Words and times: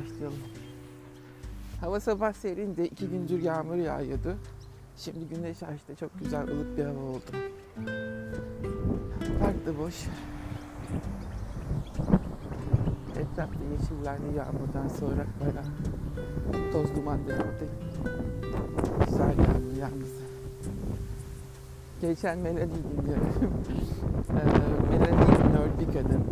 başlayalım. 0.00 0.38
Hava 1.80 2.00
sabah 2.00 2.32
serinde 2.32 2.86
iki 2.86 3.08
gündür 3.08 3.42
yağmur 3.42 3.76
yağıyordu. 3.76 4.36
Şimdi 4.96 5.28
güneş 5.34 5.62
açtı. 5.62 5.94
Çok 6.00 6.18
güzel 6.18 6.48
ılık 6.48 6.78
bir 6.78 6.84
hava 6.84 7.00
oldu. 7.00 7.30
Park 9.40 9.66
da 9.66 9.78
boş. 9.78 9.94
Etrafta 13.10 13.64
yeşillerle 13.72 14.36
yağmurdan 14.36 14.88
sonra 14.88 15.26
bayağı 15.40 16.72
toz 16.72 16.96
duman 16.96 17.18
döküldü. 17.28 17.68
Güzel 19.06 19.38
yağmur 19.38 19.76
yalnız. 19.80 20.10
Geçen 22.00 22.38
Melanie 22.38 22.68
dinliyorum. 22.68 23.30
Ee, 24.30 24.98
Melanie 24.98 25.92
kadın. 25.92 26.24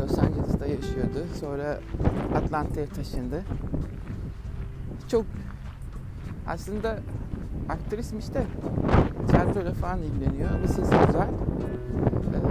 Los 0.00 0.18
Angeles'ta 0.18 0.66
yaşıyordu. 0.66 1.26
Sonra 1.40 1.80
Atlanta'ya 2.34 2.86
taşındı. 2.86 3.42
Çok 5.08 5.24
aslında 6.46 6.98
aktrismiş 7.68 8.34
de 8.34 8.42
tiyatroyla 9.28 9.74
falan 9.74 9.98
ilgileniyor. 10.02 10.50
Bir 10.62 10.68
sesi 10.68 10.94
güzel. 11.06 11.28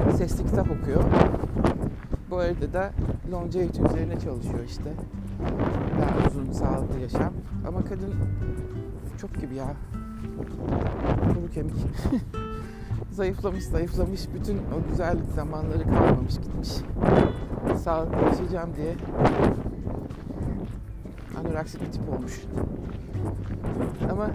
Ee, 0.07 0.17
sesli 0.17 0.45
kitap 0.45 0.67
okuyor. 0.71 1.03
Bu 2.29 2.37
arada 2.37 2.73
da 2.73 2.91
longevity 3.31 3.81
üzerine 3.81 4.19
çalışıyor 4.19 4.63
işte. 4.65 4.93
Daha 6.01 6.27
uzun, 6.27 6.51
sağlıklı 6.51 6.99
yaşam. 6.99 7.33
Ama 7.67 7.85
kadın 7.85 8.13
çok 9.21 9.41
gibi 9.41 9.55
ya. 9.55 9.73
Kuru 11.33 11.51
kemik. 11.53 11.75
zayıflamış, 13.11 13.63
zayıflamış. 13.63 14.21
Bütün 14.35 14.57
o 14.57 14.89
güzellik 14.89 15.29
zamanları 15.35 15.83
kalmamış, 15.83 16.35
gitmiş. 16.35 16.69
Sağlıklı 17.75 18.25
yaşayacağım 18.25 18.75
diye 18.75 18.95
anoreksik 21.39 21.81
bir 21.81 21.91
tip 21.91 22.09
olmuş. 22.09 22.41
Ama 24.11 24.29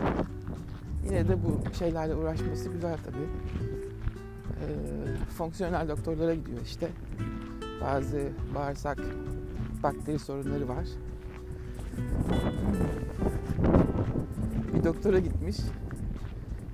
yine 1.05 1.29
de 1.29 1.37
bu 1.45 1.75
şeylerle 1.79 2.15
uğraşması 2.15 2.69
güzel 2.69 2.97
tabii. 3.05 3.27
Ee, 4.63 5.17
fonksiyonel 5.37 5.89
doktorlara 5.89 6.35
gidiyor 6.35 6.61
işte. 6.65 6.89
Bazı 7.81 8.29
bağırsak 8.55 8.99
bakteri 9.83 10.19
sorunları 10.19 10.69
var. 10.69 10.85
Bir 14.75 14.85
doktora 14.85 15.19
gitmiş. 15.19 15.57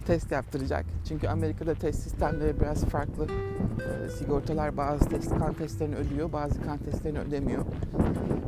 Test 0.06 0.33
yaptıracak. 0.33 0.84
Çünkü 1.09 1.29
Amerika'da 1.29 1.75
test 1.75 2.03
sistemleri 2.03 2.61
biraz 2.61 2.84
farklı. 2.84 3.27
Ee, 3.80 4.08
sigortalar 4.08 4.76
bazı 4.76 5.08
test, 5.08 5.38
kan 5.38 5.54
testlerini 5.54 5.96
ödüyor, 5.96 6.32
bazı 6.32 6.62
kan 6.62 6.78
testlerini 6.78 7.18
ödemiyor. 7.18 7.64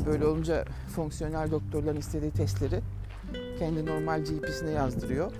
Böyle 0.06 0.26
olunca 0.26 0.64
fonksiyonel 0.94 1.50
doktorların 1.50 1.96
istediği 1.96 2.30
testleri 2.30 2.80
kendi 3.58 3.86
normal 3.86 4.20
GP'sine 4.24 4.70
yazdırıyor. 4.70 5.32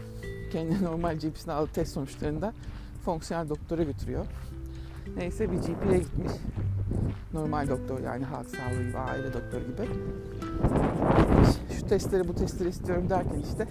Kendi 0.52 0.84
normal 0.84 1.14
GP'sine 1.18 1.52
aldığı 1.52 1.72
test 1.72 1.92
sonuçlarını 1.92 2.42
da 2.42 2.52
fonksiyonel 3.04 3.48
doktora 3.48 3.82
götürüyor. 3.82 4.26
Neyse 5.16 5.52
bir 5.52 5.56
GP'ye 5.56 5.98
gitmiş. 5.98 6.32
Normal 7.32 7.68
doktor 7.68 8.00
yani 8.00 8.24
halk 8.24 8.46
sağlığı 8.48 8.82
gibi, 8.88 8.98
aile 8.98 9.32
doktoru 9.32 9.60
gibi. 9.60 9.88
Şu 11.78 11.86
testleri 11.86 12.28
bu 12.28 12.34
testleri 12.34 12.68
istiyorum 12.68 13.10
derken 13.10 13.38
işte 13.38 13.66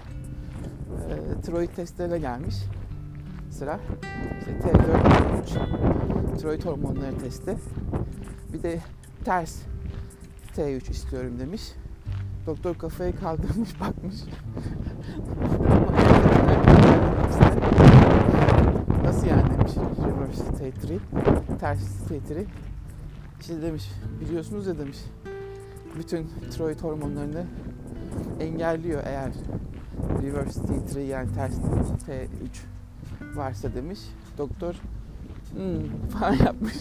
e, 1.10 1.42
tiroid 1.42 1.70
testlerine 1.70 2.20
gelmiş 2.20 2.56
sıra. 3.60 3.80
İşte 4.40 4.52
T4, 4.52 5.04
T3, 5.46 6.38
tiroid 6.38 6.66
hormonları 6.66 7.18
testi. 7.18 7.58
Bir 8.54 8.64
de 8.64 8.80
ters 9.26 9.62
T3 10.56 10.92
istiyorum 10.92 11.40
demiş. 11.40 11.62
Doktor 12.48 12.76
kafayı 12.76 13.16
kaldırmış 13.16 13.80
bakmış. 13.82 14.16
Nasıl 19.04 19.28
yani 19.28 19.44
demiş. 19.54 19.72
Reverse 20.06 20.44
T3. 20.44 21.00
Ters 21.60 21.80
T3. 22.10 22.46
İşte 23.42 23.62
demiş 23.62 23.92
biliyorsunuz 24.22 24.68
ya 24.68 24.78
demiş. 24.78 24.98
Bütün 25.98 26.30
tiroid 26.52 26.80
hormonlarını 26.80 27.46
engelliyor 28.40 29.02
eğer 29.06 29.32
reverse 30.24 30.60
T3 30.60 31.00
yani 31.00 31.34
ters 31.34 31.54
T3 32.08 32.28
varsa 33.36 33.76
demiş. 33.76 34.00
Doktor 34.38 34.74
hmm, 35.56 36.10
falan 36.20 36.34
yapmış. 36.34 36.76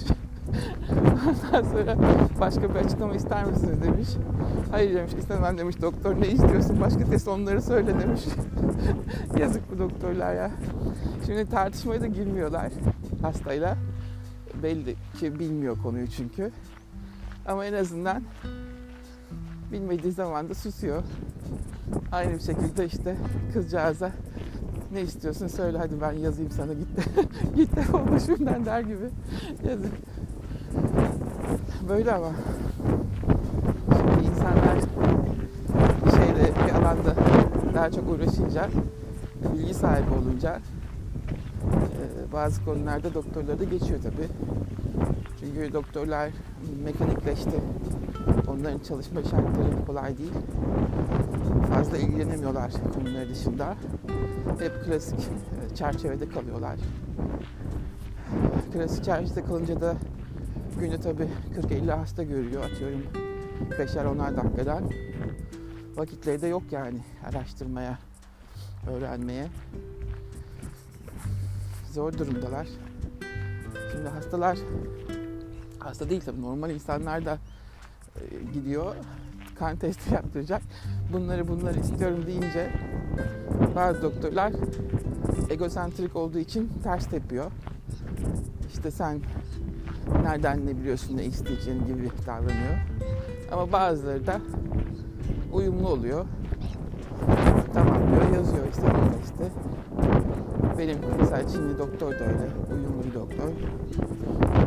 Ondan 0.91 1.63
sonra 1.63 1.97
başka 2.41 2.71
bir 2.71 2.75
açıklama 2.75 3.15
ister 3.15 3.45
misiniz 3.45 3.83
demiş. 3.83 4.09
Hayır 4.71 4.95
demiş 4.95 5.13
istemem 5.19 5.59
demiş 5.59 5.77
doktor 5.83 6.21
ne 6.21 6.29
istiyorsun 6.29 6.81
başka 6.81 7.05
test 7.05 7.29
onları 7.29 7.63
söyle 7.63 8.01
demiş. 8.01 8.21
Yazık 9.39 9.73
bu 9.73 9.79
doktorlar 9.79 10.35
ya. 10.35 10.51
Şimdi 11.27 11.51
tartışmaya 11.51 12.01
da 12.01 12.07
girmiyorlar 12.07 12.73
hastayla. 13.23 13.77
Belli 14.63 14.95
ki 15.21 15.39
bilmiyor 15.39 15.83
konuyu 15.83 16.07
çünkü. 16.07 16.51
Ama 17.47 17.65
en 17.65 17.73
azından 17.73 18.23
bilmediği 19.73 20.13
zaman 20.13 20.49
da 20.49 20.55
susuyor. 20.55 21.03
Aynı 22.13 22.35
bir 22.35 22.41
şekilde 22.41 22.87
işte 22.87 23.17
kızcağıza 23.53 24.13
ne 24.93 25.01
istiyorsun 25.01 25.47
söyle 25.47 25.79
hadi 25.79 26.01
ben 26.01 26.13
yazayım 26.13 26.51
sana 26.51 26.73
git 26.73 26.97
de 26.97 27.23
git 27.57 27.77
de 27.77 27.81
o 27.97 28.13
başımdan 28.13 28.67
der 28.67 28.81
gibi 28.81 29.11
yazık. 29.69 29.93
Böyle 31.89 32.13
ama 32.13 32.31
şimdi 33.87 34.29
insanlar 34.31 34.77
bir 36.07 36.11
şeyde 36.11 36.53
bir 36.67 36.73
alanda 36.73 37.15
daha 37.75 37.91
çok 37.91 38.11
uğraşınca 38.11 38.69
bilgi 39.55 39.75
sahibi 39.75 40.11
olunca 40.11 40.61
bazı 42.33 42.65
konularda 42.65 43.15
doktorları 43.15 43.61
da 43.61 43.65
geçiyor 43.65 44.01
tabii. 44.03 44.29
Çünkü 45.41 45.73
doktorlar 45.73 46.31
mekanikleşti. 46.85 47.51
Onların 48.49 48.79
çalışma 48.79 49.23
şartları 49.23 49.87
kolay 49.87 50.19
değil. 50.19 50.33
Fazla 51.75 51.97
ilgilenemiyorlar 51.97 52.73
konuları 52.95 53.29
dışında. 53.29 53.77
Hep 54.59 54.85
klasik 54.85 55.21
çerçevede 55.75 56.29
kalıyorlar. 56.29 56.79
Klasik 58.73 59.05
çerçevede 59.05 59.45
kalınca 59.45 59.81
da 59.81 59.97
günde 60.81 61.01
tabii 61.01 61.29
40-50 61.71 61.91
hasta 61.91 62.23
görüyor 62.23 62.65
atıyorum 62.65 63.03
5'er 63.71 64.05
10'ar 64.05 64.37
dakikadan. 64.37 64.91
Vakitleri 65.97 66.43
de 66.43 66.47
yok 66.47 66.63
yani 66.71 66.99
araştırmaya, 67.29 67.99
öğrenmeye. 68.91 69.47
Zor 71.93 72.13
durumdalar. 72.19 72.69
Şimdi 73.93 74.09
hastalar, 74.09 74.59
hasta 75.79 76.11
değil 76.11 76.23
tabii 76.25 76.43
normal 76.43 76.71
insanlar 76.71 77.25
da 77.25 77.39
gidiyor 78.55 78.95
kan 79.59 79.77
testi 79.77 80.15
yaptıracak. 80.15 80.63
Bunları 81.13 81.49
bunları 81.49 81.81
istiyorum 81.81 82.19
deyince 82.27 82.71
bazı 83.77 84.03
doktorlar 84.03 84.53
egosentrik 85.51 86.17
olduğu 86.17 86.39
için 86.39 86.71
ters 86.83 87.07
tepiyor. 87.07 87.51
İşte 88.69 88.91
sen 88.91 89.21
nereden 90.23 90.67
ne 90.67 90.77
biliyorsun 90.77 91.17
ne 91.17 91.25
isteyeceğin 91.25 91.87
gibi 91.87 92.11
davranıyor. 92.27 92.79
Ama 93.53 93.73
bazıları 93.73 94.27
da 94.27 94.41
uyumlu 95.53 95.89
oluyor. 95.89 96.27
Tamam 97.75 97.97
diyor 98.11 98.35
yazıyor 98.35 98.65
işte 98.71 98.83
işte. 99.25 99.51
Benim 100.79 100.99
mesela 101.21 101.49
Çinli 101.49 101.79
doktor 101.79 102.13
da 102.13 102.25
öyle. 102.25 102.49
Uyumlu 102.73 103.05
bir 103.05 103.15
doktor. 103.15 103.49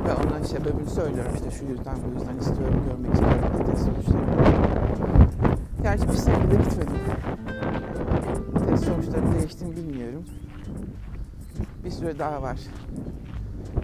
Ve 0.06 0.13
ona 0.13 0.44
sebebini 0.44 0.90
söylüyorum 0.90 1.31
işte 1.36 1.52
şu 1.52 1.66
yüzden 1.66 1.96
bu 2.06 2.19
yüzden 2.19 2.38
istiyorum 2.38 2.84
görmek 2.90 3.13
istiyorum 3.13 3.66
test 3.72 3.86
sonuçlarını. 3.86 4.81
Gerçi 5.84 6.08
bir 6.08 6.13
sevgide 6.13 6.56
gitmedim. 6.56 6.96
Test 8.69 8.86
sonuçları 8.86 9.40
değişti 9.40 9.66
mi 9.66 9.75
bilmiyorum. 9.75 10.24
Bir 11.86 11.92
süre 11.92 12.19
daha 12.19 12.42
var. 12.42 12.58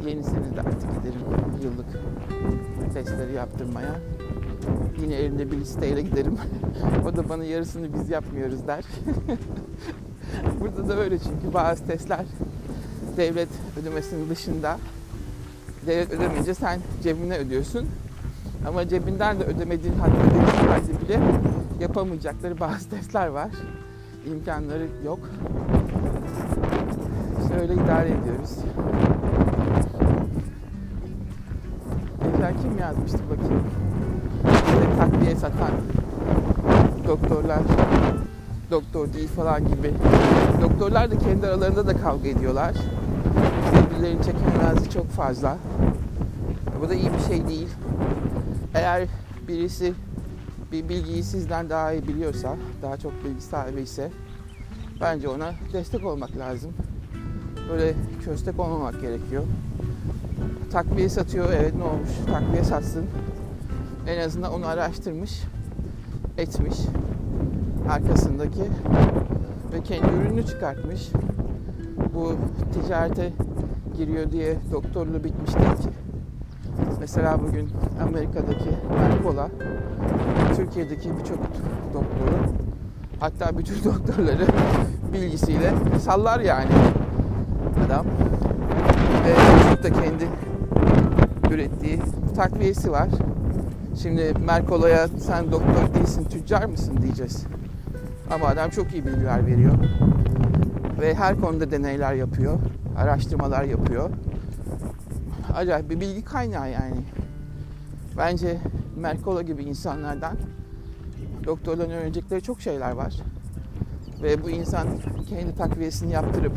Yeni 0.06 0.24
senede 0.24 0.62
artık 0.62 0.82
giderim 0.82 1.22
yıllık 1.64 1.86
testleri 2.94 3.34
yaptırmaya. 3.34 3.96
Yine 5.02 5.16
elimde 5.16 5.52
bir 5.52 5.58
listeyle 5.58 6.02
giderim. 6.02 6.38
o 7.08 7.16
da 7.16 7.30
bana 7.30 7.44
yarısını 7.44 7.94
biz 7.94 8.10
yapmıyoruz 8.10 8.68
der. 8.68 8.86
Burada 10.60 10.90
da 10.90 11.00
öyle 11.00 11.20
çünkü 11.20 11.54
bazı 11.54 11.88
testler 11.88 12.26
devlet 13.18 13.50
ödemesinin 13.82 14.30
dışında 14.30 14.78
devlet 15.88 16.12
ödemeyince 16.12 16.54
sen 16.54 16.80
cebine 17.04 17.38
ödüyorsun. 17.38 17.86
Ama 18.68 18.88
cebinden 18.88 19.40
de 19.40 19.44
ödemediğin 19.44 19.94
halde 19.94 20.18
halde 20.70 21.06
bile 21.06 21.20
yapamayacakları 21.80 22.60
bazı 22.60 22.90
testler 22.90 23.28
var. 23.28 23.50
İmkanları 24.26 24.88
yok. 25.06 25.20
İşte 27.42 27.66
idare 27.66 28.08
ediyoruz. 28.08 28.56
Geçen 32.24 32.62
kim 32.62 32.78
yazmıştı 32.80 33.20
bakayım. 33.30 33.64
İşte 34.44 34.98
takviye 35.00 35.36
satan 35.36 35.72
doktorlar 37.08 37.60
doktor 38.72 39.14
değil 39.14 39.28
falan 39.28 39.68
gibi. 39.68 39.94
Doktorlar 40.62 41.12
da 41.12 41.20
kendi 41.20 41.48
aralarında 41.48 41.88
da 41.88 41.98
kavga 41.98 42.30
ediyorlar. 42.30 42.74
Birbirlerini 43.74 44.24
çekememezliği 44.24 44.90
çok 44.90 45.10
fazla. 45.10 45.58
Bu 46.82 46.90
da 46.90 46.94
iyi 46.94 47.10
bir 47.14 47.34
şey 47.34 47.48
değil. 47.48 47.68
Eğer 48.74 49.08
birisi 49.48 49.94
bir 50.72 50.90
bilgiyi 50.90 51.24
sizden 51.24 51.70
daha 51.70 51.94
iyi 51.94 52.08
biliyorsa, 52.08 52.56
daha 52.82 52.98
çok 52.98 53.24
bilgi 53.26 53.42
sahibi 53.42 53.82
ise 53.82 54.12
bence 55.02 55.30
ona 55.30 55.52
destek 55.74 56.06
olmak 56.06 56.38
lazım. 56.38 56.72
Böyle 57.72 57.94
köstek 58.26 58.60
olmamak 58.60 59.02
gerekiyor. 59.02 59.44
Takviye 60.72 61.10
satıyor, 61.10 61.54
evet 61.54 61.76
ne 61.76 61.84
olmuş? 61.84 62.10
Takviye 62.32 62.64
satsın. 62.64 63.06
En 64.08 64.20
azından 64.20 64.54
onu 64.54 64.68
araştırmış, 64.68 65.42
etmiş. 66.38 66.78
Arkasındaki 67.90 68.62
ve 69.74 69.84
kendi 69.84 70.14
ürününü 70.14 70.46
çıkartmış. 70.46 71.10
Bu 72.14 72.36
ticarete 72.74 73.34
giriyor 73.98 74.32
diye 74.32 74.56
doktorluğu 74.72 75.24
bitmiş 75.24 75.56
değil 75.56 75.76
ki. 75.82 75.90
Mesela 77.00 77.40
bugün 77.48 77.70
Amerika'daki 78.04 78.70
Mercola 79.00 79.50
Türkiye'deki 80.56 81.10
birçok 81.20 81.40
doktoru 81.94 82.38
hatta 83.20 83.58
bütün 83.58 83.76
doktorları 83.84 84.48
bilgisiyle 85.14 85.74
sallar 86.00 86.40
yani 86.40 86.72
adam. 87.88 88.06
Ve 89.26 89.36
çocuk 89.64 89.84
da 89.84 90.02
kendi 90.02 90.28
ürettiği 91.54 92.00
takviyesi 92.36 92.92
var. 92.92 93.08
Şimdi 94.02 94.34
Merkola'ya 94.46 95.08
sen 95.08 95.52
doktor 95.52 95.94
değilsin 95.96 96.26
tüccar 96.30 96.66
mısın 96.66 96.98
diyeceğiz. 97.02 97.46
Ama 98.32 98.48
adam 98.48 98.70
çok 98.70 98.94
iyi 98.94 99.06
bilgiler 99.06 99.46
veriyor. 99.46 99.74
Ve 101.02 101.14
her 101.16 101.42
konuda 101.42 101.72
deneyler 101.72 102.14
yapıyor. 102.14 102.60
Araştırmalar 102.98 103.64
yapıyor. 103.64 104.10
Acayip 105.56 105.90
bir 105.90 106.00
bilgi 106.00 106.24
kaynağı 106.24 106.72
yani. 106.72 107.04
Bence 108.18 108.60
Merkola 108.96 109.42
gibi 109.42 109.64
insanlardan 109.64 110.38
doktorların 111.46 111.92
öğrenecekleri 111.92 112.42
çok 112.42 112.62
şeyler 112.62 112.92
var. 112.92 113.14
Ve 114.22 114.44
bu 114.44 114.50
insan 114.50 114.88
kendi 115.30 115.56
takviyesini 115.56 116.14
yaptırıp 116.14 116.54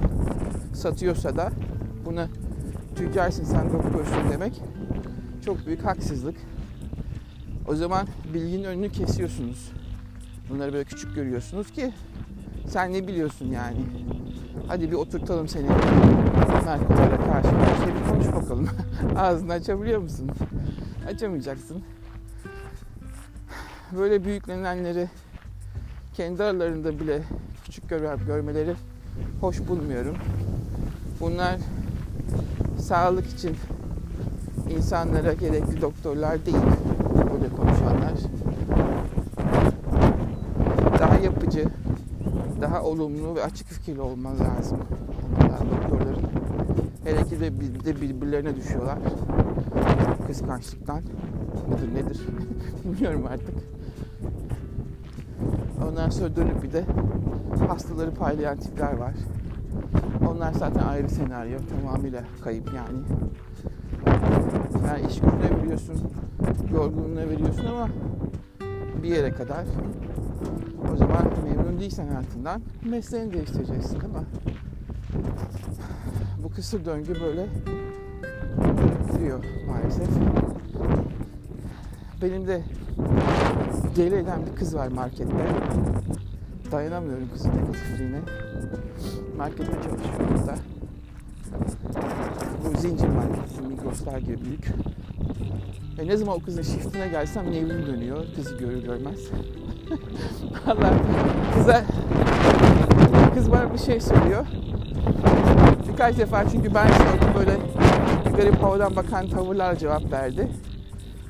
satıyorsa 0.75 1.37
da 1.37 1.51
bunu 2.05 2.27
tüccarsın 2.97 3.45
sen 3.45 3.73
doktorsun 3.73 4.31
demek 4.31 4.63
çok 5.45 5.67
büyük 5.67 5.85
haksızlık. 5.85 6.37
O 7.69 7.75
zaman 7.75 8.07
bilginin 8.35 8.65
önünü 8.65 8.93
kesiyorsunuz. 8.93 9.73
Bunları 10.51 10.73
böyle 10.73 10.85
küçük 10.85 11.15
görüyorsunuz 11.15 11.71
ki 11.71 11.93
sen 12.69 12.93
ne 12.93 13.07
biliyorsun 13.09 13.47
yani. 13.47 13.81
Hadi 14.69 14.91
bir 14.91 14.97
oturtalım 14.97 15.49
seni 15.49 15.67
Merkola'yla 16.71 17.17
karşı 17.17 17.49
karşıya 17.51 17.95
bir 17.97 18.11
konuş 18.11 18.27
bakalım. 18.27 18.69
Ağzını 19.17 19.53
açabiliyor 19.53 20.01
musun? 20.01 20.31
Açamayacaksın. 21.09 21.83
Böyle 23.99 24.25
büyüklenenleri 24.25 25.09
kendi 26.15 26.43
aralarında 26.43 27.01
bile 27.01 27.23
küçük 27.65 27.89
gör 27.89 28.19
görmeleri 28.27 28.75
hoş 29.41 29.69
bulmuyorum. 29.69 30.17
Bunlar 31.21 31.57
sağlık 32.79 33.27
için 33.27 33.57
insanlara 34.77 35.33
gerekli 35.33 35.81
doktorlar 35.81 36.47
değil. 36.47 36.57
Böyle 37.33 37.49
konuşanlar. 37.57 38.13
Daha 40.99 41.19
yapıcı, 41.19 41.65
daha 42.71 42.83
olumlu 42.83 43.35
ve 43.35 43.45
açık 43.45 43.69
fikirli 43.69 44.01
olman 44.01 44.33
lazım. 44.41 44.79
Yani 45.41 45.71
doktorların. 45.71 46.23
Hele 47.05 47.25
ki 47.25 47.41
de, 47.41 47.85
de 47.85 48.01
birbirlerine 48.01 48.57
düşüyorlar. 48.57 48.99
Kıskançlıktan. 50.27 51.01
Mıdır 51.69 51.95
nedir 51.95 52.21
bilmiyorum 52.85 53.25
artık. 53.33 53.55
Ondan 55.89 56.11
sonra 56.11 56.37
dönüp 56.37 56.63
bir 56.63 56.73
de 56.73 56.85
hastaları 57.69 58.15
paylayan 58.15 58.57
tipler 58.57 58.97
var. 58.97 59.15
Onlar 60.31 60.53
zaten 60.53 60.83
ayrı 60.83 61.11
senaryo. 61.11 61.59
Tamamıyla 61.83 62.25
kayıp 62.45 62.71
yani. 62.75 62.99
Yani 64.87 65.07
iş 65.09 65.21
gücüne 65.21 65.63
veriyorsun, 65.63 66.01
yorgunluğuna 66.73 67.29
veriyorsun 67.29 67.67
ama 67.67 67.89
bir 69.03 69.09
yere 69.09 69.31
kadar. 69.31 69.65
O 70.93 70.97
zaman 70.97 71.25
memnun 71.45 71.81
değilsen 71.81 72.09
hayatından 72.09 72.63
mesleğini 72.85 73.33
değiştireceksin 73.33 74.01
değil 74.01 74.13
mi? 74.13 74.27
Bu 76.43 76.51
kısır 76.51 76.85
döngü 76.85 77.21
böyle 77.21 77.47
gidiyor 79.13 79.45
maalesef. 79.69 80.09
Benim 82.23 82.47
de 82.47 82.63
deli 83.97 84.15
eden 84.15 84.47
bir 84.47 84.57
kız 84.57 84.75
var 84.75 84.89
markette. 84.89 85.47
Dayanamıyorum 86.73 87.29
kızın 87.33 87.51
negatifliğine. 87.51 88.21
Markette 89.37 89.73
çalışıyor 89.73 90.47
da. 90.47 90.55
Bu 92.65 92.79
zincir 92.79 93.09
market, 93.09 93.69
Migros'lar 93.69 94.19
gibi 94.19 94.45
büyük. 94.45 94.69
Ve 95.99 96.07
ne 96.07 96.17
zaman 96.17 96.37
o 96.37 96.41
kızın 96.41 96.63
shiftine 96.63 97.09
gelsem 97.09 97.51
nevrim 97.51 97.87
dönüyor. 97.87 98.25
Kızı 98.37 98.59
görür 98.59 98.83
görmez. 98.83 99.21
Allah 100.67 100.95
kıza 101.55 101.85
kız 103.35 103.53
bana 103.53 103.73
bir 103.73 103.79
şey 103.79 104.01
söylüyor. 104.01 104.47
Birkaç 105.89 106.19
defa 106.19 106.49
çünkü 106.49 106.75
ben 106.75 106.87
sordum 106.87 107.29
böyle 107.39 107.57
garip 108.37 108.63
havadan 108.63 108.97
bakan 108.97 109.29
tavırlar 109.29 109.77
cevap 109.77 110.13
verdi. 110.13 110.49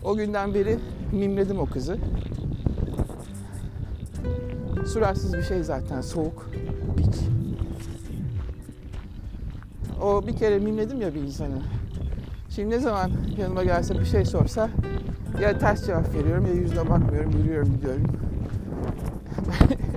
O 0.04 0.16
günden 0.16 0.54
beri 0.54 0.78
mimledim 1.12 1.60
o 1.60 1.66
kızı. 1.66 1.98
Suratsız 4.86 5.34
bir 5.34 5.42
şey 5.42 5.62
zaten 5.62 6.00
soğuk, 6.00 6.50
dik. 6.98 7.14
O 10.02 10.26
bir 10.26 10.36
kere 10.36 10.58
mimledim 10.58 11.00
ya 11.00 11.14
bir 11.14 11.20
insanı. 11.20 11.62
Şimdi 12.48 12.70
ne 12.70 12.78
zaman 12.78 13.10
yanıma 13.38 13.64
gelse 13.64 14.00
bir 14.00 14.04
şey 14.04 14.24
sorsa 14.24 14.68
ya 15.40 15.58
ters 15.58 15.86
cevap 15.86 16.14
veriyorum 16.14 16.46
ya 16.46 16.52
yüzüne 16.52 16.90
bakmıyorum, 16.90 17.32
yürüyorum 17.32 17.72
gidiyorum. 17.72 18.29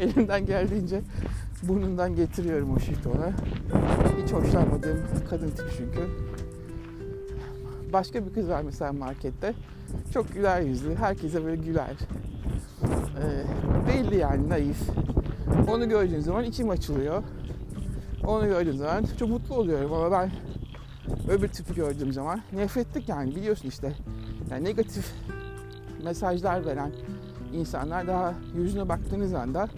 Elimden 0.03 0.45
geldiğince 0.45 1.01
burnundan 1.63 2.15
getiriyorum 2.15 2.73
o 2.75 2.79
shit 2.79 3.07
ona. 3.07 3.31
Hiç 4.23 4.31
hoşlanmadığım 4.33 4.99
kadın 5.29 5.49
tipi 5.49 5.71
çünkü. 5.77 6.09
Başka 7.93 8.25
bir 8.25 8.33
kız 8.33 8.49
var 8.49 8.61
mesela 8.61 8.93
markette. 8.93 9.53
Çok 10.13 10.33
güler 10.33 10.61
yüzlü, 10.61 10.95
herkese 10.95 11.45
böyle 11.45 11.61
güler. 11.61 11.95
Ee, 13.17 13.43
belli 13.87 14.17
yani 14.17 14.49
naif. 14.49 14.89
Onu 15.69 15.89
gördüğün 15.89 16.19
zaman 16.19 16.43
içim 16.43 16.69
açılıyor. 16.69 17.23
Onu 18.27 18.45
gördüğüm 18.45 18.77
zaman 18.77 19.05
çok 19.19 19.29
mutlu 19.29 19.55
oluyorum 19.55 19.93
ama 19.93 20.11
ben 20.11 20.31
öbür 21.29 21.47
tipi 21.47 21.75
gördüğüm 21.75 22.13
zaman 22.13 22.41
nefretlik 22.53 23.09
yani 23.09 23.35
biliyorsun 23.35 23.69
işte. 23.69 23.93
Yani 24.51 24.63
negatif 24.63 25.13
mesajlar 26.03 26.65
veren 26.65 26.91
insanlar 27.53 28.07
daha 28.07 28.33
yüzüne 28.55 28.89
baktığınız 28.89 29.33
anda 29.33 29.69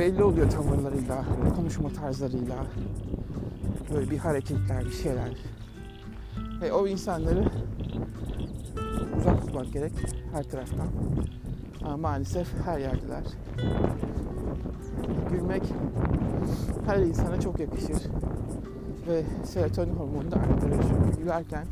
belli 0.00 0.24
oluyor 0.24 0.50
tavırlarıyla, 0.50 1.24
konuşma 1.56 1.88
tarzlarıyla. 1.88 2.56
Böyle 3.94 4.10
bir 4.10 4.18
hareketler, 4.18 4.84
bir 4.84 4.92
şeyler. 4.92 5.36
Ve 6.60 6.72
o 6.72 6.86
insanları 6.86 7.44
uzak 9.18 9.40
tutmak 9.40 9.72
gerek 9.72 9.92
her 10.32 10.42
taraftan. 10.42 10.86
Ama 11.84 11.96
maalesef 11.96 12.48
her 12.64 12.78
yerdeler. 12.78 13.24
Gülmek 15.30 15.62
her 16.86 16.98
insana 16.98 17.40
çok 17.40 17.60
yakışır. 17.60 17.98
Ve 19.08 19.22
serotonin 19.44 19.94
hormonunu 19.94 20.30
da 20.30 20.36
arttırır. 20.36 20.78
Çünkü 20.82 21.18
gülerken 21.18 21.66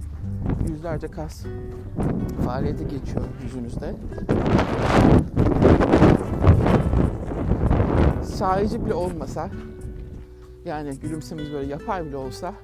yüzlerce 0.68 1.08
kas 1.08 1.44
faaliyete 2.44 2.84
geçiyor 2.84 3.24
yüzünüzde. 3.42 3.94
Sahici 8.38 8.84
bile 8.84 8.94
olmasa 8.94 9.50
yani 10.64 10.98
gülümsememiz 10.98 11.52
böyle 11.52 11.70
yapay 11.70 12.04
bile 12.04 12.16
olsa 12.16 12.54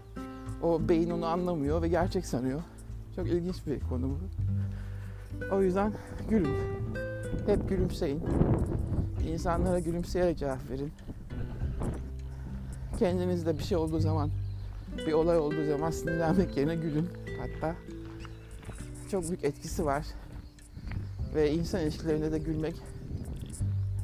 o 0.63 0.89
beyin 0.89 1.11
onu 1.11 1.27
anlamıyor 1.27 1.83
ve 1.83 1.89
gerçek 1.89 2.27
sanıyor. 2.27 2.63
Çok 3.17 3.27
ilginç 3.27 3.67
bir 3.67 3.81
konu 3.81 4.09
bu. 4.09 4.19
O 5.55 5.63
yüzden 5.63 5.93
gülün. 6.31 6.57
Hep 7.47 7.69
gülümseyin. 7.69 8.23
İnsanlara 9.29 9.79
gülümseyerek 9.79 10.39
cevap 10.39 10.71
verin. 10.71 10.93
Kendinizde 12.99 13.59
bir 13.59 13.65
şey 13.65 13.77
olduğu 13.77 14.01
zaman, 14.01 14.31
bir 15.07 15.13
olay 15.13 15.39
olduğu 15.39 15.67
zaman 15.67 15.91
sinirlenmek 15.91 16.57
yerine 16.57 16.77
gülün. 16.77 17.09
Hatta 17.41 17.77
çok 19.11 19.29
büyük 19.29 19.45
etkisi 19.45 19.85
var. 19.85 20.07
Ve 21.35 21.53
insan 21.53 21.81
ilişkilerinde 21.81 22.33
de 22.33 22.39
gülmek 22.39 22.75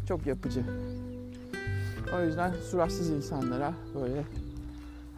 çok 0.08 0.26
yapıcı. 0.26 0.64
O 2.16 2.20
yüzden 2.24 2.52
suratsız 2.70 3.10
insanlara 3.10 3.74
böyle 3.94 4.24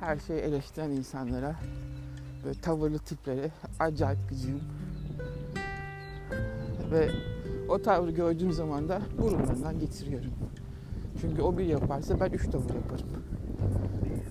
her 0.00 0.18
şeyi 0.18 0.40
eleştiren 0.40 0.90
insanlara 0.90 1.56
böyle 2.44 2.60
tavırlı 2.60 2.98
tiplere 2.98 3.50
acayip 3.80 4.28
gıcığım. 4.28 4.60
Ve 6.90 7.10
o 7.68 7.82
tavrı 7.82 8.10
gördüğüm 8.10 8.52
zaman 8.52 8.88
da 8.88 9.02
burunlarından 9.18 9.78
getiriyorum. 9.78 10.30
Çünkü 11.20 11.42
o 11.42 11.58
bir 11.58 11.64
yaparsa 11.64 12.20
ben 12.20 12.30
üç 12.30 12.50
tavır 12.50 12.74
yaparım. 12.74 13.06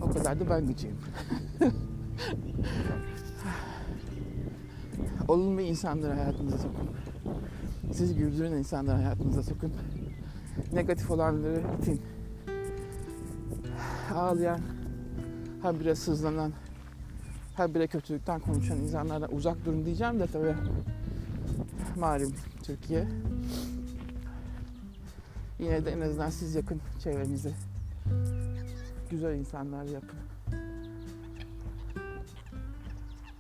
O 0.02 0.10
kadar 0.10 0.40
da 0.40 0.50
ben 0.50 0.68
gıcığım. 0.68 0.98
Olumlu 5.28 5.62
insanları 5.62 6.14
hayatınıza 6.14 6.58
sokun. 6.58 6.90
Sizi 7.94 8.16
güldüren 8.16 8.52
insanları 8.52 8.96
hayatınıza 8.96 9.44
sokun. 9.44 9.74
Negatif 10.74 11.12
olanları 11.12 11.62
itin. 11.82 12.02
Ağlayan, 14.16 14.62
ha 15.62 15.80
biraz 15.80 16.00
sızlanan, 16.00 16.52
ha 17.56 17.76
bire 17.76 17.88
kötülükten 17.88 18.40
konuşan 18.40 18.78
insanlardan 18.78 19.36
uzak 19.36 19.66
durun 19.66 19.86
diyeceğim 19.86 20.20
de 20.20 20.28
tabii 20.28 20.56
malum 22.00 22.34
Türkiye. 22.64 23.08
Yine 25.60 25.86
de 25.86 25.92
en 25.92 26.02
azından 26.02 26.30
siz 26.30 26.56
yakın 26.56 26.82
çevrenizi 27.04 27.54
güzel 29.12 29.36
insanlar 29.36 29.84
yapın. 29.84 30.20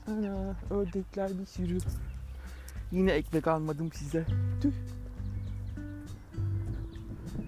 Ana 0.08 0.56
ördekler 0.70 1.40
bir 1.40 1.46
sürü. 1.46 1.78
Yine 2.92 3.12
ekmek 3.12 3.48
almadım 3.48 3.92
size. 3.92 4.26
Tüh. 4.62 4.72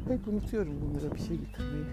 Hep 0.08 0.28
unutuyorum 0.28 0.74
bunlara 0.82 1.16
bir 1.16 1.20
şey 1.20 1.38
getirmeyi. 1.38 1.86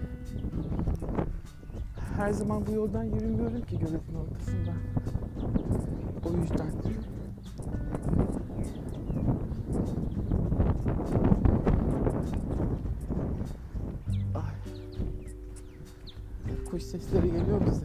Her 2.16 2.32
zaman 2.32 2.66
bu 2.66 2.72
yoldan 2.72 3.04
yürümüyorum 3.04 3.62
ki 3.62 3.78
göletin 3.78 4.14
ortasından. 4.14 4.76
O 6.24 6.32
yüzden. 6.42 6.70
Ay. 14.34 14.54
Kuş 16.70 16.82
sesleri 16.82 17.26
geliyor 17.26 17.60
bize. 17.66 17.84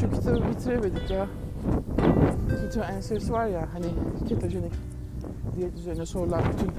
Şu 0.00 0.10
kitabı 0.10 0.50
bitiremedik 0.68 1.10
ya. 1.10 1.26
Keto 2.60 2.82
Answers 2.82 3.30
var 3.30 3.46
ya 3.46 3.68
hani 3.72 3.86
ketojenik 4.28 4.72
diyet 5.56 5.74
üzerine 5.74 6.06
sorulan 6.06 6.42
bütün 6.52 6.72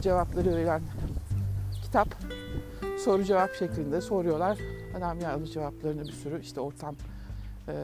cevapları 0.00 0.56
veren 0.56 0.82
kitap 1.82 2.08
soru 3.04 3.24
cevap 3.24 3.54
şeklinde 3.54 4.00
soruyorlar. 4.00 4.58
Adam 4.98 5.20
yazmış 5.20 5.52
cevaplarını 5.52 6.02
bir 6.04 6.12
sürü 6.12 6.40
işte 6.40 6.60
ortam 6.60 6.94
e, 7.68 7.74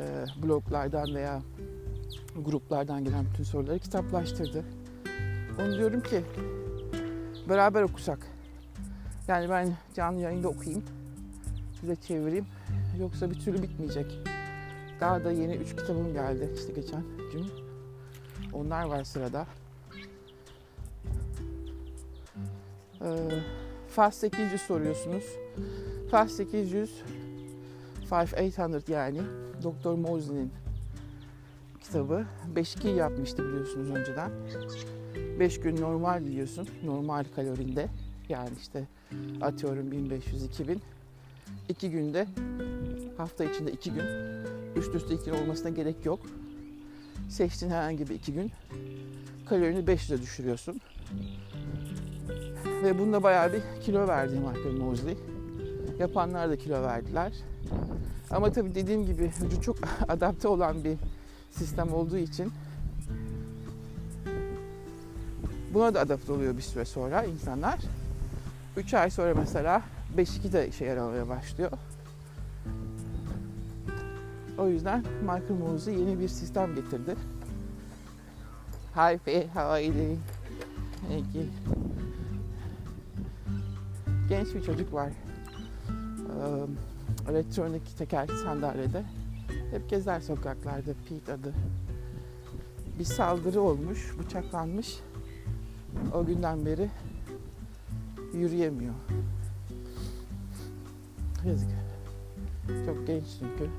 bloglardan 0.43 1.15
veya 1.15 1.43
gruplardan 2.37 3.05
gelen 3.05 3.25
bütün 3.33 3.45
soruları 3.45 3.79
kitaplaştırdı. 3.79 4.65
Onu 5.61 5.79
diyorum 5.79 6.01
ki 6.01 6.23
beraber 7.49 7.83
okusak. 7.83 8.19
Yani 9.29 9.51
ben 9.51 9.73
canlı 9.95 10.21
yayında 10.21 10.49
okuyayım, 10.49 10.85
size 11.81 11.97
çevireyim. 11.97 12.47
Yoksa 13.01 13.31
bir 13.31 13.41
türlü 13.41 13.63
bitmeyecek. 13.63 14.32
Daha 15.03 15.25
da 15.25 15.33
yeni 15.33 15.55
üç 15.55 15.77
kitabım 15.77 16.13
geldi 16.13 16.51
işte 16.55 16.73
geçen 16.73 17.03
gün. 17.33 17.47
Onlar 18.53 18.85
var 18.85 19.05
sırada. 19.05 19.47
Ee, 23.01 23.07
Fast 23.89 24.19
800 24.19 24.61
soruyorsunuz. 24.61 25.25
Fast 26.11 26.33
800 26.33 27.03
5800 28.11 28.89
yani 28.89 29.21
Doktor 29.63 29.95
Mosley'nin 29.95 30.53
kitabı. 31.81 32.25
5-2 32.55 32.89
yapmıştı 32.89 33.49
biliyorsunuz 33.49 33.91
önceden. 33.91 34.31
5 35.39 35.61
gün 35.61 35.81
normal 35.81 36.23
yiyorsun. 36.23 36.69
Normal 36.85 37.25
kalorinde. 37.37 37.89
Yani 38.29 38.51
işte 38.61 38.89
atıyorum 39.41 39.93
1500-2000. 39.93 40.79
2 41.73 41.91
günde 41.91 42.27
hafta 43.17 43.45
içinde 43.45 43.73
2 43.73 43.93
gün 43.93 44.05
üst 44.77 44.95
üste 44.95 45.15
2 45.15 45.25
gün 45.25 45.33
olmasına 45.33 45.71
gerek 45.71 46.07
yok. 46.07 46.21
Seçtiğin 47.29 47.73
herhangi 47.73 48.09
bir 48.09 48.15
2 48.15 48.33
gün 48.33 48.53
kalorini 49.47 49.79
500'e 49.79 50.23
düşürüyorsun. 50.23 50.81
Ve 52.83 52.99
bunda 52.99 53.23
bayağı 53.23 53.53
bir 53.53 53.63
kilo 53.83 54.09
verdi 54.09 54.35
Michael 54.35 54.75
Mosley. 54.75 55.17
Yapanlar 55.99 56.51
da 56.51 56.57
kilo 56.57 56.83
verdiler. 56.83 57.33
Ama 58.31 58.53
tabii 58.53 58.75
dediğim 58.75 59.07
gibi 59.07 59.31
vücut 59.43 59.63
çok 59.63 59.77
adapte 60.09 60.49
olan 60.49 60.85
bir 60.85 60.97
sistem 61.51 61.95
olduğu 61.95 62.19
için 62.19 62.53
buna 65.75 65.95
da 65.95 66.01
adapte 66.01 66.33
oluyor 66.33 66.57
bir 66.57 66.63
süre 66.63 66.85
sonra 66.85 67.25
insanlar. 67.25 67.79
3 68.77 68.95
ay 68.95 69.11
sonra 69.11 69.35
mesela 69.35 69.83
5-2 70.17 70.53
de 70.53 70.69
işe 70.69 70.85
yaramaya 70.85 71.29
başlıyor. 71.29 71.71
O 74.59 74.69
yüzden 74.69 75.05
Michael 75.21 75.61
Mosley 75.61 75.99
yeni 75.99 76.21
bir 76.21 76.29
sistem 76.29 76.75
getirdi. 76.75 77.17
Doing? 79.95 80.19
Thank 81.09 81.35
you. 81.35 81.45
Genç 84.29 84.55
bir 84.55 84.63
çocuk 84.63 84.93
var. 84.93 85.09
Ee, 85.09 87.31
elektronik 87.31 87.99
tekerlekli 87.99 88.39
sandalyede. 88.39 89.05
Hep 89.71 89.91
gezer 89.91 90.21
sokaklarda 90.21 90.91
Pete 91.09 91.33
adı. 91.33 91.53
Bir 92.99 93.05
saldırı 93.05 93.61
olmuş, 93.61 94.13
bıçaklanmış. 94.19 94.99
O 96.15 96.27
günden 96.27 96.67
beri 96.67 96.91
yürüyemiyor. 98.35 98.95
Yazık. 101.47 101.69
Çok 102.87 103.07
genç 103.07 103.25
çünkü. 103.39 103.71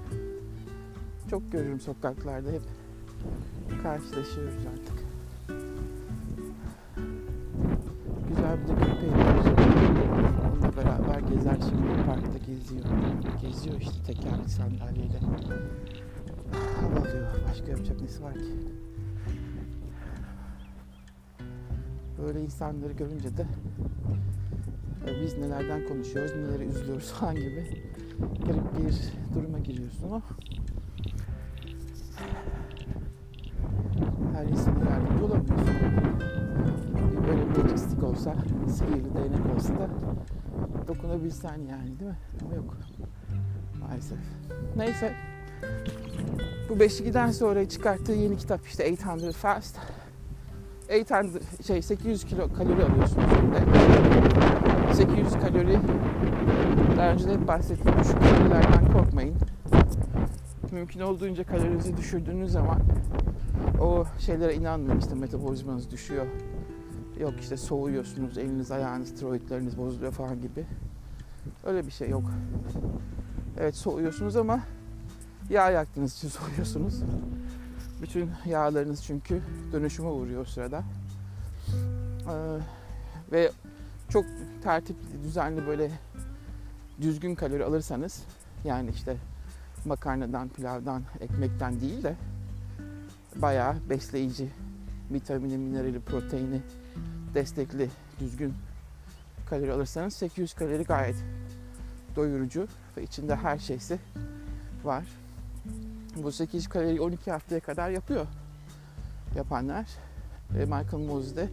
Çok 1.30 1.52
görürüm 1.52 1.80
sokaklarda 1.80 2.52
hep 2.52 2.62
karşılaşıyoruz 3.84 4.66
artık. 4.74 5.04
Güzel 8.30 8.58
bir 8.64 8.68
de 8.68 8.74
köpeği. 8.74 9.12
Onunla 10.52 10.78
beraber 10.78 11.20
gezer 11.20 11.58
şimdi 11.70 12.06
parkta 12.06 12.38
geziyor. 12.38 12.86
Geziyor 13.42 13.76
işte 13.82 14.04
tekerlek 14.06 14.50
sandalyeyle. 14.50 15.20
Hava 16.82 17.00
alıyor. 17.00 17.28
Başka 17.50 17.72
yapacak 17.72 18.02
nesi 18.02 18.24
var 18.24 18.34
ki? 18.34 18.58
Böyle 22.22 22.42
insanları 22.42 22.94
görünce 22.94 23.38
de 23.38 23.46
biz 25.24 25.38
nelerden 25.38 25.88
konuşuyoruz, 25.88 26.32
neleri 26.36 26.64
üzülüyoruz 26.64 27.12
falan 27.12 27.36
gibi 27.36 27.84
garip 28.46 28.78
bir 28.78 29.14
duruma 29.36 29.60
giriyorsun 29.60 30.04
ama 30.04 30.22
her 34.34 34.46
insana 34.46 34.90
yardımcı 34.90 35.26
olamıyorsun. 35.26 35.68
Böyle 37.28 37.50
bir 37.50 37.56
logistik 37.56 38.04
olsa, 38.04 38.36
sihirli 38.70 39.16
değnek 39.16 39.56
olsa 39.56 39.74
da 39.74 39.90
dokunabilsen 40.88 41.60
yani 41.70 42.00
değil 42.00 42.12
mi? 42.12 42.18
Ama 42.46 42.56
yok. 42.56 42.78
Maalesef. 43.80 44.18
Neyse. 44.76 45.14
Bu 46.70 46.74
5'liden 46.74 47.32
sonra 47.32 47.70
çıkarttığı 47.70 48.12
yeni 48.14 48.38
kitap 48.38 48.68
işte 48.68 48.96
800 48.98 49.36
Fast. 49.36 49.78
800 50.90 51.68
şey 51.68 51.82
800 51.82 52.24
kilo 52.24 52.54
kalori 52.54 52.84
alıyorsunuz. 52.84 53.26
800 54.94 55.34
kalori 55.34 55.80
daha 56.98 57.12
önce 57.12 57.30
de 57.30 57.48
bahsettiğim 57.48 58.00
düşük 58.00 58.20
kalorilerden 58.20 58.94
korkmayın. 58.94 59.36
Mümkün 60.72 61.00
olduğunca 61.00 61.44
kalorinizi 61.44 61.98
düşürdüğünüz 61.98 62.52
zaman 62.52 62.80
o 63.82 64.06
şeylere 64.20 64.56
inanmayın 64.56 65.00
işte 65.00 65.16
metabolizmanız 65.16 65.92
düşüyor. 65.92 66.26
Yok 67.20 67.34
işte 67.42 67.58
soğuyorsunuz, 67.58 68.38
eliniz 68.38 68.72
ayağınız, 68.72 69.16
tiroidleriniz 69.16 69.78
bozuluyor 69.78 70.12
falan 70.12 70.42
gibi. 70.42 70.66
Öyle 71.64 71.86
bir 71.86 71.92
şey 71.92 72.10
yok. 72.10 72.24
Evet 73.60 73.76
soğuyorsunuz 73.76 74.36
ama 74.36 74.60
yağ 75.50 75.72
yaktığınız 75.72 76.16
için 76.16 76.28
soğuyorsunuz. 76.40 77.02
Bütün 78.02 78.30
yağlarınız 78.46 79.04
çünkü 79.04 79.42
dönüşüme 79.72 80.10
uğruyor 80.10 80.42
o 80.42 80.46
sırada. 80.46 80.84
Ee, 82.30 82.58
ve 83.32 83.52
çok 84.14 84.26
tertipli, 84.64 85.24
düzenli 85.24 85.68
böyle 85.68 85.92
düzgün 87.02 87.36
kalori 87.36 87.64
alırsanız 87.64 88.24
yani 88.64 88.90
işte 88.90 89.18
makarnadan, 89.86 90.50
pilavdan, 90.50 91.04
ekmekten 91.22 91.82
değil 91.82 92.04
de 92.04 92.16
bayağı 93.36 93.76
besleyici, 93.90 94.50
vitamini, 95.12 95.58
minerali, 95.58 96.00
proteini 96.00 96.62
destekli, 97.34 97.90
düzgün 98.20 98.54
kalori 99.50 99.72
alırsanız 99.72 100.14
800 100.14 100.54
kalori 100.54 100.84
gayet 100.84 101.16
doyurucu 102.16 102.68
ve 102.98 103.04
içinde 103.04 103.36
her 103.36 103.58
şeysi 103.58 104.00
var. 104.84 105.04
Bu 106.24 106.32
800 106.32 106.68
kalori 106.68 107.02
12 107.02 107.32
haftaya 107.32 107.60
kadar 107.60 107.90
yapıyor 107.90 108.26
yapanlar. 109.36 109.86
E, 110.60 110.60
Michael 110.60 111.08
Moses 111.08 111.36
de 111.36 111.50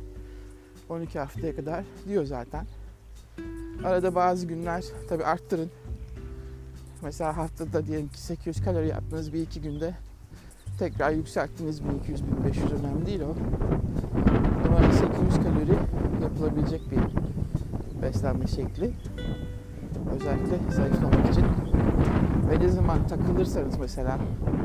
12 0.91 1.19
haftaya 1.19 1.57
kadar 1.57 1.85
diyor 2.09 2.25
zaten. 2.25 2.67
Arada 3.85 4.15
bazı 4.15 4.47
günler 4.47 4.85
tabi 5.09 5.25
arttırın. 5.25 5.71
Mesela 7.03 7.37
haftada 7.37 7.87
diyelim 7.87 8.09
ki 8.09 8.21
800 8.21 8.65
kalori 8.65 8.89
yaptınız 8.89 9.33
bir 9.33 9.43
iki 9.43 9.61
günde 9.61 9.95
tekrar 10.79 11.11
yükselttiniz 11.11 11.81
1200-1500 11.81 12.81
önemli 12.81 13.07
değil 13.07 13.21
o. 13.21 13.35
Ama 14.67 14.93
800 14.93 15.37
kalori 15.37 15.79
yapılabilecek 16.23 16.83
bir 16.91 17.01
beslenme 18.03 18.47
şekli. 18.47 18.93
Özellikle 20.15 20.73
zayıflamak 20.73 21.31
için. 21.31 21.45
Ve 22.51 22.61
ne 22.61 22.69
zaman 22.69 23.07
takılırsanız 23.07 23.79
mesela 23.79 24.19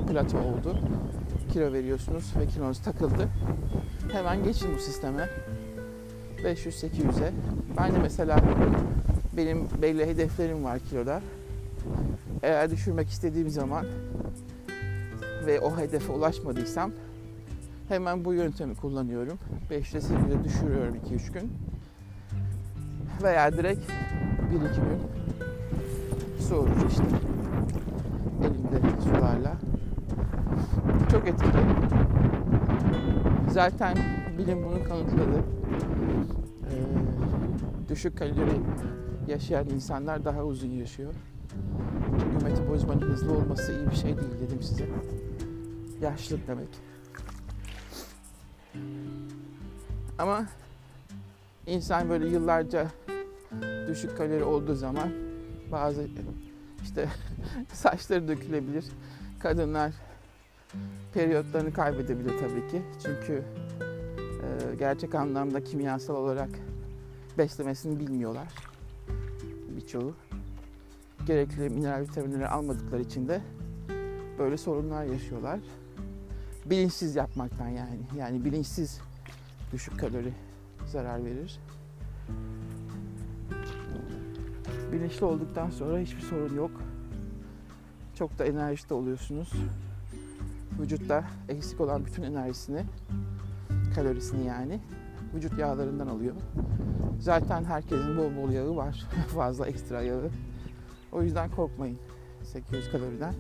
plato 0.08 0.38
oldu, 0.38 0.78
kilo 1.54 1.74
veriyorsunuz 1.74 2.34
ve 2.40 2.48
kilonuz 2.48 2.80
takıldı. 2.82 3.28
Hemen 4.12 4.44
geçin 4.44 4.76
bu 4.76 4.80
sisteme. 4.80 5.30
500-800'e. 6.46 7.32
Ben 7.78 7.94
de 7.94 7.98
mesela 8.02 8.40
benim 9.38 9.68
belli 9.82 10.06
hedeflerim 10.06 10.64
var 10.64 10.80
kiloda. 10.80 11.22
Eğer 12.44 12.72
düşürmek 12.72 13.10
istediğim 13.10 13.50
zaman 13.50 13.86
ve 15.46 15.60
o 15.60 15.78
hedefe 15.78 16.12
ulaşmadıysam 16.12 16.92
hemen 17.90 18.26
bu 18.26 18.34
yöntemi 18.34 18.76
kullanıyorum. 18.76 19.40
5'te 19.72 19.98
8'e 19.98 20.44
düşürüyorum 20.44 20.96
2-3 20.96 21.34
gün. 21.34 21.54
Veya 23.24 23.54
direkt 23.54 23.92
1-2 23.92 24.60
gün 24.60 25.00
su 26.40 26.56
orucu 26.56 26.88
işte. 26.90 27.04
Elimde 28.42 29.02
sularla. 29.04 29.54
Çok 31.12 31.28
etkili. 31.28 31.52
Zaten 33.52 33.98
bilim 34.38 34.64
bunu 34.64 34.84
kanıtladı. 34.84 35.55
Düşük 37.96 38.18
kalori 38.18 38.62
yaşayan 39.28 39.70
insanlar 39.70 40.26
daha 40.26 40.44
uzun 40.44 40.70
yaşıyor. 40.70 41.14
Çünkü 42.20 42.46
metabolizmanın 42.46 43.02
hızlı 43.02 43.34
olması 43.34 43.72
iyi 43.72 43.90
bir 43.90 43.96
şey 43.96 44.18
değil 44.18 44.40
dedim 44.42 44.62
size. 44.62 44.86
Yaşlılık 46.02 46.48
demek. 46.48 46.68
Ama 50.18 50.46
insan 51.68 52.10
böyle 52.10 52.28
yıllarca 52.28 52.88
düşük 53.88 54.18
kalori 54.18 54.44
olduğu 54.44 54.76
zaman 54.76 55.10
bazı 55.72 56.08
işte 56.84 57.10
saçları 57.74 58.28
dökülebilir. 58.28 58.86
Kadınlar 59.40 59.92
periyotlarını 61.14 61.74
kaybedebilir 61.74 62.38
tabii 62.40 62.68
ki. 62.72 62.82
Çünkü 63.04 63.44
gerçek 64.80 65.16
anlamda 65.16 65.64
kimyasal 65.64 66.16
olarak 66.16 66.50
beslemesini 67.38 68.00
bilmiyorlar 68.00 68.48
birçoğu. 69.76 70.14
Gerekli 71.28 71.70
mineral 71.70 72.02
vitaminleri 72.02 72.48
almadıkları 72.48 73.02
için 73.02 73.28
de 73.28 73.42
böyle 74.40 74.58
sorunlar 74.58 75.04
yaşıyorlar. 75.04 75.60
Bilinçsiz 76.66 77.16
yapmaktan 77.16 77.68
yani. 77.68 78.00
Yani 78.18 78.46
bilinçsiz 78.46 79.02
düşük 79.74 80.00
kalori 80.00 80.34
zarar 80.86 81.26
verir. 81.26 81.60
Bilinçli 84.92 85.26
olduktan 85.26 85.70
sonra 85.70 86.00
hiçbir 86.00 86.22
sorun 86.22 86.56
yok. 86.56 86.72
Çok 88.16 88.40
da 88.40 88.46
enerjik 88.46 88.92
oluyorsunuz. 88.92 89.52
Vücutta 90.80 91.24
eksik 91.50 91.82
olan 91.82 92.06
bütün 92.06 92.24
enerjisini, 92.24 92.84
kalorisini 93.96 94.48
yani 94.48 94.80
vücut 95.36 95.60
yağlarından 95.60 96.08
alıyor. 96.08 96.36
Zaten 97.20 97.64
herkesin 97.64 98.18
bol 98.18 98.36
bol 98.44 98.50
yağı 98.50 98.76
var. 98.76 99.06
Fazla 99.36 99.68
ekstra 99.68 100.02
yağı. 100.02 100.30
O 101.12 101.24
yüzden 101.24 101.50
korkmayın 101.50 101.98
800 102.44 102.92
kaloriden. 102.92 103.34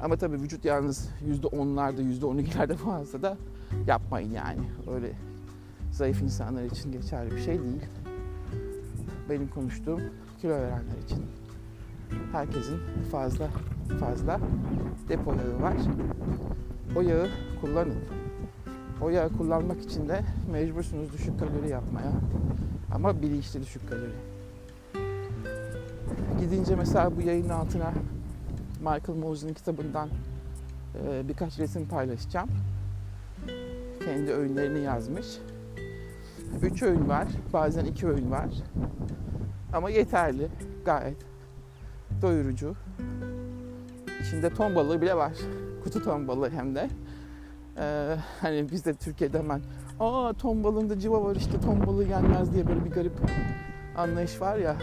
Ama 0.00 0.16
tabii 0.16 0.36
vücut 0.42 0.64
yağınız 0.64 1.10
%10'larda, 1.42 2.20
%12'lerde 2.20 2.74
fazla 2.74 3.22
da 3.22 3.36
yapmayın 3.86 4.30
yani. 4.30 4.60
Öyle 4.94 5.12
zayıf 5.92 6.22
insanlar 6.22 6.64
için 6.64 6.92
geçerli 6.92 7.30
bir 7.30 7.40
şey 7.40 7.62
değil. 7.62 7.82
Benim 9.30 9.48
konuştuğum 9.48 10.00
kilo 10.40 10.52
verenler 10.52 10.98
için. 11.04 11.26
Herkesin 12.32 12.78
fazla 13.10 13.48
fazla 14.00 14.40
depo 15.08 15.32
yağı 15.32 15.62
var. 15.62 15.76
O 16.96 17.00
yağı 17.00 17.28
kullanın. 17.60 18.23
O 19.00 19.10
yağı 19.10 19.28
kullanmak 19.28 19.82
için 19.82 20.08
de 20.08 20.20
mecbursunuz 20.52 21.12
düşük 21.12 21.40
kalori 21.40 21.68
yapmaya. 21.68 22.12
Ama 22.94 23.22
bilinçli 23.22 23.62
düşük 23.62 23.88
kalori. 23.88 24.14
Gidince 26.40 26.76
mesela 26.76 27.16
bu 27.16 27.20
yayın 27.20 27.48
altına 27.48 27.92
Michael 28.80 29.18
Moses'in 29.18 29.54
kitabından 29.54 30.08
e, 31.04 31.28
birkaç 31.28 31.58
resim 31.58 31.88
paylaşacağım. 31.88 32.48
Kendi 34.04 34.32
öğünlerini 34.32 34.80
yazmış. 34.80 35.26
Üç 36.62 36.82
öğün 36.82 37.08
var, 37.08 37.28
bazen 37.52 37.84
iki 37.84 38.06
öğün 38.08 38.30
var. 38.30 38.48
Ama 39.72 39.90
yeterli, 39.90 40.48
gayet 40.84 41.16
doyurucu. 42.22 42.74
İçinde 44.20 44.50
ton 44.50 44.74
balığı 44.74 45.02
bile 45.02 45.16
var. 45.16 45.32
Kutu 45.84 46.02
ton 46.04 46.28
balığı 46.28 46.50
hem 46.50 46.74
de. 46.74 46.90
Ee, 47.78 48.16
hani 48.40 48.70
bizde 48.70 48.94
Türkiye'de 48.94 49.38
hemen 49.38 49.60
aa 50.00 50.32
ton 50.32 50.64
balığında 50.64 50.98
civa 50.98 51.24
var 51.24 51.36
işte 51.36 51.60
ton 51.60 51.86
balığı 51.86 52.04
yenmez 52.04 52.54
diye 52.54 52.66
böyle 52.66 52.84
bir 52.84 52.90
garip 52.90 53.12
anlayış 53.96 54.40
var 54.40 54.56
ya. 54.56 54.76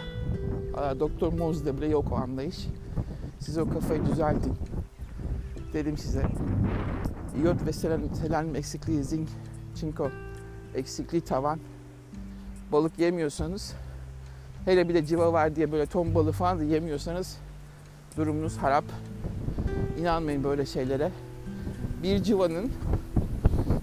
Doktor 1.00 1.34
Moz'da 1.34 1.78
bile 1.78 1.88
yok 1.88 2.12
o 2.12 2.16
anlayış. 2.16 2.68
Siz 3.40 3.58
o 3.58 3.70
kafayı 3.70 4.06
düzeltin. 4.06 4.54
Dedim 5.74 5.98
size. 5.98 6.26
İyot 7.38 7.66
ve 7.66 7.74
selen, 7.74 8.02
selenyum 8.14 8.56
eksikliği, 8.56 9.04
zinc, 9.04 9.30
çinko 9.76 10.10
eksikliği 10.76 11.22
tavan. 11.22 11.60
Balık 12.72 13.00
yemiyorsanız 13.00 13.74
hele 14.66 14.90
bir 14.90 14.94
de 14.94 15.06
civa 15.06 15.34
var 15.34 15.56
diye 15.56 15.72
böyle 15.72 15.86
ton 15.86 16.16
balığı 16.16 16.32
falan 16.32 16.60
da 16.60 16.64
yemiyorsanız 16.64 17.38
durumunuz 18.18 18.58
harap. 18.58 18.86
İnanmayın 20.00 20.44
böyle 20.44 20.66
şeylere. 20.66 21.12
Bir 22.04 22.24
civanın 22.24 22.72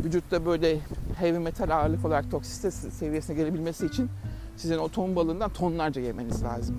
vücutta 0.04 0.46
böyle 0.46 0.80
heavy 1.18 1.38
metal 1.38 1.70
ağırlık 1.70 2.04
olarak 2.04 2.30
toksite 2.30 2.70
seviyesine 2.70 3.36
gelebilmesi 3.36 3.86
için 3.86 4.10
sizin 4.56 4.78
o 4.78 4.88
ton 4.88 5.16
balığından 5.16 5.50
tonlarca 5.50 6.02
yemeniz 6.02 6.42
lazım. 6.42 6.76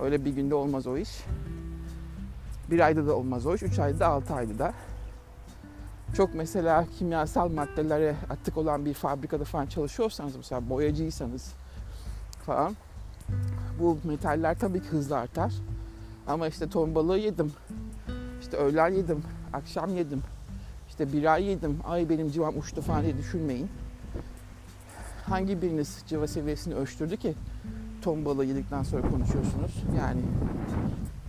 Öyle 0.00 0.24
bir 0.24 0.30
günde 0.30 0.54
olmaz 0.54 0.86
o 0.86 0.96
iş. 0.96 1.24
Bir 2.70 2.80
ayda 2.80 3.06
da 3.06 3.16
olmaz 3.16 3.46
o 3.46 3.54
iş. 3.54 3.62
Üç 3.62 3.78
ayda 3.78 4.00
da 4.00 4.06
altı 4.06 4.34
ayda 4.34 4.58
da. 4.58 4.74
Çok 6.16 6.34
mesela 6.34 6.86
kimyasal 6.98 7.48
maddelere 7.48 8.16
atık 8.30 8.56
olan 8.56 8.84
bir 8.84 8.94
fabrikada 8.94 9.44
falan 9.44 9.66
çalışıyorsanız 9.66 10.36
mesela 10.36 10.68
boyacıysanız 10.68 11.52
falan 12.46 12.76
bu 13.80 13.98
metaller 14.04 14.58
tabii 14.58 14.82
ki 14.82 14.88
hızlı 14.88 15.18
artar. 15.18 15.52
Ama 16.26 16.48
işte 16.48 16.68
ton 16.68 16.94
balığı 16.94 17.18
yedim. 17.18 17.52
İşte 18.40 18.56
öğlen 18.56 18.88
yedim. 18.94 19.22
Akşam 19.52 19.96
yedim. 19.96 20.22
İşte 20.92 21.12
bir 21.12 21.32
ay 21.32 21.44
yedim. 21.44 21.78
Ay 21.84 22.08
benim 22.08 22.30
civam 22.30 22.58
uçtu 22.58 22.82
falan 22.82 23.02
diye 23.02 23.18
düşünmeyin. 23.18 23.68
Hangi 25.26 25.62
biriniz 25.62 25.98
civa 26.08 26.26
seviyesini 26.26 26.74
ölçtürdü 26.74 27.16
ki 27.16 27.34
ton 28.02 28.24
balığı 28.24 28.44
yedikten 28.44 28.82
sonra 28.82 29.02
konuşuyorsunuz? 29.02 29.72
Yani 29.98 30.20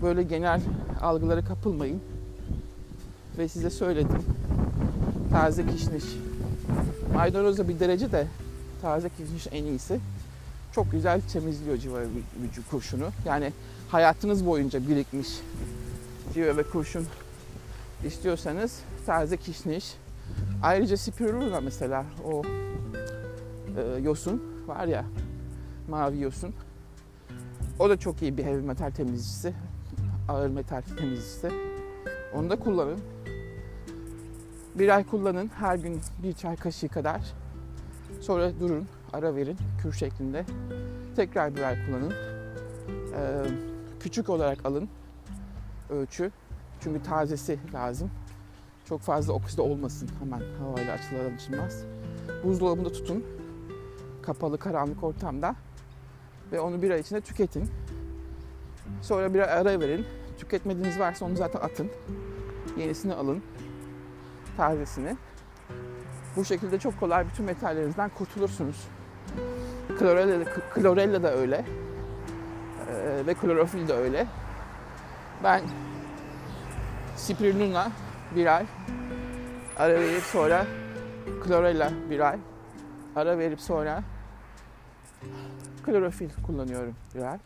böyle 0.01 0.23
genel 0.23 0.61
algılara 1.01 1.45
kapılmayın. 1.45 2.01
Ve 3.37 3.47
size 3.47 3.69
söyledim. 3.69 4.23
Taze 5.31 5.67
kişniş. 5.67 6.03
Maydanoza 7.13 7.67
bir 7.67 7.79
derece 7.79 8.11
de 8.11 8.27
taze 8.81 9.09
kişniş 9.09 9.47
en 9.51 9.63
iyisi. 9.63 9.99
Çok 10.71 10.91
güzel 10.91 11.21
temizliyor 11.21 11.77
civa 11.77 11.99
vücut 12.43 12.69
kurşunu. 12.69 13.09
Yani 13.25 13.53
hayatınız 13.89 14.45
boyunca 14.45 14.87
birikmiş 14.87 15.27
civa 16.33 16.57
ve 16.57 16.63
kurşun 16.63 17.05
istiyorsanız 18.05 18.79
taze 19.05 19.37
kişniş. 19.37 19.95
Ayrıca 20.63 20.97
spirulina 20.97 21.61
mesela 21.61 22.05
o 22.25 22.41
e, 23.77 23.99
yosun 24.01 24.43
var 24.67 24.87
ya 24.87 25.05
mavi 25.89 26.21
yosun. 26.21 26.53
O 27.79 27.89
da 27.89 27.97
çok 27.97 28.21
iyi 28.21 28.37
bir 28.37 28.43
heavy 28.43 28.61
metal 28.61 28.91
temizleyicisi. 28.91 29.53
Ağır 30.29 30.49
metal 30.49 30.81
temizleyicisi. 30.81 31.51
Onu 32.33 32.49
da 32.49 32.55
kullanın. 32.59 32.99
Bir 34.75 34.89
ay 34.95 35.03
kullanın. 35.03 35.47
Her 35.47 35.75
gün 35.75 36.01
bir 36.23 36.33
çay 36.33 36.55
kaşığı 36.55 36.89
kadar. 36.89 37.21
Sonra 38.21 38.59
durun, 38.59 38.87
ara 39.13 39.35
verin 39.35 39.57
kür 39.81 39.93
şeklinde. 39.93 40.45
Tekrar 41.15 41.55
bir 41.55 41.61
ay 41.61 41.85
kullanın. 41.85 42.13
Ee, 43.15 43.45
küçük 43.99 44.29
olarak 44.29 44.65
alın 44.65 44.89
ölçü. 45.89 46.31
Çünkü 46.79 47.03
tazesi 47.03 47.59
lazım. 47.73 48.11
Çok 48.89 49.01
fazla 49.01 49.33
okside 49.33 49.61
olmasın 49.61 50.09
hemen 50.19 50.41
havayla 50.59 50.93
açılır 50.93 51.31
alışılmaz. 51.31 51.83
Buzdolabında 52.43 52.91
tutun. 52.91 53.25
Kapalı 54.21 54.57
karanlık 54.57 55.03
ortamda. 55.03 55.55
Ve 56.51 56.59
onu 56.59 56.81
bir 56.81 56.91
ay 56.91 56.99
içinde 56.99 57.21
tüketin. 57.21 57.69
Sonra 59.01 59.33
bir 59.33 59.39
ara 59.39 59.79
verin. 59.79 60.05
Tüketmediğiniz 60.37 60.99
varsa 60.99 61.25
onu 61.25 61.35
zaten 61.35 61.59
atın. 61.59 61.89
Yenisini 62.77 63.13
alın. 63.13 63.43
Tazesini. 64.57 65.17
Bu 66.35 66.45
şekilde 66.45 66.79
çok 66.79 66.99
kolay 66.99 67.27
bütün 67.27 67.45
metallerinizden 67.45 68.09
kurtulursunuz. 68.09 68.87
Klorella, 69.99 70.45
klorella 70.73 71.23
da 71.23 71.33
öyle. 71.33 71.65
Ee, 72.89 73.23
ve 73.27 73.33
klorofil 73.33 73.87
de 73.87 73.93
öyle. 73.93 74.27
Ben 75.43 75.61
spirulina 77.15 77.91
bir 78.35 78.57
ay 78.57 78.65
ara 79.77 79.93
verip 79.93 80.23
sonra 80.23 80.65
klorella 81.43 81.91
bir 82.09 82.19
ay 82.19 82.39
ara 83.15 83.37
verip 83.37 83.61
sonra 83.61 84.03
klorofil 85.85 86.29
kullanıyorum 86.47 86.95
bir 87.15 87.21
ay. 87.21 87.37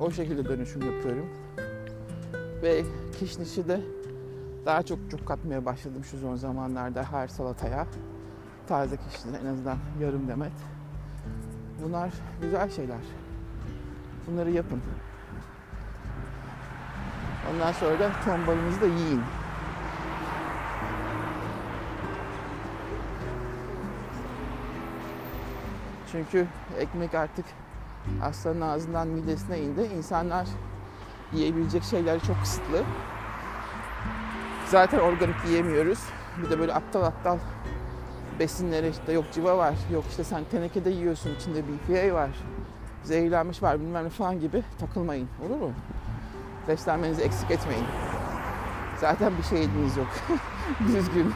O 0.00 0.10
şekilde 0.10 0.44
dönüşüm 0.44 0.82
yapıyorum. 0.94 1.26
Ve 2.62 2.82
kişnişi 3.18 3.68
de 3.68 3.80
daha 4.66 4.82
çok 4.82 5.10
çok 5.10 5.26
katmaya 5.26 5.64
başladım 5.64 6.04
şu 6.04 6.18
son 6.18 6.36
zamanlarda 6.36 7.02
her 7.12 7.28
salataya. 7.28 7.86
Taze 8.66 8.96
kişniş 8.96 9.40
en 9.42 9.46
azından 9.46 9.78
yarım 10.00 10.28
demet. 10.28 10.52
Bunlar 11.82 12.10
güzel 12.42 12.70
şeyler. 12.70 13.00
Bunları 14.26 14.50
yapın. 14.50 14.80
Ondan 17.52 17.72
sonra 17.72 17.98
da 17.98 18.10
ton 18.24 18.46
balınızı 18.46 18.80
da 18.80 18.86
yiyin. 18.86 19.20
Çünkü 26.12 26.46
ekmek 26.78 27.14
artık 27.14 27.44
aslanın 28.22 28.60
ağzından 28.60 29.08
midesine 29.08 29.58
indi. 29.58 29.80
İnsanlar 29.96 30.46
yiyebilecek 31.32 31.84
şeyleri 31.84 32.20
çok 32.20 32.40
kısıtlı. 32.40 32.82
Zaten 34.66 34.98
organik 34.98 35.36
yiyemiyoruz. 35.46 35.98
Bir 36.42 36.50
de 36.50 36.58
böyle 36.58 36.74
aptal 36.74 37.02
aptal 37.02 37.38
besinleri 38.38 38.88
işte 38.88 39.12
yok 39.12 39.24
civa 39.32 39.58
var, 39.58 39.74
yok 39.92 40.04
işte 40.10 40.24
sen 40.24 40.44
tenekede 40.44 40.90
yiyorsun 40.90 41.34
içinde 41.34 41.62
BPA 41.62 42.14
var, 42.14 42.30
zehirlenmiş 43.04 43.62
var 43.62 43.80
bilmem 43.80 44.04
ne 44.04 44.08
falan 44.08 44.40
gibi 44.40 44.62
takılmayın 44.80 45.28
olur 45.46 45.56
mu? 45.56 45.72
Beslenmenizi 46.68 47.22
eksik 47.22 47.50
etmeyin. 47.50 47.84
Zaten 49.00 49.32
bir 49.38 49.42
şey 49.42 49.58
yediniz 49.58 49.96
yok. 49.96 50.08
Düzgün. 50.88 51.34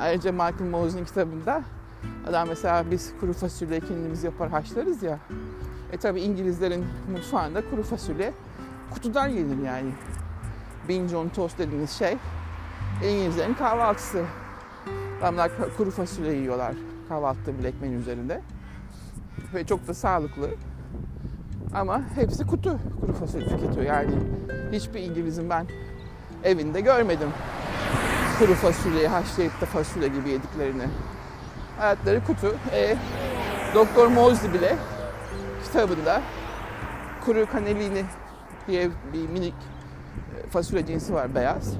Ayrıca 0.00 0.32
Michael 0.32 0.70
Mosley'in 0.70 1.04
kitabında 1.06 1.62
adam 2.26 2.48
mesela 2.48 2.90
biz 2.90 3.12
kuru 3.20 3.32
fasulye 3.32 3.80
kendimiz 3.80 4.24
yapar 4.24 4.50
haşlarız 4.50 5.02
ya. 5.02 5.18
E 5.92 5.96
tabi 5.96 6.20
İngilizlerin 6.20 6.84
mutfağında 7.12 7.70
kuru 7.70 7.82
fasulye 7.82 8.32
kutudan 8.90 9.28
yenir 9.28 9.64
yani. 9.64 9.90
Bean 10.88 11.08
John 11.08 11.28
toast 11.28 11.58
dediğiniz 11.58 11.90
şey 11.90 12.16
İngilizlerin 13.04 13.54
kahvaltısı. 13.54 14.24
Adamlar 15.20 15.50
kuru 15.76 15.90
fasulye 15.90 16.32
yiyorlar 16.32 16.74
kahvaltıda 17.08 17.58
bile 17.58 17.68
ekmeğin 17.68 18.00
üzerinde. 18.00 18.40
Ve 19.54 19.66
çok 19.66 19.88
da 19.88 19.94
sağlıklı. 19.94 20.50
Ama 21.74 22.02
hepsi 22.14 22.46
kutu 22.46 22.78
kuru 23.00 23.12
fasulye 23.12 23.48
tüketiyor. 23.48 23.86
Yani 23.86 24.10
hiçbir 24.72 25.00
İngiliz'in 25.00 25.50
ben 25.50 25.66
evinde 26.44 26.80
görmedim. 26.80 27.28
Kuru 28.38 28.54
fasulyeyi 28.54 29.08
haşlayıp 29.08 29.60
da 29.60 29.66
fasulye 29.66 30.08
gibi 30.08 30.30
yediklerini. 30.30 30.84
Hayatları 31.78 32.24
kutu. 32.24 32.54
E, 32.72 32.96
Doktor 33.74 34.08
Mosley 34.08 34.52
bile 34.52 34.76
kitabında 35.64 36.20
kuru 37.24 37.46
kanelini 37.46 38.04
diye 38.68 38.90
bir 39.12 39.28
minik 39.28 39.54
fasulye 40.50 40.86
cinsi 40.86 41.14
var 41.14 41.34
beyaz. 41.34 41.74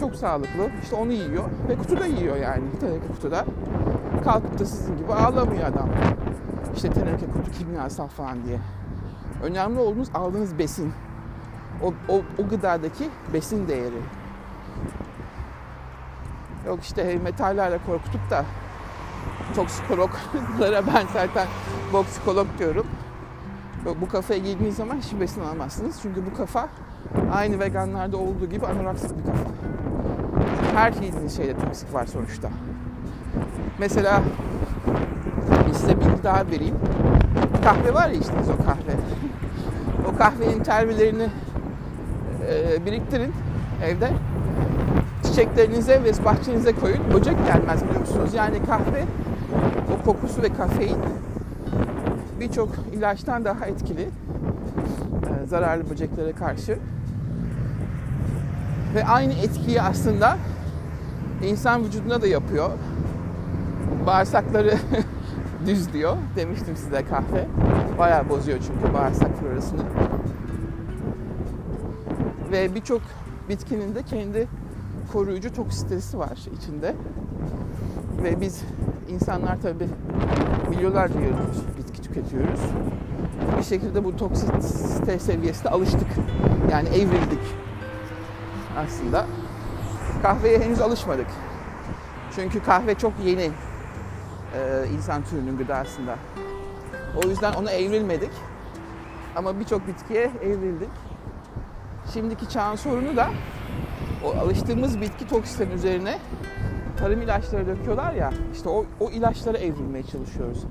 Çok 0.00 0.14
sağlıklı. 0.14 0.70
İşte 0.82 0.96
onu 0.96 1.12
yiyor 1.12 1.44
ve 1.68 1.76
kutuda 1.76 2.06
yiyor 2.06 2.36
yani. 2.36 2.62
Teneke 2.80 3.06
kutuda. 3.06 3.44
Kalkıp 4.24 4.58
da 4.58 4.64
sizin 4.64 4.96
gibi 4.96 5.12
ağlamıyor 5.12 5.66
adam. 5.66 5.88
İşte 6.76 6.90
teneke 6.90 7.26
kutu 7.26 7.58
kimyasal 7.58 8.08
falan 8.08 8.44
diye. 8.44 8.58
Önemli 9.42 9.80
olduğunuz 9.80 10.08
aldığınız 10.14 10.58
besin. 10.58 10.92
O, 11.82 11.92
o, 12.08 12.22
o 12.38 12.48
gıdadaki 12.48 13.08
besin 13.32 13.68
değeri. 13.68 14.00
Yok 16.66 16.82
işte 16.82 17.18
metallerle 17.24 17.78
korkutup 17.86 18.30
da 18.30 18.44
toksikologlara 19.54 20.86
ben 20.94 21.06
zaten 21.12 21.46
boksikolog 21.92 22.46
diyorum. 22.58 22.86
Bu 24.00 24.08
kafaya 24.08 24.38
girdiğiniz 24.38 24.76
zaman 24.76 24.96
hiçbir 24.96 25.20
besin 25.20 25.40
alamazsınız. 25.40 25.98
Çünkü 26.02 26.26
bu 26.26 26.36
kafa 26.36 26.68
aynı 27.32 27.60
veganlarda 27.60 28.16
olduğu 28.16 28.46
gibi 28.50 28.66
anoraksik 28.66 29.18
bir 29.18 29.24
kafa. 29.24 29.50
Her 30.74 30.92
yediğiniz 30.92 31.36
şeyde 31.36 31.58
toksik 31.58 31.94
var 31.94 32.06
sonuçta. 32.06 32.50
Mesela 33.78 34.22
size 35.80 36.00
bir 36.00 36.24
daha 36.24 36.46
vereyim. 36.46 36.74
Kahve 37.64 37.94
var 37.94 38.08
ya 38.08 38.14
içtiğiniz 38.14 38.48
o 38.48 38.56
kahve. 38.56 38.96
O 40.08 40.16
kahvenin 40.16 40.62
termelerini 40.62 41.28
e, 42.48 42.86
biriktirin 42.86 43.32
evde. 43.84 44.10
Çiçeklerinize 45.24 46.04
ve 46.04 46.24
bahçenize 46.24 46.72
koyun. 46.72 46.98
Böcek 47.14 47.36
gelmez 47.46 47.84
biliyor 47.84 48.00
musunuz? 48.00 48.34
Yani 48.34 48.66
kahve 48.66 49.04
o 49.94 50.04
kokusu 50.04 50.42
ve 50.42 50.48
kafein 50.48 50.96
birçok 52.40 52.68
ilaçtan 52.92 53.44
daha 53.44 53.66
etkili 53.66 54.02
e, 54.02 55.46
zararlı 55.46 55.90
böceklere 55.90 56.32
karşı. 56.32 56.78
Ve 58.94 59.04
aynı 59.04 59.32
etkiyi 59.32 59.82
aslında 59.82 60.38
insan 61.44 61.84
vücuduna 61.84 62.22
da 62.22 62.26
yapıyor. 62.26 62.70
Bağırsakları 64.06 64.74
düz 65.66 65.92
diyor. 65.92 66.16
Demiştim 66.36 66.76
size 66.76 67.04
kahve. 67.04 67.46
Bayağı 67.98 68.28
bozuyor 68.28 68.58
çünkü 68.66 68.94
bağırsak 68.94 69.30
florasını. 69.40 69.82
Ve 72.52 72.74
birçok 72.74 73.00
bitkinin 73.48 73.94
de 73.94 74.02
kendi 74.02 74.48
koruyucu 75.12 75.54
toksitesi 75.54 76.18
var 76.18 76.38
içinde. 76.58 76.94
Ve 78.22 78.40
biz 78.40 78.62
insanlar 79.10 79.60
tabii 79.62 79.88
milyonlarca 80.68 81.20
yıldır 81.20 81.76
bitki 81.78 82.02
tüketiyoruz. 82.02 82.60
Bir 83.58 83.62
şekilde 83.62 84.04
bu 84.04 84.16
toksite 84.16 85.18
seviyesine 85.18 85.70
alıştık. 85.70 86.08
Yani 86.70 86.88
evrildik 86.88 87.40
aslında. 88.78 89.26
Kahveye 90.22 90.58
henüz 90.58 90.80
alışmadık. 90.80 91.26
Çünkü 92.36 92.62
kahve 92.62 92.94
çok 92.94 93.12
yeni 93.24 93.50
e, 94.54 94.84
insan 94.94 95.24
türünün 95.24 95.58
gıdasında. 95.58 96.16
O 97.24 97.28
yüzden 97.28 97.52
ona 97.52 97.70
evrilmedik. 97.70 98.30
Ama 99.36 99.60
birçok 99.60 99.86
bitkiye 99.86 100.30
evrildik. 100.42 100.90
Şimdiki 102.14 102.48
çağın 102.48 102.76
sorunu 102.76 103.16
da 103.16 103.30
o 104.24 104.38
alıştığımız 104.38 105.00
bitki 105.00 105.28
toksitlerin 105.28 105.70
üzerine 105.70 106.18
tarım 107.00 107.22
ilaçları 107.22 107.66
döküyorlar 107.66 108.12
ya. 108.12 108.32
İşte 108.52 108.68
o, 108.68 108.84
o 109.00 109.10
ilaçlara 109.10 109.58
evrilmeye 109.58 110.04
çalışıyoruz. 110.04 110.64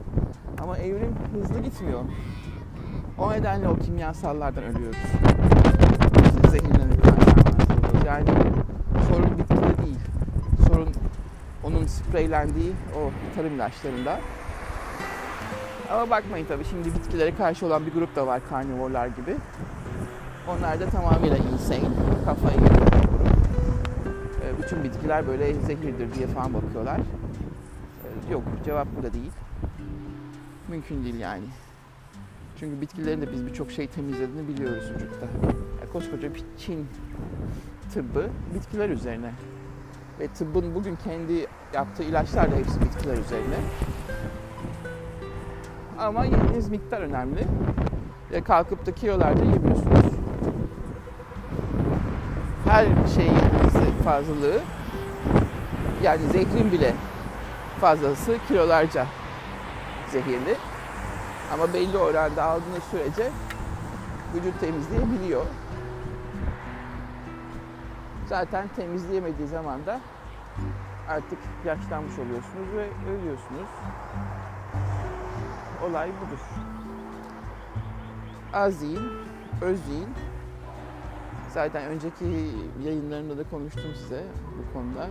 Ama 0.63 0.77
evrim 0.77 1.15
hızlı 1.33 1.59
gitmiyor. 1.59 1.99
O 3.17 3.31
nedenle 3.31 3.67
o 3.67 3.75
kimyasallardan 3.75 4.63
ölüyoruz. 4.63 4.99
İşte 6.45 6.57
Yani 8.05 8.29
sorun 9.09 9.37
bitkide 9.37 9.85
değil. 9.85 9.99
Sorun 10.67 10.89
onun 11.63 11.85
spreylendiği 11.85 12.71
o 12.95 13.11
tarım 13.35 13.55
ilaçlarında. 13.55 14.19
Ama 15.91 16.09
bakmayın 16.09 16.45
tabii 16.45 16.65
şimdi 16.65 16.95
bitkilere 16.95 17.35
karşı 17.35 17.65
olan 17.65 17.85
bir 17.85 17.93
grup 17.93 18.15
da 18.15 18.27
var 18.27 18.41
karnivorlar 18.49 19.07
gibi. 19.07 19.35
Onlar 20.47 20.79
da 20.79 20.85
tamamıyla 20.85 21.37
insane, 21.37 21.89
kafayı 22.25 22.57
yedi. 22.57 22.98
Bütün 24.69 24.83
bitkiler 24.83 25.27
böyle 25.27 25.53
zehirdir 25.53 26.13
diye 26.13 26.27
falan 26.27 26.53
bakıyorlar. 26.53 26.99
Yok 28.31 28.43
cevap 28.65 28.87
burada 28.95 29.13
değil. 29.13 29.31
Mümkün 30.67 31.03
değil 31.03 31.19
yani. 31.19 31.43
Çünkü 32.59 32.81
bitkilerin 32.81 33.21
de 33.21 33.31
biz 33.31 33.45
birçok 33.45 33.71
şey 33.71 33.87
temizlediğini 33.87 34.47
biliyoruz 34.47 34.91
vücutta. 34.95 35.25
Ya 35.81 35.91
koskoca 35.93 36.33
bir 36.33 36.43
Çin 36.57 36.87
tıbbı 37.93 38.29
bitkiler 38.55 38.89
üzerine. 38.89 39.31
Ve 40.19 40.27
tıbbın 40.27 40.75
bugün 40.75 40.95
kendi 40.95 41.47
yaptığı 41.73 42.03
ilaçlar 42.03 42.51
da 42.51 42.55
hepsi 42.55 42.81
bitkiler 42.81 43.17
üzerine. 43.17 43.57
Ama 45.99 46.25
yediğiniz 46.25 46.69
miktar 46.69 47.01
önemli. 47.01 47.47
Ve 48.31 48.41
kalkıp 48.41 48.85
da 48.85 48.91
kilolarda 48.91 49.43
yemiyorsunuz. 49.43 50.13
Her 52.65 52.85
şeyin 53.15 53.48
fazlalığı 54.09 54.61
yani 56.03 56.21
zehrin 56.21 56.71
bile 56.71 56.93
fazlası 57.81 58.37
kilolarca 58.47 59.05
zehirli. 60.07 60.55
Ama 61.53 61.73
belli 61.73 61.97
oranda 61.97 62.43
aldığınız 62.43 62.83
sürece 62.91 63.31
vücut 64.35 64.59
temizleyebiliyor. 64.59 65.45
Zaten 68.29 68.67
temizleyemediği 68.75 69.47
zaman 69.47 69.85
da 69.85 69.99
artık 71.09 71.39
yaşlanmış 71.65 72.19
oluyorsunuz 72.19 72.67
ve 72.75 73.11
ölüyorsunuz. 73.11 73.69
Olay 75.89 76.09
budur. 76.09 76.39
Az 78.53 78.81
yiyin, 78.83 79.11
öz 79.61 79.87
yiyin. 79.89 80.28
Zaten 81.53 81.83
önceki 81.83 82.25
yayınlarımda 82.83 83.37
da 83.37 83.43
konuştum 83.43 83.95
size 83.95 84.23
bu 84.57 84.73
konuda. 84.73 85.07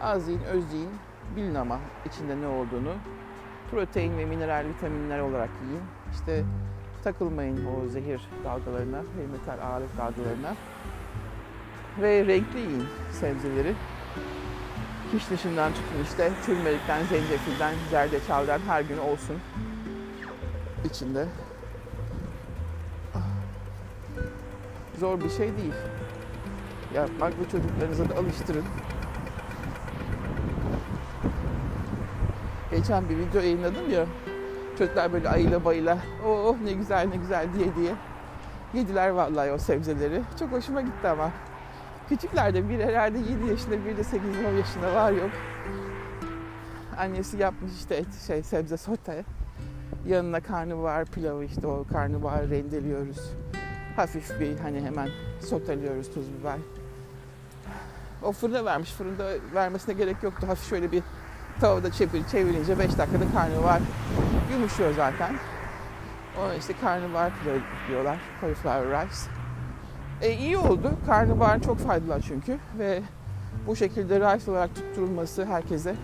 Az 0.00 0.28
yiyin, 0.28 0.42
öz 0.42 0.72
yiyin. 0.72 0.90
Bilin 1.36 1.54
ama 1.54 1.78
içinde 2.06 2.40
ne 2.40 2.46
olduğunu. 2.46 2.94
Protein 3.70 4.18
ve 4.18 4.24
mineral, 4.24 4.64
vitaminler 4.68 5.18
olarak 5.18 5.50
yiyin. 5.64 5.82
İşte 6.12 6.44
takılmayın 7.04 7.66
o 7.66 7.88
zehir 7.88 8.20
dalgalarına 8.44 9.02
metal 9.32 9.66
ağırlık 9.66 9.98
dalgalarına. 9.98 10.54
Ve 12.00 12.26
renkli 12.26 12.58
yiyin 12.60 12.84
sebzeleri. 13.12 13.74
Kiş 15.12 15.30
dışından 15.30 15.72
tutun 15.72 16.02
işte 16.02 16.30
türmerikten, 16.46 17.04
zencefilden, 17.04 17.74
zerdeçaldan 17.90 18.60
her 18.66 18.80
gün 18.80 18.98
olsun 18.98 19.36
içinde. 20.84 21.26
Zor 25.00 25.20
bir 25.20 25.30
şey 25.30 25.56
değil. 25.56 25.72
Yapmak 26.94 27.32
ve 27.32 27.50
çocuklarınıza 27.52 28.08
da 28.08 28.14
alıştırın. 28.14 28.64
Geçen 32.70 33.08
bir 33.08 33.18
video 33.18 33.40
yayınladım 33.40 33.90
ya. 33.90 34.06
Çocuklar 34.78 35.12
böyle 35.12 35.28
ayıyla 35.28 35.64
bayıyla 35.64 35.98
oh 36.26 36.56
ne 36.64 36.72
güzel 36.72 37.08
ne 37.08 37.16
güzel 37.16 37.48
diye 37.54 37.76
diye 37.76 37.92
yediler 38.74 39.08
vallahi 39.08 39.52
o 39.52 39.58
sebzeleri. 39.58 40.22
Çok 40.38 40.52
hoşuma 40.52 40.80
gitti 40.80 41.08
ama. 41.08 41.30
Küçükler 42.08 42.54
de 42.54 42.68
bir 42.68 42.80
herhalde 42.80 43.18
7 43.18 43.46
yaşında 43.50 43.84
bir 43.84 43.96
de 43.96 44.00
8-10 44.00 44.56
yaşında 44.58 44.94
var 44.94 45.12
yok. 45.12 45.30
Annesi 46.98 47.38
yapmış 47.38 47.72
işte 47.72 47.94
et, 47.94 48.14
şey 48.26 48.42
sebze 48.42 48.76
sote. 48.76 49.24
Yanına 50.06 50.40
karnabahar 50.40 51.04
pilavı 51.04 51.44
işte 51.44 51.66
o 51.66 51.84
karnabahar 51.92 52.48
rendeliyoruz. 52.48 53.32
Hafif 54.00 54.40
bir 54.40 54.58
hani 54.58 54.80
hemen 54.80 55.08
soteliyoruz 55.40 56.14
tuz 56.14 56.24
biber. 56.32 56.56
O 58.22 58.32
fırına 58.32 58.64
vermiş. 58.64 58.90
Fırında 58.90 59.32
vermesine 59.54 59.94
gerek 59.94 60.22
yoktu. 60.22 60.48
Hafif 60.48 60.68
şöyle 60.68 60.92
bir 60.92 61.02
tavada 61.60 61.92
çevir, 61.92 62.24
çevirince 62.30 62.78
5 62.78 62.98
dakikada 62.98 63.32
karnabahar 63.34 63.80
yumuşuyor 64.52 64.94
zaten. 64.94 65.34
Ona 66.40 66.54
işte 66.54 66.74
karnabahar 66.80 67.32
pilavı 67.42 67.58
diyorlar. 67.88 68.18
Cauliflower 68.40 68.84
rice. 68.84 69.16
E, 70.20 70.32
iyi 70.32 70.58
oldu. 70.58 70.92
Karnabahar 71.06 71.62
çok 71.62 71.78
faydalı 71.78 72.20
çünkü 72.22 72.58
ve 72.78 73.02
bu 73.66 73.76
şekilde 73.76 74.20
rice 74.20 74.50
olarak 74.50 74.74
tutturulması 74.74 75.44
herkese 75.44 75.96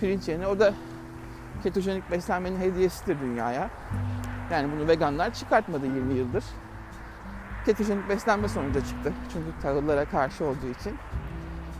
pirinç 0.00 0.28
yerine 0.28 0.46
o 0.46 0.58
da 0.58 0.74
ketojenik 1.62 2.10
beslenmenin 2.10 2.60
hediyesidir 2.60 3.20
dünyaya. 3.20 3.70
Yani 4.52 4.68
bunu 4.72 4.88
veganlar 4.88 5.34
çıkartmadı 5.34 5.86
20 5.86 6.14
yıldır. 6.14 6.44
Ketojenik 7.66 8.08
beslenme 8.08 8.48
sonucu 8.48 8.80
çıktı. 8.80 9.12
Çünkü 9.32 9.60
tahıllara 9.62 10.04
karşı 10.04 10.44
olduğu 10.44 10.66
için 10.80 10.98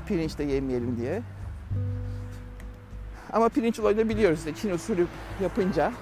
pirinç 0.06 0.38
de 0.38 0.44
yemeyelim 0.44 0.96
diye. 0.96 1.22
Ama 3.32 3.48
pirinç 3.48 3.80
olayını 3.80 4.08
biliyoruz 4.08 4.38
işte 4.38 4.54
Çin 4.54 4.70
usulü 4.70 5.06
yapınca 5.42 5.92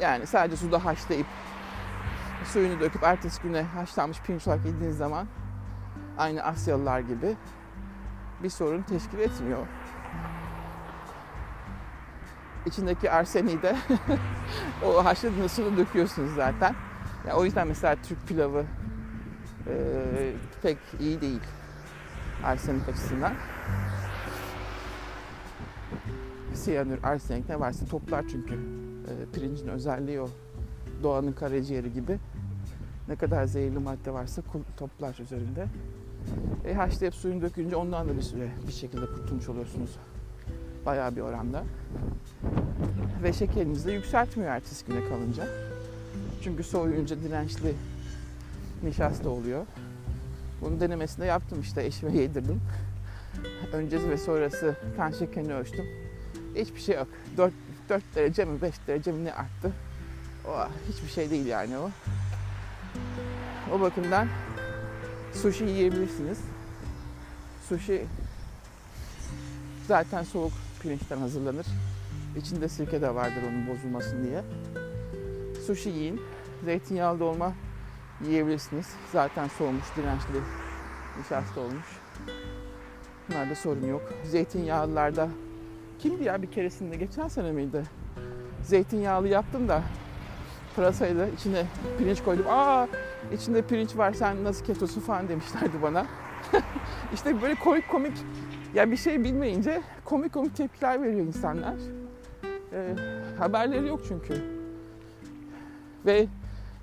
yani 0.00 0.26
sadece 0.26 0.56
suda 0.56 0.84
haşlayıp 0.84 1.26
suyunu 2.44 2.80
döküp 2.80 3.02
ertesi 3.02 3.42
güne 3.42 3.62
haşlanmış 3.62 4.20
pirinç 4.20 4.46
olarak 4.46 4.66
yediğiniz 4.66 4.96
zaman 4.96 5.26
aynı 6.18 6.42
Asyalılar 6.42 7.00
gibi 7.00 7.36
bir 8.42 8.50
sorun 8.50 8.82
teşkil 8.82 9.18
etmiyor. 9.18 9.66
İçindeki 12.66 13.10
arseniyi 13.10 13.62
de 13.62 13.76
o 14.86 15.04
haşladığınız 15.04 15.52
suda 15.52 15.76
döküyorsunuz 15.76 16.34
zaten. 16.34 16.74
Yani 17.26 17.38
o 17.38 17.44
yüzden 17.44 17.68
mesela 17.68 17.96
Türk 18.02 18.28
pilavı 18.28 18.64
e, 19.66 20.32
pek 20.62 20.78
iyi 21.00 21.20
değil 21.20 21.40
arsenik 22.44 22.88
açısından. 22.88 23.32
Siyanür, 26.54 26.98
arsenik 27.02 27.48
ne 27.48 27.60
varsa 27.60 27.86
toplar 27.86 28.24
çünkü. 28.30 28.54
E, 28.54 29.12
pirincin 29.34 29.68
özelliği 29.68 30.20
o. 30.20 30.28
Doğanın 31.02 31.32
karaciğeri 31.32 31.92
gibi. 31.92 32.18
Ne 33.08 33.16
kadar 33.16 33.44
zehirli 33.44 33.78
madde 33.78 34.12
varsa 34.12 34.42
toplar 34.76 35.18
üzerinde. 35.22 35.66
E, 36.64 36.74
haşlayıp 36.74 37.14
suyunu 37.14 37.42
dökünce 37.42 37.76
ondan 37.76 38.08
da 38.08 38.16
bir 38.16 38.22
süre 38.22 38.48
bir 38.66 38.72
şekilde 38.72 39.06
kurtulmuş 39.06 39.48
oluyorsunuz. 39.48 39.90
Bayağı 40.86 41.16
bir 41.16 41.20
oranda. 41.20 41.64
Ve 43.22 43.32
şekerinizi 43.32 43.86
de 43.86 43.92
yükseltmiyor 43.92 44.50
ertesi 44.50 44.86
güne 44.86 45.08
kalınca. 45.08 45.44
Çünkü 46.42 46.62
soğuyunca 46.62 47.16
dirençli 47.22 47.74
nişasta 48.82 49.28
oluyor. 49.28 49.66
Bunun 50.60 50.80
denemesini 50.80 51.26
yaptım 51.26 51.60
işte 51.60 51.84
eşime 51.84 52.12
yedirdim. 52.16 52.60
Öncesi 53.72 54.10
ve 54.10 54.16
sonrası 54.16 54.76
kan 54.96 55.10
şekerini 55.10 55.54
ölçtüm. 55.54 55.86
Hiçbir 56.54 56.80
şey 56.80 56.96
yok. 56.96 57.08
4, 57.36 57.52
4 57.88 58.02
derece 58.14 58.44
mi 58.44 58.62
5 58.62 58.74
derece 58.86 59.12
mi 59.12 59.24
ne 59.24 59.32
arttı. 59.32 59.72
O 60.48 60.50
hiçbir 60.88 61.08
şey 61.08 61.30
değil 61.30 61.46
yani 61.46 61.78
o. 61.78 61.90
O 63.74 63.80
bakımdan 63.80 64.28
sushi 65.34 65.64
yiyebilirsiniz. 65.64 66.38
Sushi 67.68 68.06
zaten 69.88 70.22
soğuk 70.22 70.52
pirinçten 70.82 71.18
hazırlanır. 71.18 71.66
İçinde 72.36 72.68
sirke 72.68 73.02
de 73.02 73.14
vardır 73.14 73.42
onun 73.48 73.68
bozulmasın 73.68 74.24
diye. 74.24 74.42
Sushi 75.66 75.88
yiyin. 75.88 76.20
Zeytinyağlı 76.64 77.20
dolma 77.20 77.52
yiyebilirsiniz. 78.26 78.94
Zaten 79.12 79.48
soğumuş, 79.48 79.84
dirençli 79.96 80.40
nişasta 81.20 81.60
olmuş. 81.60 81.86
Bunlarda 83.28 83.54
sorun 83.54 83.86
yok. 83.86 84.02
Zeytinyağlılarda 84.24 85.28
kimdi 85.98 86.24
ya 86.24 86.42
bir 86.42 86.50
keresinde 86.50 86.96
geçen 86.96 87.28
sene 87.28 87.52
miydi? 87.52 87.82
Zeytinyağlı 88.62 89.28
yaptım 89.28 89.68
da 89.68 89.82
pırasayla 90.76 91.26
içine 91.28 91.66
pirinç 91.98 92.22
koydum. 92.22 92.46
Aa 92.48 92.86
içinde 93.34 93.62
pirinç 93.62 93.96
var 93.96 94.12
sen 94.12 94.44
nasıl 94.44 94.64
ketosun 94.64 95.00
falan 95.00 95.28
demişlerdi 95.28 95.82
bana. 95.82 96.06
İşte 97.14 97.42
böyle 97.42 97.54
komik 97.54 97.88
komik 97.88 98.12
ya 98.74 98.90
bir 98.90 98.96
şey 98.96 99.24
bilmeyince 99.24 99.82
komik 100.04 100.32
komik 100.32 100.56
tepkiler 100.56 101.02
veriyor 101.02 101.26
insanlar. 101.26 101.74
Ee, 102.72 102.94
haberleri 103.38 103.86
yok 103.86 104.00
çünkü. 104.08 104.34
Ve 106.06 106.26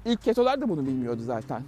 ilk 0.07 0.21
ketolar 0.21 0.61
da 0.61 0.69
bunu 0.69 0.85
bilmiyordu 0.85 1.21
zaten. 1.21 1.63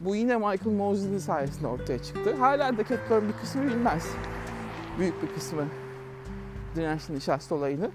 Bu 0.00 0.16
yine 0.16 0.36
Michael 0.36 0.76
Mosley'nin 0.76 1.18
sayesinde 1.18 1.66
ortaya 1.66 2.02
çıktı. 2.02 2.34
Hala 2.38 2.78
da 2.78 2.82
ketoların 2.82 3.28
bir 3.28 3.32
kısmı 3.32 3.62
bilmez. 3.62 4.06
Büyük 4.98 5.22
bir 5.22 5.34
kısmı 5.34 5.64
dirençli 6.76 7.14
nişasta 7.14 7.54
olayını. 7.54 7.90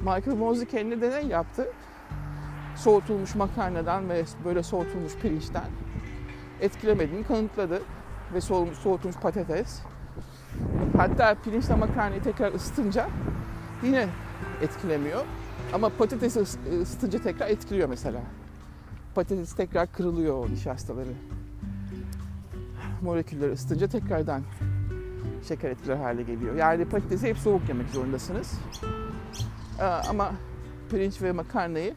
Michael 0.00 0.36
Mosley 0.36 0.66
kendi 0.66 1.00
deney 1.00 1.26
yaptı. 1.26 1.66
Soğutulmuş 2.76 3.34
makarnadan 3.34 4.08
ve 4.08 4.24
böyle 4.44 4.62
soğutulmuş 4.62 5.16
pirinçten 5.16 5.64
etkilemediğini 6.60 7.26
kanıtladı. 7.26 7.82
Ve 8.34 8.40
soğutulmuş 8.40 9.16
patates. 9.16 9.80
Hatta 10.96 11.34
pirinçle 11.44 11.74
makarnayı 11.74 12.22
tekrar 12.22 12.52
ısıtınca 12.52 13.08
yine 13.82 14.08
etkilemiyor. 14.62 15.24
Ama 15.72 15.88
patatesi 15.88 16.40
ısıtınca 16.82 17.22
tekrar 17.22 17.48
etkiliyor 17.48 17.88
mesela. 17.88 18.20
Patates 19.16 19.52
tekrar 19.52 19.92
kırılıyor 19.92 20.46
o 20.46 20.50
nişastaları. 20.50 21.12
Molekülleri 23.02 23.52
ısıtınca 23.52 23.86
tekrardan 23.86 24.42
şeker 25.48 25.70
etkiler 25.70 25.96
hale 25.96 26.22
geliyor. 26.22 26.54
Yani 26.54 26.84
patatesi 26.84 27.28
hep 27.28 27.38
soğuk 27.38 27.68
yemek 27.68 27.88
zorundasınız. 27.88 28.52
Ee, 29.80 29.84
ama 29.84 30.32
pirinç 30.90 31.22
ve 31.22 31.32
makarnayı 31.32 31.94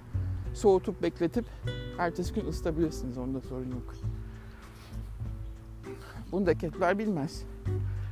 soğutup 0.54 1.02
bekletip 1.02 1.46
ertesi 1.98 2.34
gün 2.34 2.48
ısıtabilirsiniz. 2.48 3.18
Onda 3.18 3.42
sorun 3.42 3.72
yok. 3.72 3.96
Bunu 6.32 6.46
da 6.46 6.54
ketler 6.54 7.00
bilmez. 7.00 7.44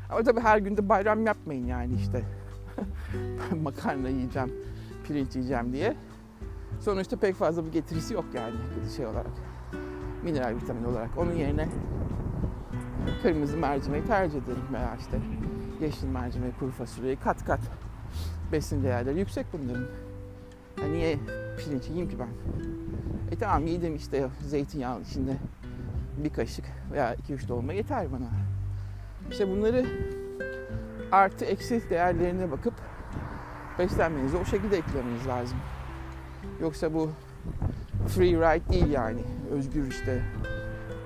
Ama 0.09 0.23
tabii 0.23 0.39
her 0.39 0.57
günde 0.57 0.89
bayram 0.89 1.25
yapmayın 1.25 1.65
yani 1.65 1.93
işte. 1.95 2.23
Makarna 3.63 4.09
yiyeceğim, 4.09 4.53
pirinç 5.03 5.35
yiyeceğim 5.35 5.73
diye. 5.73 5.95
Sonuçta 6.79 7.17
pek 7.17 7.35
fazla 7.35 7.65
bir 7.65 7.71
getirisi 7.71 8.13
yok 8.13 8.25
yani 8.33 8.55
şey 8.97 9.05
olarak. 9.05 9.31
Mineral 10.23 10.55
vitamin 10.55 10.83
olarak. 10.83 11.09
Onun 11.17 11.33
yerine 11.33 11.69
kırmızı 13.23 13.57
mercimeği 13.57 14.05
tercih 14.05 14.37
ederim 14.37 14.63
veya 14.73 14.95
işte 14.99 15.19
yeşil 15.81 16.07
mercimek, 16.07 16.59
kuru 16.59 16.71
fasulyeyi 16.71 17.15
kat 17.15 17.45
kat 17.45 17.59
besin 18.51 18.83
değerleri 18.83 19.19
yüksek 19.19 19.45
bunların. 19.53 19.85
Ya 20.81 20.87
niye 20.87 21.19
pirinç 21.57 21.83
yiyeyim 21.87 22.09
ki 22.09 22.19
ben? 22.19 22.29
E 23.31 23.35
tamam 23.39 23.67
yedim 23.67 23.95
işte 23.95 24.27
zeytinyağı 24.41 25.01
içinde 25.01 25.37
bir 26.17 26.29
kaşık 26.29 26.65
veya 26.91 27.13
iki 27.13 27.33
üç 27.33 27.49
dolma 27.49 27.73
yeter 27.73 28.11
bana. 28.11 28.27
İşte 29.31 29.49
bunları 29.49 29.85
artı 31.11 31.45
eksi 31.45 31.89
değerlerine 31.89 32.51
bakıp 32.51 32.73
beslenmenizi 33.79 34.37
o 34.37 34.45
şekilde 34.45 34.77
eklemeniz 34.77 35.27
lazım. 35.27 35.57
Yoksa 36.61 36.93
bu 36.93 37.09
free 38.07 38.31
ride 38.31 38.73
değil 38.73 38.91
yani. 38.91 39.21
Özgür 39.51 39.87
işte 39.87 40.23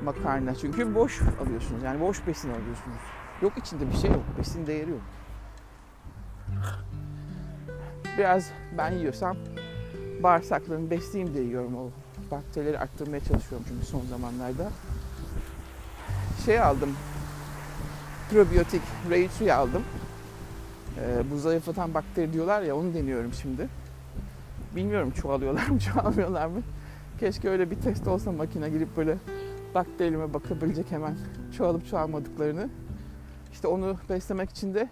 makarna. 0.03 0.55
Çünkü 0.55 0.95
boş 0.95 1.21
alıyorsunuz. 1.21 1.83
Yani 1.83 2.01
boş 2.01 2.27
besin 2.27 2.49
alıyorsunuz. 2.49 3.01
Yok 3.41 3.53
içinde 3.57 3.91
bir 3.91 3.97
şey 3.97 4.11
yok. 4.11 4.23
Besin 4.39 4.67
değeri 4.67 4.89
yok. 4.89 5.01
Biraz 8.17 8.51
ben 8.77 8.91
yiyorsam 8.91 9.37
bağırsaklarını 10.23 10.89
besleyeyim 10.89 11.33
diye 11.33 11.43
yiyorum 11.43 11.75
o 11.75 11.89
bakterileri 12.31 12.79
arttırmaya 12.79 13.19
çalışıyorum 13.19 13.67
çünkü 13.69 13.85
son 13.85 14.01
zamanlarda. 14.09 14.71
Şey 16.45 16.61
aldım. 16.61 16.95
Probiyotik 18.31 18.81
Raid 19.09 19.29
suyu 19.29 19.53
aldım. 19.53 19.83
Ee, 20.99 21.31
bu 21.31 21.37
zayıflatan 21.37 21.93
bakteri 21.93 22.33
diyorlar 22.33 22.61
ya 22.61 22.75
onu 22.75 22.93
deniyorum 22.93 23.33
şimdi. 23.33 23.67
Bilmiyorum 24.75 25.11
çoğalıyorlar 25.11 25.67
mı 25.67 25.79
çoğalmıyorlar 25.93 26.47
mı. 26.47 26.61
Keşke 27.19 27.49
öyle 27.49 27.71
bir 27.71 27.75
test 27.75 28.07
olsa 28.07 28.31
makine 28.31 28.69
girip 28.69 28.97
böyle 28.97 29.17
bakterilerime 29.75 30.33
bakabilecek 30.33 30.91
hemen 30.91 31.17
çoğalıp 31.57 31.87
çoğalmadıklarını. 31.87 32.69
İşte 33.51 33.67
onu 33.67 33.97
beslemek 34.09 34.49
için 34.49 34.73
de 34.73 34.89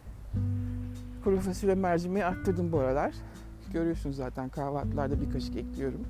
kuru 1.23 1.39
fasulye 1.39 1.75
mercimeği 1.75 2.25
arttırdım 2.25 2.71
bu 2.71 2.79
aralar. 2.79 3.13
Görüyorsunuz 3.73 4.15
zaten 4.15 4.49
kahvaltılarda 4.49 5.21
bir 5.21 5.31
kaşık 5.31 5.55
ekliyorum. 5.55 6.01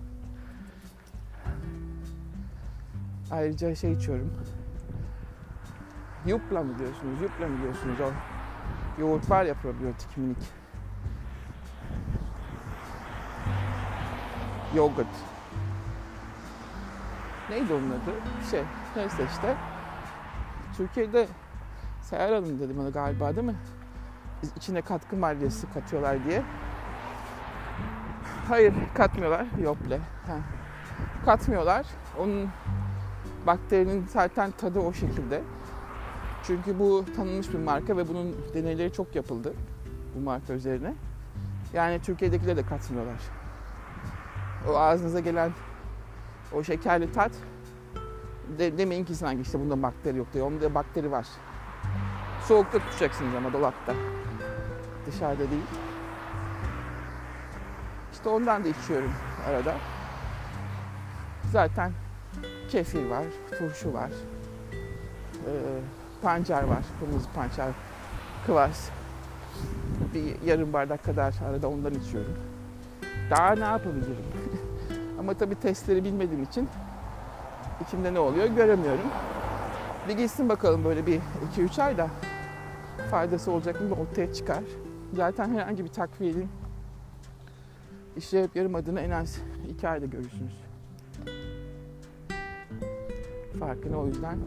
Ayrıca 3.32 3.76
şey 3.76 3.94
içiyorum. 3.94 4.34
Yupla 6.26 6.64
mı 6.64 6.80
diyorsunuz? 6.80 7.22
Yupla 7.22 7.48
mı 7.48 7.62
diyorsunuz? 7.62 7.96
O 8.00 8.12
yoğurt 9.02 9.30
var 9.30 9.46
ya 9.46 9.54
probiyotik 9.54 10.18
minik. 10.18 10.59
Yogurt. 14.76 15.08
Neydi 17.50 17.74
onun 17.74 17.90
adı? 17.90 18.12
Şey, 18.52 18.64
neyse 18.96 19.24
işte. 19.32 19.56
Türkiye'de 20.78 21.28
Seher 22.02 22.34
Hanım 22.34 22.60
dedi 22.60 22.78
bana 22.78 22.90
galiba 22.90 23.36
değil 23.36 23.48
mi? 23.48 23.56
Biz 24.42 24.52
içine 24.58 24.82
katkı 24.82 25.16
maddesi 25.16 25.74
katıyorlar 25.74 26.26
diye. 26.26 26.44
Hayır 28.48 28.74
katmıyorlar. 28.94 29.46
Yople. 29.64 29.98
Ha. 29.98 30.38
Katmıyorlar. 31.26 31.86
Onun 32.20 32.50
bakterinin 33.48 34.06
zaten 34.08 34.52
tadı 34.52 34.80
o 34.80 34.94
şekilde. 34.94 35.42
Çünkü 36.44 36.80
bu 36.80 37.06
tanınmış 37.16 37.54
bir 37.54 37.60
marka 37.60 37.98
ve 37.98 38.08
bunun 38.08 38.36
deneyleri 38.54 38.94
çok 38.94 39.16
yapıldı 39.16 39.54
bu 40.16 40.20
marka 40.20 40.54
üzerine. 40.54 40.94
Yani 41.74 42.02
Türkiye'dekiler 42.02 42.58
de 42.58 42.66
katmıyorlar. 42.66 43.39
O 44.68 44.78
ağzınıza 44.78 45.20
gelen 45.20 45.52
o 46.54 46.64
şekerli 46.64 47.12
tat 47.12 47.32
de, 48.58 48.78
demeyin 48.78 49.06
ki 49.06 49.16
sanki 49.16 49.42
işte 49.42 49.60
bunda 49.60 49.82
bakteri 49.82 50.18
yok 50.18 50.28
diye. 50.34 50.44
Onda 50.44 50.76
bakteri 50.76 51.12
var. 51.12 51.28
Soğukta 52.48 52.80
tutacaksınız 52.80 53.36
ama 53.36 53.54
dolapta. 53.54 53.94
Dışarıda 55.08 55.52
değil. 55.52 55.64
İşte 58.14 58.30
ondan 58.30 58.64
da 58.64 58.68
içiyorum 58.68 59.12
arada. 59.50 59.76
Zaten 61.52 61.92
kefir 62.70 63.10
var, 63.10 63.26
turşu 63.60 63.94
var, 63.94 64.12
ee, 65.46 65.52
pancar 66.22 66.64
var, 66.64 66.84
kırmızı 67.00 67.30
pancar, 67.36 67.70
kıvas. 68.46 68.90
Bir 70.14 70.42
yarım 70.42 70.74
bardak 70.74 71.04
kadar 71.04 71.36
arada 71.50 71.68
ondan 71.68 71.94
içiyorum. 71.94 72.49
Daha 73.30 73.52
ne 73.56 73.64
yapabilirim? 73.64 74.26
Ama 75.20 75.34
tabii 75.34 75.56
testleri 75.56 76.04
bilmediğim 76.04 76.44
için 76.44 76.70
içimde 77.88 78.14
ne 78.14 78.20
oluyor 78.20 78.46
göremiyorum. 78.46 79.06
Bir 80.08 80.18
gitsin 80.18 80.50
bakalım 80.50 80.84
böyle 80.84 81.06
bir 81.06 81.20
2-3 81.58 81.84
ayda 81.84 82.08
faydası 83.12 83.52
olacak 83.52 83.82
mı 83.82 83.96
ortaya 83.96 84.34
çıkar. 84.34 84.64
Zaten 85.14 85.50
herhangi 85.50 85.84
bir 85.84 85.90
takviyenin 85.90 86.50
işe 88.18 88.38
yarayıp 88.38 88.56
yaramadığını 88.56 89.00
en 89.00 89.12
az 89.12 89.38
2 89.70 89.88
ayda 89.88 90.06
görürsünüz. 90.06 90.54
Farkını 93.60 94.00
o 94.00 94.08
yüzden 94.08 94.38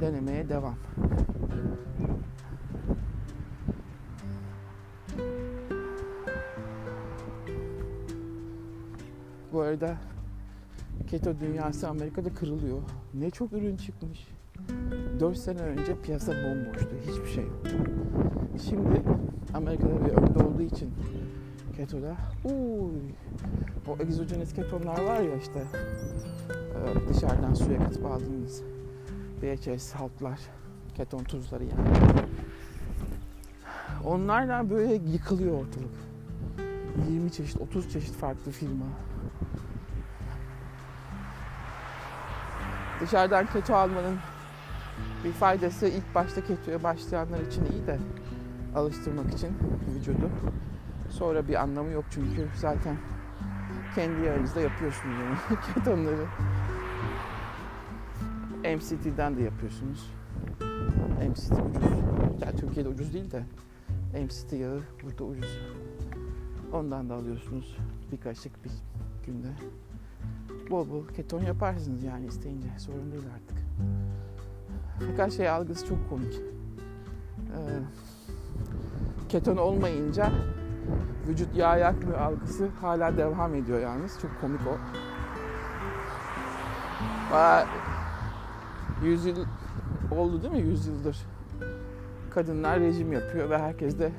denemeye 0.00 0.48
devam. 0.48 0.74
Bu 9.54 9.60
arada 9.60 9.96
keto 11.06 11.40
dünyası 11.40 11.88
Amerika'da 11.88 12.34
kırılıyor. 12.34 12.78
Ne 13.14 13.30
çok 13.30 13.52
ürün 13.52 13.76
çıkmış. 13.76 14.28
4 15.20 15.38
sene 15.38 15.60
önce 15.60 16.00
piyasa 16.02 16.32
bomboştu. 16.32 16.88
Hiçbir 17.00 17.26
şey 17.26 17.44
yoktu. 17.44 17.70
Şimdi 18.68 19.02
Amerika'da 19.54 20.06
bir 20.06 20.10
önde 20.10 20.44
olduğu 20.44 20.62
için 20.62 20.90
ketoda 21.76 22.16
uy, 22.44 23.00
o 23.88 24.02
egzojenik 24.02 24.56
ketonlar 24.56 25.04
var 25.04 25.20
ya 25.20 25.36
işte 25.36 25.62
e, 26.48 27.08
dışarıdan 27.08 27.54
suya 27.54 27.78
katıp 27.78 28.06
aldığınız 28.06 28.62
BHS 29.42 29.92
haltlar, 29.92 30.40
keton 30.94 31.24
tuzları 31.24 31.64
yani. 31.64 31.88
Onlarla 34.04 34.70
böyle 34.70 34.94
yıkılıyor 34.94 35.54
ortalık. 35.54 35.94
20 37.10 37.32
çeşit, 37.32 37.60
30 37.60 37.92
çeşit 37.92 38.14
farklı 38.14 38.52
firma. 38.52 38.86
Dışarıdan 43.04 43.46
keto 43.46 43.74
almanın 43.74 44.18
bir 45.24 45.32
faydası 45.32 45.86
ilk 45.86 46.14
başta 46.14 46.44
ketoya 46.44 46.82
başlayanlar 46.82 47.40
için 47.40 47.64
iyi 47.64 47.86
de 47.86 47.98
alıştırmak 48.74 49.34
için 49.34 49.56
vücudu. 49.94 50.30
Sonra 51.10 51.48
bir 51.48 51.54
anlamı 51.54 51.90
yok 51.90 52.04
çünkü 52.10 52.48
zaten 52.56 52.96
kendi 53.94 54.26
yağınızda 54.26 54.60
yapıyorsunuz 54.60 55.16
yani 55.20 55.60
ketonları. 55.74 56.26
MCT'den 58.76 59.36
de 59.36 59.42
yapıyorsunuz. 59.42 60.10
MCT 61.28 61.52
ucuz. 61.52 61.90
Yani 62.42 62.56
Türkiye'de 62.56 62.88
ucuz 62.88 63.14
değil 63.14 63.30
de 63.30 63.42
MCT 64.24 64.52
yağı 64.52 64.82
burada 65.02 65.24
ucuz. 65.24 65.58
Ondan 66.72 67.10
da 67.10 67.14
alıyorsunuz 67.14 67.76
bir 68.12 68.20
kaşık 68.20 68.64
bir 68.64 68.72
günde. 69.26 69.48
Bol 70.70 70.90
bol 70.90 71.08
keton 71.08 71.42
yaparsınız 71.42 72.02
yani 72.02 72.26
isteyince 72.26 72.68
sorun 72.78 73.12
değil 73.12 73.24
artık. 73.34 73.64
Fakat 75.10 75.32
şey 75.32 75.48
algısı 75.48 75.86
çok 75.86 76.08
komik. 76.10 76.34
Ee, 76.34 77.60
keton 79.28 79.56
olmayınca 79.56 80.32
vücut 81.28 81.56
yağ 81.56 81.76
yakmıyor 81.76 82.18
algısı 82.20 82.68
hala 82.80 83.16
devam 83.16 83.54
ediyor 83.54 83.80
yalnız. 83.80 84.20
Çok 84.22 84.40
komik 84.40 84.60
o. 84.60 84.78
Baya 87.32 87.66
100 89.04 89.26
yıl 89.26 89.46
oldu 90.10 90.42
değil 90.42 90.54
mi? 90.54 90.60
100 90.60 90.86
yıldır 90.86 91.26
kadınlar 92.34 92.80
rejim 92.80 93.12
yapıyor 93.12 93.50
ve 93.50 93.58
herkes 93.58 93.98
de 93.98 94.12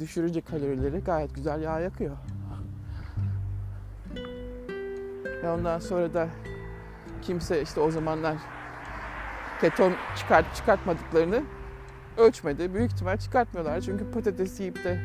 düşürünce 0.00 0.40
kalorileri 0.40 0.98
gayet 0.98 1.34
güzel 1.34 1.62
yağ 1.62 1.80
yakıyor. 1.80 2.16
Ve 5.42 5.50
ondan 5.50 5.78
sonra 5.78 6.14
da 6.14 6.28
kimse 7.22 7.62
işte 7.62 7.80
o 7.80 7.90
zamanlar 7.90 8.36
keton 9.60 9.92
çıkart 10.16 10.54
çıkartmadıklarını 10.54 11.42
ölçmedi. 12.16 12.74
Büyük 12.74 12.92
ihtimal 12.92 13.16
çıkartmıyorlar 13.16 13.80
çünkü 13.80 14.10
patates 14.10 14.60
yiyip 14.60 14.84
de 14.84 15.00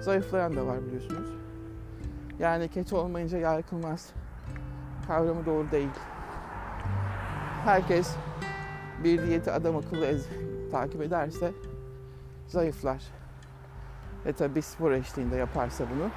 zayıflayan 0.00 0.56
da 0.56 0.66
var 0.66 0.86
biliyorsunuz. 0.86 1.28
Yani 2.38 2.68
keto 2.68 2.98
olmayınca 2.98 3.38
yağ 3.38 3.54
yakılmaz 3.54 4.10
kavramı 5.06 5.46
doğru 5.46 5.70
değil. 5.70 5.90
Herkes 7.64 8.16
bir 9.04 9.26
diyeti 9.26 9.52
adam 9.52 9.76
akıllı 9.76 10.06
ez, 10.06 10.26
takip 10.70 11.02
ederse 11.02 11.52
zayıflar. 12.46 13.02
E 14.26 14.32
tabi 14.32 14.62
spor 14.62 14.92
eşliğinde 14.92 15.36
yaparsa 15.36 15.84
bunu 15.94 16.10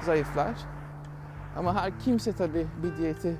zayıflar. 0.00 0.54
Ama 1.56 1.74
her 1.74 1.98
kimse 1.98 2.32
tabi 2.32 2.66
bir 2.82 2.96
diyeti 2.96 3.36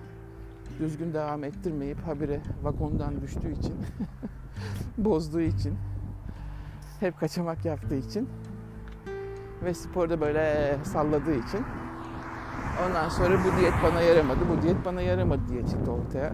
düzgün 0.78 1.14
devam 1.14 1.44
ettirmeyip 1.44 2.06
habire 2.06 2.40
vagondan 2.62 3.20
düştüğü 3.20 3.52
için, 3.52 3.74
bozduğu 4.98 5.40
için, 5.40 5.78
hep 7.00 7.20
kaçamak 7.20 7.64
yaptığı 7.64 7.94
için 7.94 8.28
ve 9.64 9.74
sporda 9.74 10.20
böyle 10.20 10.76
salladığı 10.84 11.34
için 11.34 11.64
ondan 12.86 13.08
sonra 13.08 13.38
bu 13.44 13.60
diyet 13.60 13.74
bana 13.84 14.00
yaramadı, 14.00 14.40
bu 14.48 14.62
diyet 14.62 14.84
bana 14.84 15.00
yaramadı 15.00 15.48
diye 15.48 15.66
çıktı 15.66 15.90
ortaya. 15.90 16.32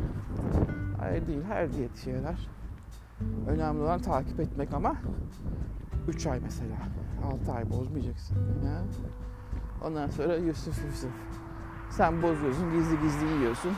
Hayır 0.99 1.27
değil, 1.27 1.43
her 1.49 1.73
diyet 1.73 1.99
işe 1.99 2.11
yarar. 2.11 2.49
Önemli 3.49 3.83
olan 3.83 4.01
takip 4.01 4.41
etmek 4.41 4.75
ama 4.75 4.97
3 6.09 6.27
ay 6.27 6.41
mesela. 6.41 6.77
6 7.33 7.53
ay 7.53 7.71
bozmayacaksın. 7.71 8.37
Ya. 8.65 8.83
Ondan 9.85 10.11
sonra 10.11 10.37
Yusuf 10.37 10.85
Yusuf. 10.85 11.11
Sen 11.97 12.23
bozuyorsun, 12.23 12.73
gizli 12.73 13.01
gizli 13.01 13.27
yiyorsun. 13.27 13.73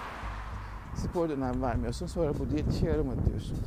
Spor 0.95 1.29
dönem 1.29 1.63
vermiyorsun. 1.63 2.07
Sonra 2.07 2.39
bu 2.39 2.51
diyet 2.51 2.73
işe 2.75 2.87
yaramadı 2.87 3.27
diyorsun. 3.27 3.59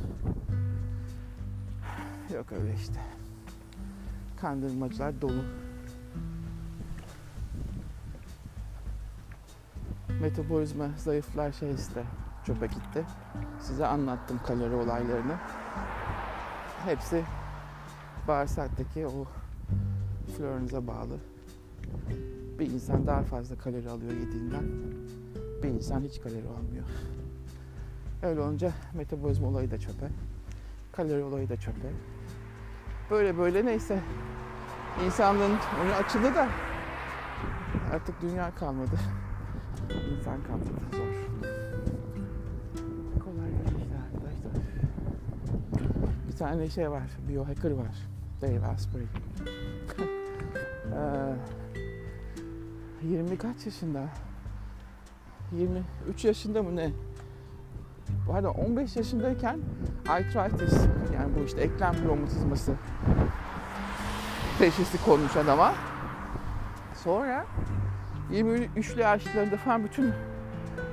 Yok 2.34 2.52
öyle 2.52 2.74
işte. 2.74 3.00
Kandırmacılar 4.40 5.20
dolu. 5.20 5.42
Metabolizma 10.20 10.88
zayıflar 10.96 11.52
şey 11.52 11.74
işte 11.74 12.04
çöpe 12.46 12.66
gitti. 12.66 13.04
Size 13.60 13.86
anlattım 13.86 14.40
kalori 14.46 14.74
olaylarını. 14.74 15.36
Hepsi 16.84 17.24
bağırsaktaki 18.28 19.06
o 19.06 19.24
florinize 20.36 20.86
bağlı. 20.86 21.18
Bir 22.58 22.70
insan 22.70 23.06
daha 23.06 23.22
fazla 23.22 23.56
kalori 23.56 23.90
alıyor 23.90 24.12
yediğinden. 24.12 24.64
Bir 25.62 25.68
insan 25.68 26.00
hiç 26.00 26.20
kalori 26.20 26.48
almıyor. 26.58 26.84
Öyle 28.22 28.40
olunca 28.40 28.72
metabolizma 28.94 29.48
olayı 29.48 29.70
da 29.70 29.78
çöpe. 29.78 30.08
Kalori 30.92 31.22
olayı 31.22 31.48
da 31.48 31.56
çöpe. 31.56 31.88
Böyle 33.10 33.38
böyle 33.38 33.66
neyse. 33.66 34.00
İnsanlığın 35.06 35.58
önü 35.84 35.92
açıldı 35.92 36.34
da 36.34 36.48
artık 37.92 38.22
dünya 38.22 38.54
kalmadı. 38.54 38.98
İnsan 39.90 40.42
kalmadı. 40.42 40.70
Zor. 40.92 41.12
Kolay 43.24 43.50
gelsin 43.50 43.92
arkadaşlar. 44.04 44.52
Bir 46.28 46.36
tane 46.36 46.70
şey 46.70 46.90
var. 46.90 47.10
Biohacker 47.28 47.70
var. 47.70 47.96
Dave 48.42 48.66
Asprey. 48.66 49.02
ee, 50.92 51.34
20 53.02 53.38
kaç 53.38 53.66
yaşında? 53.66 54.08
23 55.52 56.24
yaşında 56.24 56.62
mı 56.62 56.76
ne? 56.76 56.90
Arada 58.32 58.50
15 58.50 58.96
yaşındayken 58.96 59.58
arthritis 60.08 60.74
yani 61.14 61.34
bu 61.38 61.44
işte 61.44 61.60
eklem 61.60 61.94
romatizması 62.08 62.72
teşhisi 64.58 65.04
konmuş 65.04 65.36
adama. 65.36 65.74
Sonra 66.94 67.46
23'lü 68.32 69.00
yaşlarında 69.00 69.56
falan 69.56 69.84
bütün 69.84 70.12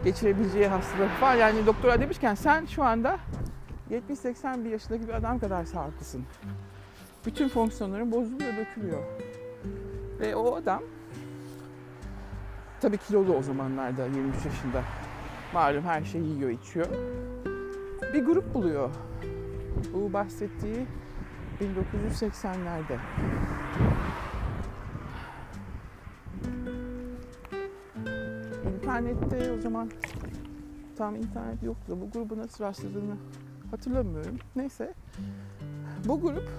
geçirebileceği 0.03 0.67
hastalık 0.67 1.21
var. 1.21 1.35
Yani 1.35 1.65
doktora 1.65 2.01
demişken 2.01 2.35
sen 2.35 2.65
şu 2.65 2.83
anda 2.83 3.19
70-80 3.91 4.65
bir 4.65 4.69
yaşındaki 4.69 5.07
bir 5.07 5.13
adam 5.13 5.39
kadar 5.39 5.65
sağlıklısın. 5.65 6.23
Bütün 7.25 7.49
fonksiyonların 7.49 8.11
bozuluyor, 8.11 8.57
dökülüyor. 8.57 9.03
Ve 10.19 10.35
o 10.35 10.55
adam 10.55 10.83
tabii 12.81 12.97
kilolu 12.97 13.35
o 13.35 13.41
zamanlarda 13.41 14.05
23 14.05 14.45
yaşında. 14.45 14.83
Malum 15.53 15.83
her 15.83 16.03
şeyi 16.03 16.25
yiyor, 16.25 16.49
içiyor. 16.49 16.87
Bir 18.13 18.25
grup 18.25 18.53
buluyor. 18.53 18.89
Bu 19.93 20.13
bahsettiği 20.13 20.85
1980'lerde. 21.61 22.97
İnternette 28.75 29.51
o 29.51 29.61
zaman 29.61 29.89
tam 30.97 31.15
internet 31.15 31.63
yoktu. 31.63 31.97
Bu 32.01 32.11
grubu 32.11 32.37
nasıl 32.37 32.63
rastladığını 32.63 33.15
hatırlamıyorum. 33.71 34.37
Neyse. 34.55 34.93
Bu 36.05 36.21
grup 36.21 36.49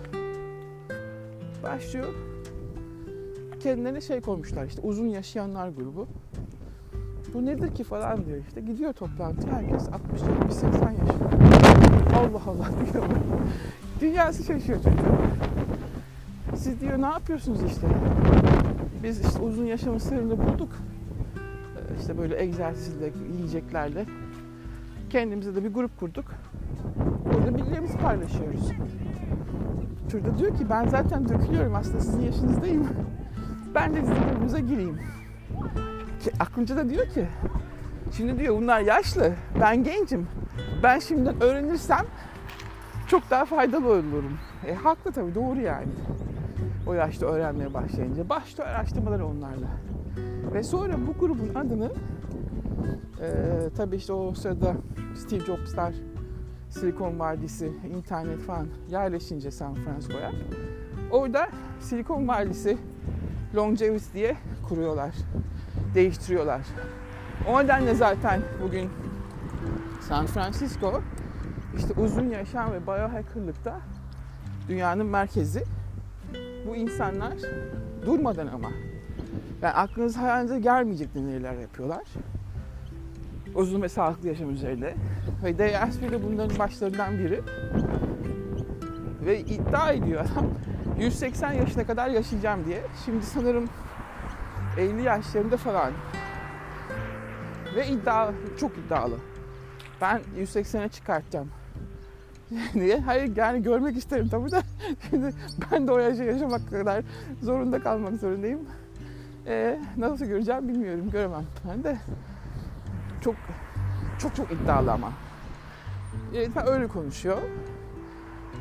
başlıyor. 1.63 2.30
Kendilerine 3.61 4.01
şey 4.01 4.21
koymuşlar 4.21 4.67
işte 4.67 4.81
uzun 4.83 5.07
yaşayanlar 5.07 5.69
grubu. 5.69 6.07
Bu 7.35 7.47
nedir 7.47 7.75
ki 7.75 7.85
falan 7.85 8.27
diyor 8.27 8.39
işte. 8.49 8.61
Gidiyor 8.61 8.93
toplantı 8.93 9.49
herkes 9.49 9.89
60 9.89 10.21
70 10.23 10.55
80 10.55 10.91
yaşında. 10.91 11.31
Allah 12.17 12.43
Allah 12.47 12.69
diyor. 12.93 13.05
Dünyası 14.01 14.45
şaşıyor 14.45 14.79
çocuğun. 14.79 15.19
Siz 16.57 16.81
diyor 16.81 17.03
ne 17.03 17.07
yapıyorsunuz 17.07 17.63
işte? 17.63 17.87
Biz 19.03 19.21
işte 19.21 19.41
uzun 19.43 19.65
yaşamın 19.65 19.99
sırrını 19.99 20.39
bulduk. 20.39 20.69
İşte 22.01 22.19
böyle 22.19 22.43
egzersizle, 22.43 23.13
yiyeceklerle 23.37 24.05
kendimize 25.11 25.55
de 25.55 25.65
bir 25.65 25.75
grup 25.75 26.01
kurduk. 26.01 26.25
Burada 27.35 27.59
bilgilerimizi 27.59 27.99
paylaşıyoruz. 27.99 28.71
Şurada 30.11 30.39
diyor 30.39 30.59
ki 30.59 30.71
ben 30.71 30.89
zaten 30.89 31.29
dökülüyorum 31.29 31.75
aslında 31.75 32.01
sizin 32.01 32.21
yaşınızdayım. 32.21 32.89
Ben 33.75 33.95
de 33.95 34.01
sizin 34.01 34.15
grubunuza 34.15 34.59
gireyim. 34.59 34.99
Ki, 36.21 36.31
aklınca 36.41 36.77
da 36.77 36.91
diyor 36.91 37.07
ki 37.07 37.27
şimdi 38.17 38.39
diyor 38.39 38.57
bunlar 38.57 38.81
yaşlı 38.81 39.33
ben 39.61 39.85
gencim. 39.85 40.27
Ben 40.83 40.99
şimdiden 40.99 41.43
öğrenirsem 41.43 42.07
çok 43.07 43.31
daha 43.31 43.45
faydalı 43.45 43.89
olurum. 43.89 44.39
E, 44.67 44.75
haklı 44.75 45.13
tabii 45.13 45.35
doğru 45.35 45.61
yani. 45.61 45.89
O 46.87 46.95
yaşta 46.95 47.27
öğrenmeye 47.27 47.75
başlayınca. 47.75 48.29
Başta 48.29 48.65
araştırmaları 48.65 49.27
onlarla. 49.27 49.67
Ve 50.55 50.63
sonra 50.63 50.95
bu 51.07 51.21
grubun 51.21 51.55
adını 51.55 51.91
e, 53.21 53.29
tabii 53.77 53.97
işte 53.97 54.13
o 54.13 54.35
sırada 54.35 54.75
Steve 55.15 55.41
Jobs'lar 55.41 55.95
Silikon 56.71 57.19
Vadisi, 57.19 57.73
internet 57.97 58.39
falan 58.39 58.67
yerleşince 58.91 59.51
San 59.51 59.75
Francisco'ya 59.75 60.33
orada 61.11 61.49
Silikon 61.81 62.29
Vadisi 62.29 62.79
Longevity 63.55 64.15
diye 64.15 64.37
kuruyorlar. 64.69 65.15
Değiştiriyorlar. 65.95 66.61
O 67.49 67.63
nedenle 67.63 67.95
zaten 67.95 68.41
bugün 68.63 68.91
San 70.01 70.27
Francisco 70.27 71.01
işte 71.77 72.01
uzun 72.01 72.31
yaşam 72.31 72.73
ve 72.73 72.87
biohackerlıkta 72.87 73.81
dünyanın 74.69 75.07
merkezi. 75.07 75.65
Bu 76.67 76.77
insanlar 76.77 77.33
durmadan 78.07 78.47
ama 78.47 78.71
yani 79.63 79.75
aklınız 79.75 80.17
hayalinize 80.17 80.61
gelmeyecek 80.61 81.15
deneyler 81.15 81.55
yapıyorlar. 81.55 82.05
Uzun 83.55 83.83
ve 83.83 83.89
sağlıklı 83.89 84.29
yaşam 84.29 84.51
üzerine. 84.51 84.95
Ve 85.45 85.79
Asprey 85.79 86.11
de 86.11 86.23
bunların 86.23 86.59
başlarından 86.59 87.19
biri. 87.19 87.41
Ve 89.25 89.41
iddia 89.41 89.93
ediyor 89.93 90.21
adam 90.21 90.47
180 91.01 91.53
yaşına 91.53 91.87
kadar 91.87 92.09
yaşayacağım 92.09 92.65
diye. 92.67 92.83
Şimdi 93.05 93.27
sanırım 93.27 93.69
50 94.79 95.03
yaşlarında 95.03 95.57
falan. 95.57 95.93
Ve 97.77 97.89
iddia 97.89 98.33
çok 98.61 98.73
iddialı. 98.79 99.17
Ben 100.01 100.21
180'e 100.39 100.89
çıkartacağım. 100.89 101.51
Niye? 102.75 103.01
Hayır 103.01 103.37
yani 103.37 103.63
görmek 103.63 103.97
isterim 103.97 104.29
tabii 104.29 104.51
de. 104.51 104.61
Şimdi 105.11 105.35
ben 105.73 105.89
de 105.89 105.93
o 105.93 105.99
yaşa 105.99 106.25
yaşamak 106.25 106.71
kadar 106.71 107.05
zorunda 107.43 107.83
kalmak 107.83 108.21
zorundayım. 108.21 108.61
Ee, 109.47 109.81
nasıl 109.97 110.25
göreceğim 110.25 110.69
bilmiyorum. 110.69 111.11
Göremem 111.11 111.45
ben 111.69 111.85
de. 111.85 111.99
Çok 113.25 113.35
çok 114.19 114.37
çok 114.37 114.53
iddialı 114.53 114.93
ama. 114.93 115.13
Yönetmen 116.33 116.67
öyle 116.67 116.89
konuşuyor. 116.89 117.39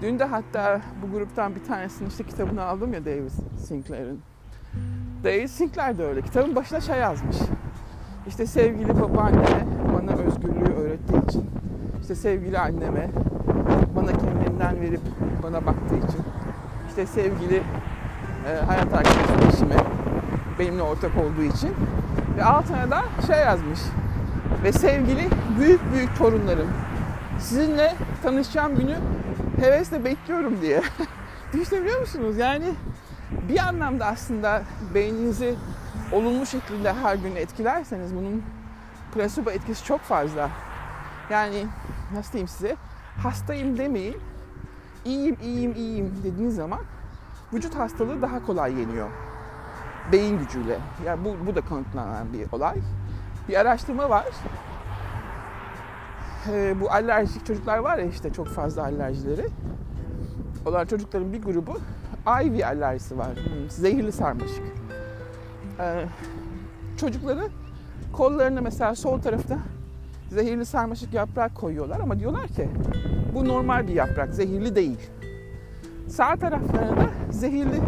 Dün 0.01 0.19
de 0.19 0.23
hatta 0.23 0.81
bu 1.01 1.11
gruptan 1.11 1.55
bir 1.55 1.63
tanesinin 1.63 2.09
işte 2.09 2.23
kitabını 2.23 2.63
aldım 2.63 2.93
ya 2.93 3.05
David 3.05 3.29
Sinclair'in. 3.57 4.21
David 5.23 5.47
Sinclair 5.47 5.97
de 5.97 6.05
öyle. 6.05 6.21
Kitabın 6.21 6.55
başına 6.55 6.81
şey 6.81 6.99
yazmış. 6.99 7.37
İşte 8.27 8.45
sevgili 8.45 9.01
babaanneme 9.01 9.65
bana 9.93 10.11
özgürlüğü 10.11 10.73
öğrettiği 10.73 11.25
için. 11.25 11.49
İşte 12.01 12.15
sevgili 12.15 12.59
anneme 12.59 13.09
önden 14.59 14.81
verip 14.81 15.01
bana 15.43 15.65
baktığı 15.65 15.95
için. 15.95 16.21
işte 16.89 17.05
sevgili 17.05 17.61
e, 18.47 18.65
hayat 18.65 18.93
arkadaşım 18.93 19.49
eşime 19.49 19.75
benimle 20.59 20.81
ortak 20.81 21.11
olduğu 21.17 21.41
için. 21.41 21.69
Ve 22.37 22.43
altına 22.43 22.91
da 22.91 23.03
şey 23.27 23.37
yazmış. 23.37 23.79
Ve 24.63 24.71
sevgili 24.71 25.27
büyük 25.59 25.93
büyük 25.93 26.17
torunlarım. 26.17 26.67
Sizinle 27.39 27.95
tanışacağım 28.23 28.75
günü 28.75 28.95
hevesle 29.59 30.05
bekliyorum 30.05 30.61
diye. 30.61 30.81
Düşünebiliyor 31.53 31.99
musunuz? 31.99 32.37
Yani 32.37 32.73
bir 33.31 33.59
anlamda 33.59 34.05
aslında 34.05 34.61
beyninizi 34.93 35.55
olumlu 36.11 36.45
şekilde 36.45 36.93
her 36.93 37.15
gün 37.15 37.35
etkilerseniz 37.35 38.15
bunun 38.15 38.43
plasebo 39.13 39.51
etkisi 39.51 39.85
çok 39.85 40.01
fazla. 40.01 40.49
Yani 41.29 41.65
nasıl 42.13 42.31
diyeyim 42.33 42.47
size? 42.47 42.75
Hastayım 43.23 43.77
demeyin. 43.77 44.17
İyiyim, 45.05 45.37
iyiyim, 45.43 45.73
iyiyim 45.75 46.15
dediğiniz 46.23 46.55
zaman 46.55 46.79
vücut 47.53 47.75
hastalığı 47.75 48.21
daha 48.21 48.45
kolay 48.45 48.79
yeniyor. 48.79 49.09
Beyin 50.11 50.39
gücüyle. 50.39 50.79
Yani 51.05 51.25
bu, 51.25 51.47
bu 51.47 51.55
da 51.55 51.61
kanıtlanan 51.61 52.33
bir 52.33 52.51
olay. 52.51 52.75
Bir 53.49 53.59
araştırma 53.59 54.09
var. 54.09 54.25
Ee, 56.47 56.75
bu 56.81 56.91
alerjik 56.91 57.45
çocuklar 57.45 57.77
var 57.77 57.97
ya 57.97 58.05
işte 58.05 58.33
çok 58.33 58.47
fazla 58.47 58.83
alerjileri. 58.83 59.47
Olan 60.65 60.85
çocukların 60.85 61.33
bir 61.33 61.41
grubu 61.41 61.77
IV 62.25 62.65
alerjisi 62.65 63.17
var. 63.17 63.27
Hmm, 63.27 63.69
zehirli 63.69 64.11
sarmaşık. 64.11 64.63
Ee, 65.79 66.05
çocukları 66.97 67.47
kollarına 68.13 68.61
mesela 68.61 68.95
sol 68.95 69.21
tarafta 69.21 69.57
zehirli 70.29 70.65
sarmaşık 70.65 71.13
yaprak 71.13 71.55
koyuyorlar 71.55 71.99
ama 71.99 72.19
diyorlar 72.19 72.47
ki 72.47 72.69
bu 73.35 73.47
normal 73.47 73.87
bir 73.87 73.93
yaprak, 73.93 74.33
zehirli 74.33 74.75
değil. 74.75 74.99
Sağ 76.07 76.35
taraflarına 76.35 76.97
da 76.97 77.09
zehirli 77.31 77.81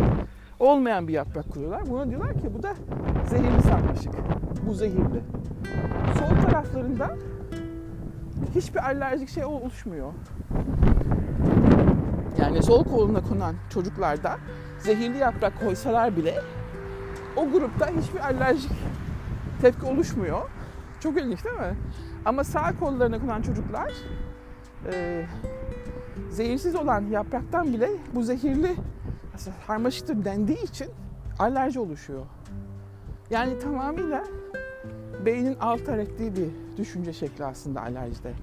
olmayan 0.60 1.08
bir 1.08 1.14
yaprak 1.14 1.54
koyuyorlar. 1.54 1.90
Buna 1.90 2.10
diyorlar 2.10 2.34
ki 2.34 2.50
bu 2.58 2.64
da 2.64 2.74
zehirli 3.30 3.62
sarmaşık. 3.62 4.14
Bu 4.68 4.74
zehirli. 4.74 5.22
Sol 6.20 6.50
taraflarında 6.50 7.18
hiçbir 8.56 8.86
alerjik 8.86 9.30
şey 9.30 9.46
oluşmuyor. 9.46 10.14
Yani 12.40 12.64
sol 12.64 12.84
koluna 12.84 13.22
konan 13.22 13.56
çocuklarda 13.70 14.38
zehirli 14.80 15.18
yaprak 15.18 15.60
koysalar 15.60 16.18
bile 16.18 16.36
o 17.36 17.50
grupta 17.50 17.88
hiçbir 17.88 18.20
alerjik 18.20 18.72
tepki 19.62 19.86
oluşmuyor. 19.86 20.50
Çok 21.00 21.22
ilginç 21.22 21.46
değil 21.46 21.56
mi? 21.56 21.76
Ama 22.26 22.44
sağ 22.44 22.80
kollarına 22.80 23.20
konan 23.20 23.42
çocuklar 23.42 23.92
e, 24.94 25.26
zehirsiz 26.30 26.76
olan 26.76 27.02
yapraktan 27.02 27.74
bile 27.74 27.90
bu 28.16 28.24
zehirli 28.24 28.76
sarmaşıktır 29.68 30.26
dendiği 30.26 30.64
için 30.64 30.88
alerji 31.40 31.80
oluşuyor. 31.80 32.26
Yani 33.30 33.60
tamamıyla 33.60 34.24
beynin 35.26 35.56
alter 35.56 35.98
ettiği 35.98 36.36
bir 36.36 36.71
düşünce 36.82 37.14
şekli 37.14 37.46
aslında 37.46 37.82
alerjide. 37.82 38.34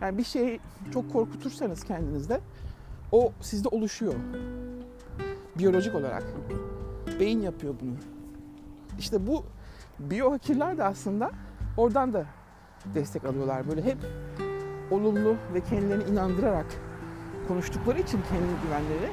Yani 0.00 0.18
bir 0.18 0.24
şeyi 0.24 0.60
çok 0.92 1.12
korkutursanız 1.12 1.84
kendinizde 1.84 2.40
o 3.12 3.32
sizde 3.40 3.68
oluşuyor. 3.68 4.14
Biyolojik 5.58 5.94
olarak. 5.94 6.24
Beyin 7.20 7.40
yapıyor 7.40 7.74
bunu. 7.80 7.94
İşte 8.98 9.26
bu 9.26 9.44
biyohakirler 9.98 10.78
de 10.78 10.84
aslında 10.84 11.30
oradan 11.76 12.12
da 12.12 12.26
destek 12.94 13.24
alıyorlar. 13.24 13.68
Böyle 13.68 13.82
hep 13.82 13.98
olumlu 14.90 15.36
ve 15.54 15.60
kendilerini 15.60 16.04
inandırarak 16.04 16.66
konuştukları 17.48 18.00
için 18.00 18.20
kendi 18.30 18.62
güvenleri 18.62 19.12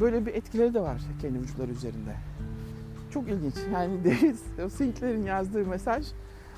böyle 0.00 0.26
bir 0.26 0.34
etkileri 0.34 0.74
de 0.74 0.80
var 0.80 1.02
kendi 1.22 1.38
vücutları 1.38 1.70
üzerinde. 1.70 2.14
Çok 3.14 3.28
ilginç. 3.28 3.54
Yani 3.72 4.04
David 4.04 4.70
Sinclair'in 4.70 5.22
yazdığı 5.22 5.66
mesaj 5.66 6.06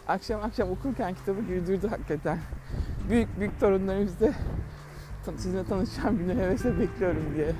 akşam 0.08 0.42
akşam 0.42 0.70
okurken 0.70 1.14
kitabı 1.14 1.40
güldürdü 1.40 1.88
hakikaten. 1.88 2.38
Büyük 3.10 3.40
büyük 3.40 3.60
torunlarımız 3.60 4.20
da 4.20 4.32
sizinle 5.36 5.64
tanışacağım 5.64 6.18
günü 6.18 6.34
hevesle 6.34 6.78
bekliyorum 6.78 7.24
diye. 7.36 7.52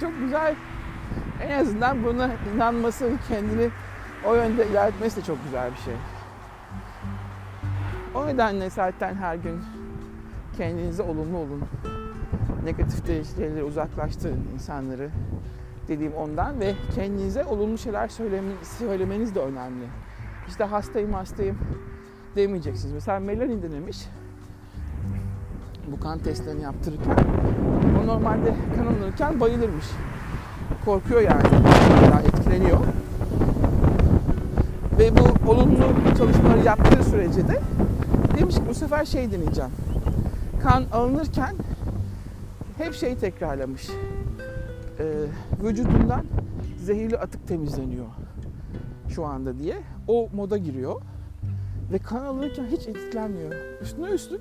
Çok 0.00 0.18
güzel. 0.20 0.54
En 1.42 1.60
azından 1.60 2.04
buna 2.04 2.30
inanması, 2.54 3.12
kendini 3.28 3.70
o 4.26 4.34
yönde 4.34 4.66
ilerletmesi 4.66 5.16
de 5.16 5.24
çok 5.24 5.44
güzel 5.44 5.70
bir 5.70 5.76
şey. 5.76 5.94
O 8.14 8.26
nedenle 8.26 8.70
zaten 8.70 9.14
her 9.14 9.34
gün 9.34 9.60
kendinize 10.56 11.02
olumlu 11.02 11.38
olun. 11.38 11.62
Negatif 12.64 13.06
şeyleri 13.36 13.64
uzaklaştırın 13.64 14.46
insanları 14.54 15.10
dediğim 15.88 16.14
ondan 16.14 16.60
ve 16.60 16.74
kendinize 16.94 17.44
olumlu 17.44 17.78
şeyler 17.78 18.08
söylemeniz 18.78 19.34
de 19.34 19.40
önemli. 19.40 19.84
İşte 20.48 20.64
hastayım 20.64 21.12
hastayım 21.12 21.58
demeyeceksiniz. 22.36 22.92
Mesela 22.94 23.20
Melanie 23.20 23.62
denemiş. 23.62 24.08
Bu 25.92 26.00
kan 26.00 26.18
testlerini 26.18 26.62
yaptırırken 26.62 27.16
o 28.02 28.06
normalde 28.06 28.54
kan 28.76 28.86
alınırken 28.86 29.40
bayılırmış. 29.40 29.86
Korkuyor 30.84 31.20
yani. 31.20 31.42
Daha 32.10 32.20
etkileniyor. 32.20 32.78
Ve 34.98 35.10
bu 35.16 35.50
olumlu 35.50 35.84
çalışmaları 36.18 36.64
yaptığı 36.64 37.04
sürece 37.04 37.48
de 37.48 37.60
demiş 38.38 38.54
ki 38.54 38.62
bu 38.68 38.74
sefer 38.74 39.04
şey 39.04 39.32
deneyeceğim. 39.32 39.70
Kan 40.62 40.84
alınırken 40.92 41.54
hep 42.78 42.94
şey 42.94 43.16
tekrarlamış. 43.16 43.88
Ee, 44.98 45.04
vücudundan 45.62 46.24
zehirli 46.84 47.18
atık 47.18 47.48
temizleniyor 47.48 48.06
şu 49.14 49.24
anda 49.24 49.58
diye. 49.58 49.82
O 50.08 50.28
moda 50.34 50.56
giriyor. 50.58 51.02
Ve 51.92 51.98
kan 51.98 52.24
alınırken 52.24 52.66
hiç 52.66 52.88
etkilenmiyor. 52.88 53.52
Üstüne 53.82 54.10
üstlük 54.10 54.40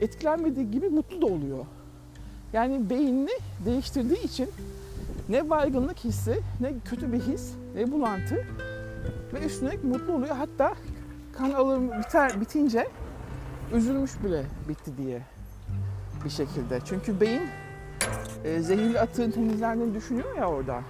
etkilenmediği 0.00 0.70
gibi 0.70 0.88
mutlu 0.88 1.22
da 1.22 1.26
oluyor. 1.26 1.66
Yani 2.52 2.90
beynini 2.90 3.38
değiştirdiği 3.64 4.22
için 4.22 4.48
ne 5.28 5.50
baygınlık 5.50 5.98
hissi, 5.98 6.40
ne 6.60 6.72
kötü 6.84 7.12
bir 7.12 7.20
his, 7.20 7.54
ne 7.74 7.92
bulantı 7.92 8.46
ve 9.34 9.46
üstüne 9.46 9.76
mutlu 9.82 10.12
oluyor. 10.12 10.36
Hatta 10.36 10.74
kan 11.32 11.50
alım 11.50 11.90
biter 11.98 12.40
bitince 12.40 12.88
üzülmüş 13.74 14.24
bile 14.24 14.44
bitti 14.68 14.92
diye 14.98 15.22
bir 16.24 16.30
şekilde. 16.30 16.80
Çünkü 16.84 17.20
beyin 17.20 17.42
e, 18.44 18.60
zehirli 18.60 19.00
atığın 19.00 19.30
temizlendiğini 19.30 19.94
düşünüyor 19.94 20.36
ya 20.36 20.46
orada. 20.46 20.82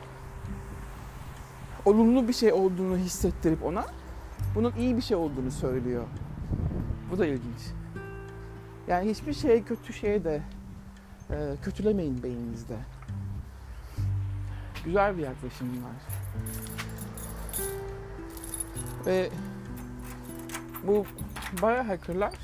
Olumlu 1.84 2.28
bir 2.28 2.32
şey 2.32 2.53
olduğunu 2.53 2.96
hissettirip 2.96 3.64
ona 3.64 3.86
bunun 4.55 4.72
iyi 4.78 4.96
bir 4.96 5.03
şey 5.03 5.16
olduğunu 5.16 5.50
söylüyor. 5.50 6.05
Bu 7.11 7.18
da 7.18 7.26
ilginç. 7.26 7.61
Yani 8.88 9.11
hiçbir 9.11 9.32
şey 9.32 9.64
kötü 9.64 9.92
şeye 9.92 10.24
de 10.24 10.42
e, 11.30 11.57
kötülemeyin 11.62 12.22
beyninizde. 12.22 12.76
Güzel 14.84 15.18
bir 15.18 15.22
yaklaşım 15.22 15.68
var. 15.68 15.92
Ve 19.07 19.30
bu 20.86 21.05
biohackerlar 21.62 22.34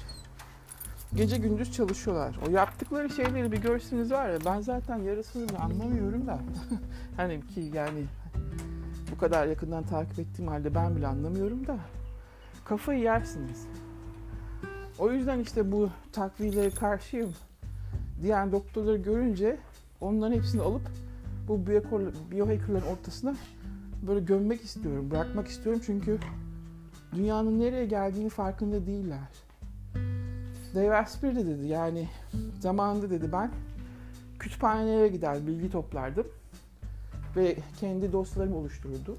gece 1.15 1.37
gündüz 1.39 1.73
çalışıyorlar. 1.73 2.39
O 2.47 2.51
yaptıkları 2.51 3.11
şeyleri 3.11 3.53
bir 3.53 3.59
görseniz 3.59 4.13
var 4.13 4.31
ya 4.31 4.39
ben 4.45 4.61
zaten 4.61 4.99
yarısını 4.99 5.49
da 5.49 5.59
anlamıyorum 5.59 6.27
da. 6.27 6.39
hani 7.17 7.47
ki 7.47 7.71
yani 7.75 8.05
bu 9.13 9.19
kadar 9.19 9.47
yakından 9.47 9.85
takip 9.85 10.19
ettiğim 10.19 10.49
halde 10.49 10.75
ben 10.75 10.97
bile 10.97 11.07
anlamıyorum 11.07 11.67
da 11.67 11.79
kafayı 12.65 13.01
yersiniz. 13.01 13.67
O 14.99 15.11
yüzden 15.13 15.41
işte 15.41 15.73
bu 15.73 15.91
takviyelere 16.13 16.71
karşıyım 16.71 17.35
diyen 18.23 18.53
doktorları 18.53 18.97
görünce 18.97 19.59
onların 20.01 20.37
hepsini 20.37 20.63
alıp 20.63 20.83
bu 21.49 21.67
biohackerların 22.31 22.87
ortasına 22.87 23.37
böyle 24.07 24.21
gömmek 24.21 24.65
istiyorum, 24.65 25.11
bırakmak 25.11 25.49
istiyorum 25.49 25.83
çünkü 25.87 26.19
dünyanın 27.15 27.61
nereye 27.61 27.87
geldiğini 27.87 28.29
farkında 28.29 28.87
değiller. 28.87 29.48
Dave 30.75 30.97
Asprey 30.97 31.37
de 31.37 31.47
dedi 31.47 31.67
yani 31.67 32.09
zamanında 32.61 33.11
dedi 33.11 33.33
ben 33.33 33.51
kütüphanelere 34.39 35.09
gider 35.09 35.47
bilgi 35.47 35.71
toplardım 35.71 36.27
ve 37.37 37.57
kendi 37.81 38.13
dosyalarımı 38.13 38.57
oluştururdum 38.57 39.19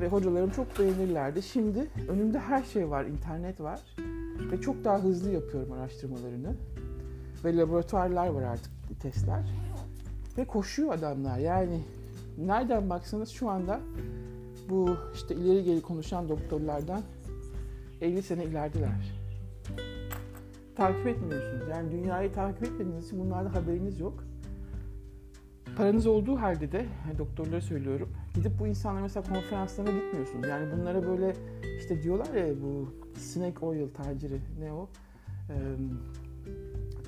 ve 0.00 0.08
hocalarım 0.08 0.50
çok 0.50 0.78
beğenirlerdi. 0.78 1.42
Şimdi 1.42 1.86
önümde 2.08 2.38
her 2.38 2.62
şey 2.62 2.90
var, 2.90 3.04
internet 3.04 3.60
var 3.60 3.80
ve 4.52 4.60
çok 4.60 4.84
daha 4.84 5.02
hızlı 5.02 5.30
yapıyorum 5.30 5.72
araştırmalarını 5.72 6.54
ve 7.44 7.56
laboratuvarlar 7.56 8.26
var 8.26 8.42
artık 8.42 8.72
testler 9.02 9.50
ve 10.38 10.44
koşuyor 10.44 10.94
adamlar 10.94 11.38
yani 11.38 11.80
nereden 12.38 12.90
baksanız 12.90 13.28
şu 13.28 13.48
anda 13.48 13.80
bu 14.68 14.96
işte 15.14 15.34
ileri 15.34 15.64
geri 15.64 15.82
konuşan 15.82 16.28
doktorlardan 16.28 17.02
50 18.00 18.22
sene 18.22 18.44
ilerideler. 18.44 19.19
Takip 20.76 21.06
etmiyorsunuz. 21.06 21.68
Yani 21.70 21.90
dünyayı 21.90 22.32
takip 22.32 22.62
etmediğiniz 22.62 23.06
için 23.06 23.20
bunlarda 23.20 23.54
haberiniz 23.54 24.00
yok. 24.00 24.24
Paranız 25.76 26.06
olduğu 26.06 26.36
halde 26.36 26.72
de 26.72 26.86
doktorlara 27.18 27.60
söylüyorum. 27.60 28.08
Gidip 28.34 28.52
bu 28.60 28.66
insanlara 28.66 29.02
mesela 29.02 29.34
konferanslarına 29.34 29.90
gitmiyorsunuz. 29.90 30.48
Yani 30.48 30.72
bunlara 30.72 31.06
böyle 31.06 31.34
işte 31.78 32.02
diyorlar 32.02 32.34
ya 32.34 32.54
bu 32.62 32.94
snake 33.18 33.66
oil 33.66 33.88
taciri 33.88 34.40
ne 34.60 34.72
o? 34.72 34.88
Ee, 35.50 35.54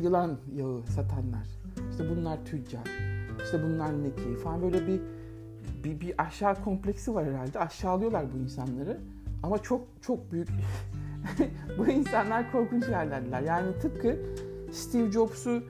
yılan 0.03 0.39
yağı 0.55 0.83
satanlar. 0.83 1.47
İşte 1.91 2.11
bunlar 2.11 2.45
tüccar. 2.45 2.85
İşte 3.45 3.63
bunlar 3.63 4.03
neki 4.03 4.37
falan 4.37 4.63
böyle 4.63 4.87
bir 4.87 5.01
bir, 5.85 6.01
bir 6.01 6.15
aşağı 6.23 6.65
kompleksi 6.65 7.15
var 7.15 7.27
herhalde. 7.27 7.59
Aşağılıyorlar 7.59 8.25
bu 8.35 8.39
insanları. 8.39 9.01
Ama 9.43 9.59
çok 9.59 9.81
çok 10.03 10.33
büyük 10.33 10.49
bu 11.79 11.87
insanlar 11.87 12.53
korkunç 12.53 12.89
yerlerdiler. 12.89 13.41
Yani 13.41 13.79
tıpkı 13.79 14.17
Steve 14.73 15.13
Jobs'u 15.13 15.63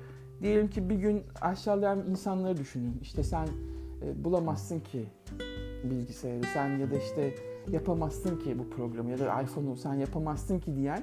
diyelim 0.42 0.68
ki 0.68 0.90
bir 0.90 0.96
gün 0.96 1.22
aşağılayan 1.40 2.06
insanları 2.10 2.56
düşünün. 2.56 2.98
İşte 3.02 3.22
sen 3.22 3.46
e, 4.02 4.24
bulamazsın 4.24 4.80
ki 4.80 5.06
bilgisayarı 5.84 6.42
sen 6.54 6.78
ya 6.78 6.90
da 6.90 6.96
işte 6.96 7.34
yapamazsın 7.70 8.36
ki 8.36 8.58
bu 8.58 8.70
programı 8.70 9.10
ya 9.10 9.18
da 9.18 9.42
iPhone'u 9.42 9.76
sen 9.76 9.94
yapamazsın 9.94 10.58
ki 10.58 10.76
diyen 10.76 11.02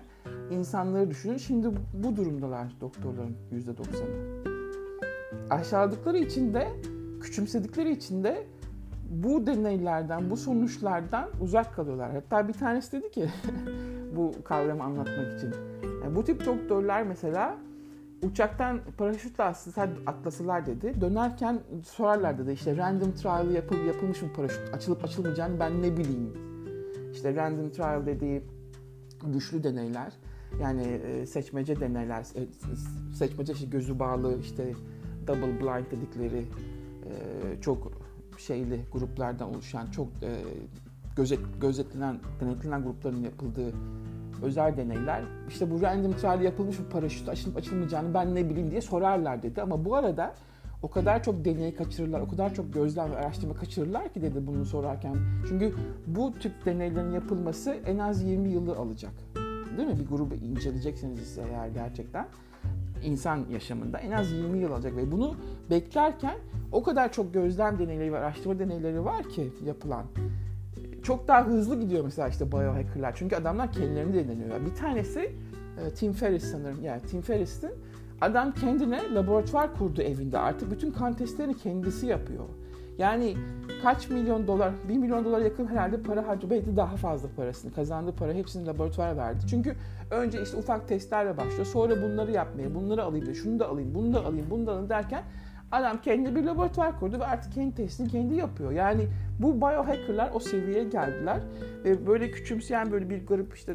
insanları 0.52 1.10
düşünün. 1.10 1.38
Şimdi 1.38 1.70
bu 1.94 2.16
durumdalar 2.16 2.76
doktorların 2.82 3.36
%90'ı. 3.54 4.44
Aşağıladıkları 5.50 6.18
için 6.18 6.54
de 6.54 6.68
küçümsedikleri 7.22 7.92
için 7.92 8.24
de 8.24 8.48
bu 9.10 9.48
deneylerden, 9.48 10.30
bu 10.30 10.38
sonuçlardan 10.38 11.30
uzak 11.42 11.76
kalıyorlar. 11.76 12.12
Hatta 12.12 12.48
bir 12.48 12.54
tanesi 12.54 12.92
dedi 12.92 13.12
ki 13.12 13.30
bu 14.16 14.32
kavramı 14.44 14.84
anlatmak 14.84 15.38
için. 15.38 15.54
Yani 16.04 16.16
bu 16.16 16.24
tip 16.24 16.46
doktorlar 16.46 17.04
mesela 17.04 17.58
uçaktan 18.24 18.80
paraşütle 18.98 19.44
atlasalar 20.08 20.66
dedi. 20.66 21.02
Dönerken 21.02 21.60
sorarlar 21.84 22.38
dedi 22.38 22.52
işte 22.52 22.78
random 22.78 23.12
trial 23.12 23.52
yapıl, 23.52 23.86
yapılmış 23.86 24.22
mı 24.22 24.30
paraşüt 24.36 24.74
açılıp 24.74 25.04
açılmayacağını 25.04 25.60
ben 25.60 25.82
ne 25.82 25.98
bileyim. 25.98 26.34
İşte 27.14 27.36
random 27.36 27.70
trial 27.70 28.06
dediği 28.06 28.44
güçlü 29.26 29.64
deneyler 29.64 30.14
yani 30.62 30.84
e, 30.84 31.26
seçmece 31.26 31.80
deneyler 31.80 32.22
e, 32.36 32.48
seçmece 33.14 33.54
işte 33.54 33.66
gözü 33.66 34.00
bağlı 34.00 34.40
işte 34.40 34.74
double 35.28 35.60
blind 35.62 35.86
dedikleri 35.92 36.46
e, 37.06 37.62
çok 37.62 37.92
şeyli 38.38 38.86
gruplardan 38.92 39.50
oluşan 39.50 39.92
çok 39.92 40.08
gözet, 41.20 41.40
gözetlenen, 41.62 42.20
denetlenen 42.42 42.84
grupların 42.84 43.24
yapıldığı 43.24 43.74
özel 44.44 44.78
deneyler. 44.78 45.24
İşte 45.50 45.72
bu 45.72 45.82
random 45.82 46.14
trial 46.14 46.42
yapılmış 46.42 46.80
bir 46.80 46.86
paraşüt 46.86 47.30
açılıp 47.30 47.58
açılmayacağını 47.58 48.14
ben 48.14 48.36
ne 48.36 48.50
bileyim 48.50 48.72
diye 48.72 48.82
sorarlar 48.82 49.44
dedi. 49.44 49.62
Ama 49.62 49.86
bu 49.86 49.96
arada 49.96 50.34
o 50.84 50.90
kadar 50.90 51.24
çok 51.24 51.46
deney 51.46 51.76
kaçırırlar, 51.76 52.22
o 52.22 52.28
kadar 52.28 52.54
çok 52.54 52.74
gözlem 52.74 53.12
ve 53.12 53.18
araştırma 53.18 53.54
kaçırırlar 53.54 54.14
ki 54.14 54.22
dedi 54.22 54.48
bunu 54.48 54.66
sorarken. 54.66 55.16
Çünkü 55.50 55.74
bu 56.08 56.34
tip 56.40 56.66
deneylerin 56.66 57.12
yapılması 57.12 57.72
en 57.86 57.98
az 57.98 58.24
20 58.24 58.50
yılı 58.50 58.76
alacak. 58.76 59.14
Değil 59.78 59.88
mi? 59.88 60.00
Bir 60.00 60.08
grubu 60.08 60.36
inceleyecekseniz 60.36 61.22
ise 61.22 61.44
eğer 61.52 61.68
gerçekten 61.68 62.28
insan 63.04 63.46
yaşamında 63.52 63.98
en 63.98 64.12
az 64.12 64.32
20 64.32 64.58
yıl 64.58 64.72
alacak 64.72 64.96
ve 64.96 65.12
bunu 65.12 65.36
beklerken 65.70 66.38
o 66.72 66.84
kadar 66.84 67.12
çok 67.12 67.34
gözlem 67.34 67.80
deneyleri 67.80 68.14
ve 68.14 68.18
araştırma 68.18 68.60
deneyleri 68.60 69.06
var 69.06 69.30
ki 69.30 69.54
yapılan 69.66 70.06
çok 71.04 71.28
daha 71.28 71.46
hızlı 71.46 71.80
gidiyor 71.80 72.04
mesela 72.04 72.28
işte 72.28 72.52
biohackerlar. 72.52 73.16
Çünkü 73.16 73.36
adamlar 73.36 73.72
kendilerini 73.72 74.14
deneniyor. 74.14 74.66
Bir 74.66 74.76
tanesi 74.76 75.20
e, 75.20 75.94
Tim 75.94 76.14
Ferriss 76.14 76.52
sanırım. 76.52 76.84
Yani 76.84 77.02
Tim 77.02 77.22
Ferriss'in 77.22 77.72
adam 78.22 78.52
kendine 78.52 79.14
laboratuvar 79.14 79.78
kurdu 79.78 80.02
evinde. 80.02 80.40
Artık 80.40 80.72
bütün 80.72 80.92
kan 80.92 81.14
testlerini 81.14 81.58
kendisi 81.58 82.08
yapıyor. 82.08 82.46
Yani 82.98 83.38
kaç 83.84 84.10
milyon 84.10 84.48
dolar, 84.48 84.72
bir 84.90 84.98
milyon 84.98 85.26
dolar 85.26 85.42
yakın 85.42 85.68
herhalde 85.68 86.02
para. 86.02 86.26
Belki 86.50 86.78
daha 86.78 86.96
fazla 86.96 87.30
parasını, 87.36 87.74
kazandığı 87.74 88.12
para 88.12 88.34
hepsini 88.34 88.68
laboratuvara 88.68 89.18
verdi. 89.18 89.40
Çünkü 89.50 89.76
önce 90.12 90.42
işte 90.42 90.58
ufak 90.58 90.88
testlerle 90.88 91.38
başlıyor. 91.38 91.66
Sonra 91.66 92.02
bunları 92.02 92.32
yapmaya, 92.32 92.76
bunları 92.76 93.04
alayım, 93.04 93.36
şunu 93.36 93.60
da 93.60 93.68
alayım, 93.70 93.96
bunu 93.96 94.14
da 94.14 94.26
alayım, 94.26 94.48
bunu 94.50 94.68
da 94.68 94.72
alayım 94.72 94.90
derken 94.90 95.24
Adam 95.72 96.02
kendi 96.02 96.36
bir 96.36 96.44
laboratuvar 96.44 97.00
kurdu 97.00 97.20
ve 97.20 97.26
artık 97.26 97.54
kendi 97.54 97.76
testini 97.76 98.10
kendi 98.10 98.36
yapıyor. 98.36 98.72
Yani 98.72 99.08
bu 99.40 99.62
biohackerlar 99.62 100.32
o 100.34 100.40
seviyeye 100.40 100.84
geldiler. 100.84 101.40
Ve 101.84 102.08
böyle 102.08 102.32
küçümseyen 102.32 102.92
böyle 102.92 103.10
bir 103.10 103.28
garip 103.28 103.56
işte 103.56 103.74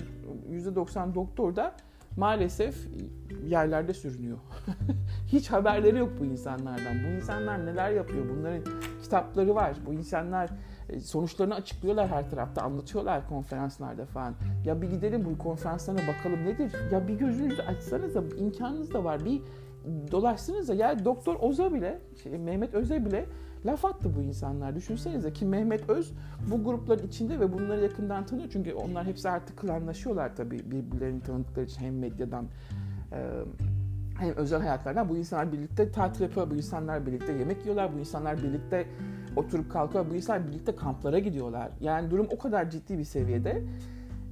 %90 0.51 1.14
doktor 1.14 1.57
da 1.57 1.74
maalesef 2.16 2.88
yerlerde 3.47 3.95
sürünüyor. 3.95 4.38
Hiç 5.26 5.51
haberleri 5.51 5.99
yok 5.99 6.12
bu 6.20 6.24
insanlardan. 6.24 7.05
Bu 7.05 7.16
insanlar 7.16 7.66
neler 7.66 7.90
yapıyor? 7.90 8.24
Bunların 8.36 8.62
kitapları 9.03 9.55
var. 9.55 9.76
Bu 9.86 9.92
insanlar 9.92 10.51
e, 10.88 11.01
sonuçlarını 11.01 11.55
açıklıyorlar 11.55 12.09
her 12.09 12.30
tarafta, 12.30 12.62
anlatıyorlar 12.62 13.28
konferanslarda 13.28 14.07
falan. 14.07 14.34
Ya 14.64 14.82
bir 14.82 14.90
gidelim 14.90 15.24
bu 15.24 15.38
konferanslarına 15.38 16.01
bakalım 16.09 16.45
nedir? 16.45 16.72
Ya 16.92 17.09
bir 17.09 17.14
gözünüzü 17.14 17.62
açsanız 17.62 18.16
imkanınız 18.38 18.95
da 18.95 19.05
var. 19.05 19.24
Bir 19.24 19.42
dolaşsınız 20.11 20.68
da 20.68 20.74
yani 20.74 21.05
Doktor 21.05 21.37
Oza 21.41 21.72
bile, 21.72 22.01
şey, 22.22 22.39
Mehmet 22.39 22.74
Öz'e 22.74 23.05
bile 23.05 23.26
laf 23.66 23.85
attı 23.85 24.11
bu 24.16 24.22
insanlar. 24.22 24.76
Düşünsenize 24.76 25.32
ki 25.32 25.47
Mehmet 25.47 25.91
Öz 25.91 26.12
bu 26.51 26.64
grupların 26.64 27.07
içinde 27.07 27.41
ve 27.41 27.53
bunları 27.53 27.82
yakından 27.82 28.26
tanıyor. 28.26 28.49
Çünkü 28.53 28.74
onlar 28.74 29.07
hepsi 29.07 29.28
artık 29.28 29.57
klanlaşıyorlar 29.57 30.37
tabii 30.37 30.70
birbirlerini 30.70 31.22
tanıdıkları 31.22 31.64
için 31.64 31.80
hem 31.80 31.99
medyadan 31.99 32.47
hem 34.18 34.37
özel 34.37 34.61
hayatlardan. 34.61 35.09
Bu 35.09 35.16
insanlar 35.16 35.53
birlikte 35.53 35.91
tatil 35.91 36.22
yapıyor, 36.22 36.51
bu 36.51 36.55
insanlar 36.55 37.07
birlikte 37.07 37.32
yemek 37.32 37.61
yiyorlar, 37.62 37.95
bu 37.95 37.99
insanlar 37.99 38.43
birlikte 38.43 38.87
oturup 39.37 39.72
kalkıyor, 39.72 40.11
bu 40.11 40.14
insanlar 40.14 40.49
birlikte 40.49 40.76
kamplara 40.76 41.18
gidiyorlar. 41.18 41.70
Yani 41.80 42.11
durum 42.11 42.26
o 42.30 42.39
kadar 42.39 42.70
ciddi 42.70 42.99
bir 42.99 43.05
seviyede. 43.05 43.62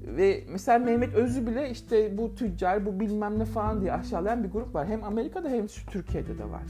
Ve 0.06 0.44
mesela 0.48 0.78
Mehmet 0.78 1.14
Özü 1.14 1.46
bile 1.46 1.70
işte 1.70 2.18
bu 2.18 2.34
tüccar, 2.34 2.86
bu 2.86 3.00
bilmem 3.00 3.38
ne 3.38 3.44
falan 3.44 3.80
diye 3.80 3.92
aşağılayan 3.92 4.44
bir 4.44 4.50
grup 4.50 4.74
var. 4.74 4.88
Hem 4.88 5.04
Amerika'da 5.04 5.48
hem 5.48 5.66
Türkiye'de 5.66 6.38
de 6.38 6.44
var. 6.44 6.62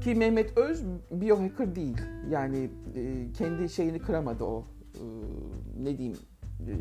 Ki 0.00 0.14
Mehmet 0.14 0.58
Öz 0.58 0.84
biohacker 1.10 1.76
değil. 1.76 1.96
Yani 2.30 2.70
e, 2.94 3.32
kendi 3.32 3.68
şeyini 3.68 3.98
kıramadı 3.98 4.44
o 4.44 4.64
e, 4.94 5.02
ne 5.82 5.98
diyeyim 5.98 6.18
e, 6.60 6.72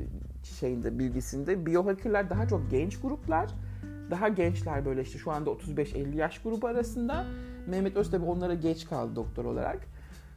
şeyinde 0.43 0.99
bilgisinde. 0.99 1.65
Biohackerlar 1.65 2.29
daha 2.29 2.47
çok 2.47 2.71
genç 2.71 3.01
gruplar. 3.01 3.49
Daha 4.11 4.27
gençler 4.27 4.85
böyle 4.85 5.01
işte 5.01 5.17
şu 5.19 5.31
anda 5.31 5.49
35-50 5.49 6.15
yaş 6.15 6.39
grubu 6.39 6.67
arasında. 6.67 7.25
Mehmet 7.67 7.97
Öz 7.97 8.11
tabi 8.11 8.25
onlara 8.25 8.53
geç 8.53 8.85
kaldı 8.85 9.15
doktor 9.15 9.45
olarak. 9.45 9.87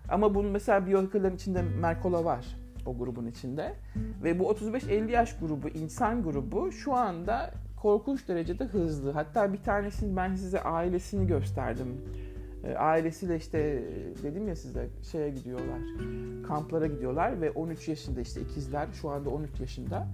Ama 0.09 0.35
bunun 0.35 0.51
mesela 0.51 0.87
biohackerların 0.87 1.37
içinde 1.37 1.63
Merkola 1.63 2.25
var 2.25 2.47
o 2.87 2.99
grubun 2.99 3.27
içinde. 3.27 3.75
Ve 4.23 4.39
bu 4.39 4.53
35-50 4.53 5.11
yaş 5.11 5.39
grubu, 5.39 5.69
insan 5.69 6.23
grubu 6.23 6.73
şu 6.73 6.95
anda 6.95 7.51
korkunç 7.83 8.29
derecede 8.29 8.65
hızlı. 8.65 9.11
Hatta 9.11 9.53
bir 9.53 9.63
tanesini 9.63 10.17
ben 10.17 10.35
size 10.35 10.63
ailesini 10.63 11.27
gösterdim. 11.27 12.01
E, 12.65 12.75
ailesiyle 12.75 13.37
işte 13.37 13.83
dedim 14.23 14.49
ya 14.49 14.57
size 14.57 14.89
şeye 15.13 15.31
gidiyorlar. 15.31 15.81
Kamplara 16.49 16.87
gidiyorlar 16.87 17.41
ve 17.41 17.51
13 17.51 17.89
yaşında 17.89 18.21
işte 18.21 18.41
ikizler 18.41 18.89
şu 18.93 19.11
anda 19.11 19.31
13 19.31 19.61
yaşında. 19.61 20.07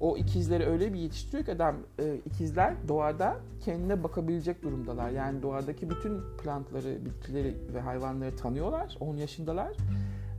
O 0.00 0.16
ikizleri 0.16 0.66
öyle 0.66 0.92
bir 0.92 0.98
yetiştiriyor 0.98 1.44
ki 1.44 1.52
adam 1.52 1.76
e, 1.98 2.14
ikizler 2.14 2.74
doğada 2.88 3.36
kendine 3.64 4.02
bakabilecek 4.02 4.62
durumdalar. 4.62 5.10
Yani 5.10 5.42
doğadaki 5.42 5.90
bütün 5.90 6.20
plantları, 6.42 7.04
bitkileri 7.04 7.54
ve 7.74 7.80
hayvanları 7.80 8.36
tanıyorlar. 8.36 8.96
10 9.00 9.16
yaşındalar 9.16 9.72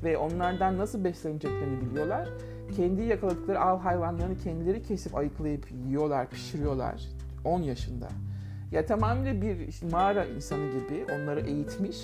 ve 0.04 0.18
onlardan 0.18 0.78
nasıl 0.78 1.04
besleneceklerini 1.04 1.82
biliyorlar. 1.82 2.30
Kendi 2.76 3.02
yakaladıkları 3.02 3.60
av 3.60 3.80
hayvanlarını 3.80 4.38
kendileri 4.38 4.84
kesip 4.84 5.16
ayıklayıp 5.16 5.68
yiyorlar, 5.88 6.30
pişiriyorlar 6.30 7.02
10 7.46 7.62
yaşında. 7.62 8.08
Ya 8.72 8.86
tamamıyla 8.86 9.42
bir 9.42 9.70
mağara 9.92 10.26
insanı 10.26 10.66
gibi 10.72 11.06
onları 11.14 11.40
eğitmiş 11.40 11.98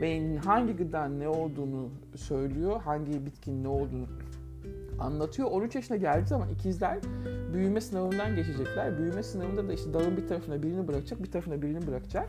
ve 0.00 0.38
hangi 0.38 0.76
gıdanın 0.76 1.20
ne 1.20 1.28
olduğunu 1.28 1.88
söylüyor, 2.16 2.80
hangi 2.80 3.26
bitkinin 3.26 3.64
ne 3.64 3.68
olduğunu 3.68 4.06
anlatıyor. 5.00 5.50
13 5.50 5.74
yaşına 5.74 5.96
geldiği 5.96 6.26
zaman 6.26 6.48
ikizler 6.48 6.98
büyüme 7.54 7.80
sınavından 7.80 8.36
geçecekler. 8.36 8.98
Büyüme 8.98 9.22
sınavında 9.22 9.68
da 9.68 9.72
işte 9.72 9.94
dağın 9.94 10.16
bir 10.16 10.28
tarafına 10.28 10.62
birini 10.62 10.88
bırakacak, 10.88 11.22
bir 11.22 11.30
tarafına 11.30 11.62
birini 11.62 11.86
bırakacak. 11.86 12.28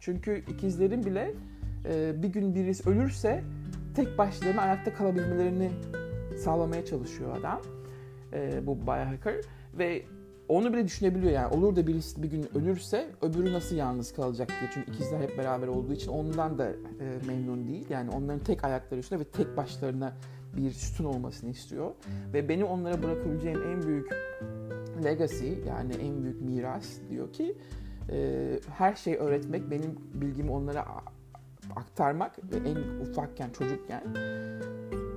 Çünkü 0.00 0.44
ikizlerin 0.48 1.04
bile 1.04 1.34
bir 2.22 2.28
gün 2.28 2.54
birisi 2.54 2.90
ölürse 2.90 3.42
tek 3.98 4.18
başlarına 4.18 4.62
ayakta 4.62 4.94
kalabilmelerini 4.94 5.70
sağlamaya 6.44 6.84
çalışıyor 6.84 7.36
adam. 7.36 7.60
E, 8.32 8.66
bu 8.66 8.86
biohacker 8.86 9.34
ve 9.74 10.02
onu 10.48 10.72
bile 10.72 10.84
düşünebiliyor 10.84 11.32
yani 11.32 11.54
olur 11.54 11.76
da 11.76 11.86
birisi 11.86 12.22
bir 12.22 12.30
gün 12.30 12.48
ölürse 12.54 13.10
öbürü 13.22 13.52
nasıl 13.52 13.76
yalnız 13.76 14.12
kalacak 14.12 14.48
diye. 14.48 14.70
Çünkü 14.74 14.90
ikizler 14.90 15.20
hep 15.20 15.38
beraber 15.38 15.68
olduğu 15.68 15.92
için 15.92 16.10
ondan 16.10 16.58
da 16.58 16.68
e, 16.68 17.26
memnun 17.26 17.68
değil. 17.68 17.86
Yani 17.90 18.10
onların 18.10 18.44
tek 18.44 18.64
ayakları 18.64 19.00
üstünde 19.00 19.20
ve 19.20 19.24
tek 19.24 19.56
başlarına 19.56 20.12
bir 20.56 20.70
sütun 20.70 21.04
olmasını 21.04 21.50
istiyor. 21.50 21.90
Ve 22.32 22.48
beni 22.48 22.64
onlara 22.64 23.02
bırakabileceğim 23.02 23.62
en 23.62 23.82
büyük 23.82 24.10
legacy 25.04 25.52
yani 25.68 25.94
en 25.94 26.22
büyük 26.22 26.40
miras 26.40 26.86
diyor 27.10 27.32
ki 27.32 27.56
e, 28.10 28.60
her 28.70 28.94
şey 28.94 29.16
öğretmek, 29.16 29.70
benim 29.70 29.98
bilgimi 30.14 30.50
onlara 30.50 30.86
aktarmak 31.76 32.36
en 32.64 33.00
ufakken, 33.00 33.50
çocukken 33.50 34.02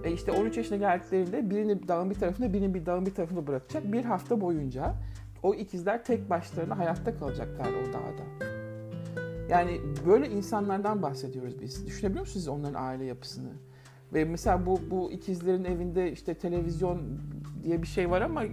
ve 0.04 0.12
işte 0.12 0.32
13 0.32 0.58
yaşına 0.58 0.78
geldiklerinde 0.78 1.49
birini 1.49 1.88
dağın 1.88 2.10
bir 2.10 2.16
tarafında, 2.16 2.54
birini 2.54 2.74
bir 2.74 2.86
dağın 2.86 3.06
bir 3.06 3.14
tarafında 3.14 3.47
bırakacak. 3.47 3.91
Bir 3.91 4.06
hafta 4.06 4.41
boyunca 4.41 4.95
o 5.43 5.56
ikizler 5.56 6.04
tek 6.04 6.30
başlarına 6.30 6.78
hayatta 6.78 7.16
kalacaklar 7.16 7.68
o 7.68 7.93
dağda. 7.93 8.52
Yani 9.49 9.82
böyle 10.08 10.30
insanlardan 10.30 11.02
bahsediyoruz 11.02 11.62
biz. 11.62 11.88
Düşünebiliyor 11.88 12.26
musunuz 12.26 12.47
onların 12.47 12.84
aile 12.84 13.06
yapısını? 13.06 13.49
Ve 14.14 14.26
mesela 14.26 14.66
bu, 14.66 14.80
bu 14.91 15.12
ikizlerin 15.12 15.64
evinde 15.64 16.12
işte 16.12 16.34
televizyon 16.34 17.02
diye 17.64 17.82
bir 17.82 17.88
şey 17.88 18.10
var 18.10 18.22
ama 18.22 18.43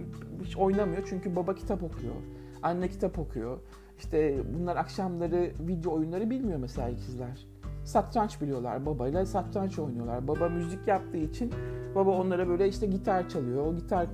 hiç 0.43 0.57
oynamıyor 0.57 1.03
çünkü 1.09 1.35
baba 1.35 1.55
kitap 1.55 1.83
okuyor. 1.83 2.15
Anne 2.63 2.89
kitap 2.89 3.19
okuyor. 3.19 3.59
İşte 3.97 4.41
bunlar 4.53 4.75
akşamları 4.75 5.51
video 5.67 5.93
oyunları 5.93 6.29
bilmiyor 6.29 6.59
mesela 6.59 6.89
ikizler. 6.89 7.47
Satranç 7.89 8.41
biliyorlar 8.41 8.85
babayla 8.85 9.25
satranç 9.25 9.79
oynuyorlar. 9.79 10.27
Baba 10.27 10.49
müzik 10.49 10.87
yaptığı 10.87 11.17
için 11.17 11.53
baba 11.95 12.11
onlara 12.11 12.47
böyle 12.47 12.67
işte 12.67 12.87
gitar 12.87 13.29
çalıyor. 13.29 13.65
O 13.65 13.75
gitar 13.75 14.03
e, 14.03 14.09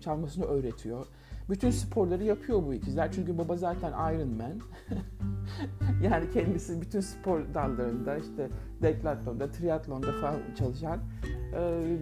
çalmasını 0.00 0.44
öğretiyor. 0.44 1.06
Bütün 1.50 1.70
sporları 1.70 2.24
yapıyor 2.24 2.62
bu 2.62 2.74
ikizler. 2.74 3.12
Çünkü 3.12 3.38
baba 3.38 3.56
zaten 3.56 3.92
Iron 4.14 4.28
Man. 4.28 4.60
yani 6.02 6.30
kendisi 6.30 6.80
bütün 6.80 7.00
spor 7.00 7.40
dallarında 7.54 8.16
işte 8.16 8.48
deklatlonda, 8.82 9.50
triatlonda 9.50 10.12
falan 10.12 10.36
çalışan 10.58 11.00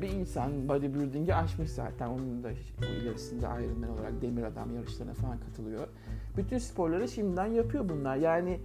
bir 0.02 0.08
insan. 0.08 0.68
Bodybuilding'i 0.68 1.34
aşmış 1.34 1.70
zaten. 1.70 2.08
Onun 2.08 2.44
da 2.44 2.50
ilerisinde 3.00 3.46
Iron 3.46 3.78
Man 3.78 3.90
olarak 3.90 4.22
demir 4.22 4.42
adam 4.42 4.74
yarışlarına 4.74 5.14
falan 5.14 5.38
katılıyor. 5.38 5.88
Bütün 6.36 6.58
sporları 6.58 7.08
şimdiden 7.08 7.46
yapıyor 7.46 7.88
bunlar. 7.88 8.16
Yani 8.16 8.60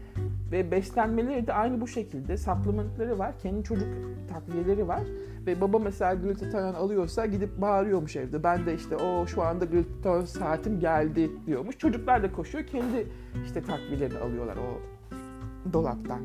ve 0.51 0.71
beslenmeleri 0.71 1.47
de 1.47 1.53
aynı 1.53 1.81
bu 1.81 1.87
şekilde. 1.87 2.37
Supplementları 2.37 3.19
var. 3.19 3.33
Kendi 3.41 3.63
çocuk 3.63 3.87
takviyeleri 4.33 4.87
var. 4.87 5.01
Ve 5.47 5.61
baba 5.61 5.79
mesela 5.79 6.13
glutathione 6.13 6.77
alıyorsa 6.77 7.25
gidip 7.25 7.61
bağırıyormuş 7.61 8.15
evde. 8.15 8.43
Ben 8.43 8.65
de 8.65 8.75
işte 8.75 8.95
o 8.95 9.27
şu 9.27 9.43
anda 9.43 9.65
glutathione 9.65 10.25
saatim 10.25 10.79
geldi 10.79 11.31
diyormuş. 11.47 11.77
Çocuklar 11.77 12.23
da 12.23 12.31
koşuyor. 12.31 12.65
Kendi 12.65 13.07
işte 13.45 13.63
takviyelerini 13.63 14.17
alıyorlar 14.17 14.57
o 14.57 14.79
dolaptan. 15.73 16.19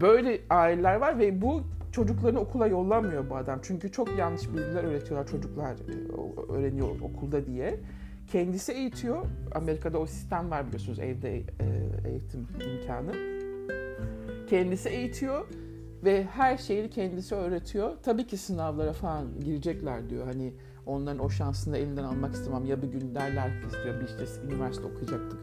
Böyle 0.00 0.40
aileler 0.50 0.96
var 0.96 1.18
ve 1.18 1.42
bu 1.42 1.62
çocuklarını 1.96 2.40
okula 2.40 2.66
yollamıyor 2.66 3.30
bu 3.30 3.36
adam. 3.36 3.58
Çünkü 3.62 3.92
çok 3.92 4.18
yanlış 4.18 4.48
bilgiler 4.48 4.84
öğretiyorlar 4.84 5.26
çocuklar 5.26 5.72
e, 5.72 6.52
öğreniyor 6.52 7.00
okulda 7.00 7.46
diye. 7.46 7.80
Kendisi 8.32 8.72
eğitiyor. 8.72 9.26
Amerika'da 9.54 9.98
o 9.98 10.06
sistem 10.06 10.50
var 10.50 10.66
biliyorsunuz 10.66 10.98
evde 10.98 11.36
e, 11.36 11.44
eğitim 12.08 12.46
imkanı. 12.72 13.12
Kendisi 14.46 14.88
eğitiyor 14.88 15.46
ve 16.04 16.24
her 16.24 16.56
şeyi 16.56 16.90
kendisi 16.90 17.34
öğretiyor. 17.34 17.90
Tabii 18.02 18.26
ki 18.26 18.36
sınavlara 18.36 18.92
falan 18.92 19.40
girecekler 19.44 20.10
diyor. 20.10 20.26
Hani 20.26 20.54
onların 20.86 21.24
o 21.24 21.30
şansını 21.30 21.78
elinden 21.78 22.04
almak 22.04 22.34
istemem. 22.34 22.64
Ya 22.64 22.82
bir 22.82 22.88
gün 22.88 23.14
derler 23.14 23.60
ki 23.60 23.66
istiyor 23.66 24.00
bir 24.00 24.06
işte 24.06 24.46
üniversite 24.46 24.86
okuyacaktık. 24.86 25.38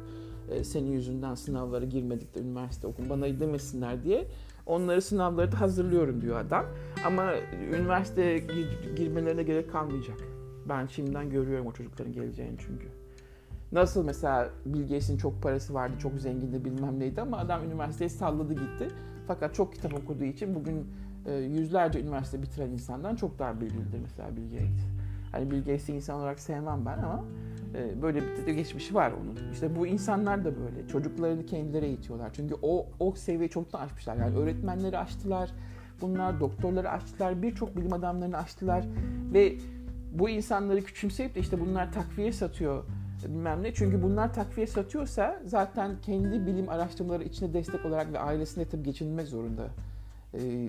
E, 0.51 0.63
senin 0.63 0.91
yüzünden 0.91 1.35
sınavlara 1.35 1.85
girmedik 1.85 2.35
de 2.35 2.39
üniversite 2.39 2.87
okun 2.87 3.09
bana 3.09 3.39
demesinler 3.39 4.03
diye. 4.03 4.27
Onları 4.65 5.01
sınavları 5.01 5.51
da 5.51 5.61
hazırlıyorum 5.61 6.21
diyor 6.21 6.39
adam. 6.39 6.65
Ama 7.05 7.33
üniversiteye 7.73 8.43
girmelerine 8.95 9.43
gerek 9.43 9.71
kalmayacak. 9.71 10.17
Ben 10.69 10.85
şimdiden 10.85 11.29
görüyorum 11.29 11.67
o 11.67 11.71
çocukların 11.71 12.13
geleceğini 12.13 12.55
çünkü. 12.59 12.87
Nasıl 13.71 14.05
mesela 14.05 14.49
Bill 14.65 15.17
çok 15.17 15.41
parası 15.41 15.73
vardı, 15.73 15.93
çok 16.01 16.13
zengindi 16.13 16.65
bilmem 16.65 16.99
neydi 16.99 17.21
ama 17.21 17.37
adam 17.37 17.63
üniversiteyi 17.63 18.09
salladı 18.09 18.53
gitti. 18.53 18.87
Fakat 19.27 19.55
çok 19.55 19.73
kitap 19.73 19.93
okuduğu 19.93 20.23
için 20.23 20.55
bugün 20.55 20.87
e, 21.25 21.33
yüzlerce 21.33 22.01
üniversite 22.01 22.41
bitiren 22.41 22.69
insandan 22.69 23.15
çok 23.15 23.39
daha 23.39 23.61
bilgilidir 23.61 23.99
mesela 24.01 24.37
Bill. 24.37 24.43
Hani 25.33 25.51
Bill 25.51 25.57
Gates'i 25.57 25.93
insan 25.93 26.19
olarak 26.19 26.39
sevmem 26.39 26.85
ben 26.85 26.97
ama 26.97 27.23
e, 27.75 28.01
böyle 28.01 28.21
bir 28.21 28.45
de 28.45 28.53
geçmişi 28.53 28.95
var 28.95 29.11
onun. 29.11 29.51
İşte 29.53 29.75
bu 29.75 29.87
insanlar 29.87 30.45
da 30.45 30.51
böyle. 30.59 30.87
Çocuklarını 30.87 31.45
kendileri 31.45 31.85
eğitiyorlar. 31.85 32.29
Çünkü 32.33 32.55
o 32.61 32.85
o 32.99 33.11
seviyeyi 33.15 33.49
çoktan 33.49 33.79
aşmışlar. 33.79 34.15
Yani 34.15 34.37
öğretmenleri 34.37 34.97
aştılar. 34.97 35.51
Bunlar 36.01 36.39
doktorları 36.39 36.89
aştılar. 36.91 37.41
Birçok 37.41 37.77
bilim 37.77 37.93
adamlarını 37.93 38.37
aştılar. 38.37 38.85
Ve 39.33 39.55
bu 40.13 40.29
insanları 40.29 40.81
küçümseyip 40.81 41.35
de 41.35 41.39
işte 41.39 41.59
bunlar 41.59 41.91
takviye 41.91 42.31
satıyor 42.31 42.83
bilmem 43.29 43.63
ne. 43.63 43.73
Çünkü 43.73 44.03
bunlar 44.03 44.33
takviye 44.33 44.67
satıyorsa 44.67 45.41
zaten 45.45 45.91
kendi 46.01 46.45
bilim 46.45 46.69
araştırmaları 46.69 47.23
içine 47.23 47.53
destek 47.53 47.85
olarak 47.85 48.13
ve 48.13 48.19
ailesine 48.19 48.65
tabii 48.65 48.83
geçinmek 48.83 49.27
zorunda. 49.27 49.67
Ee, 50.33 50.67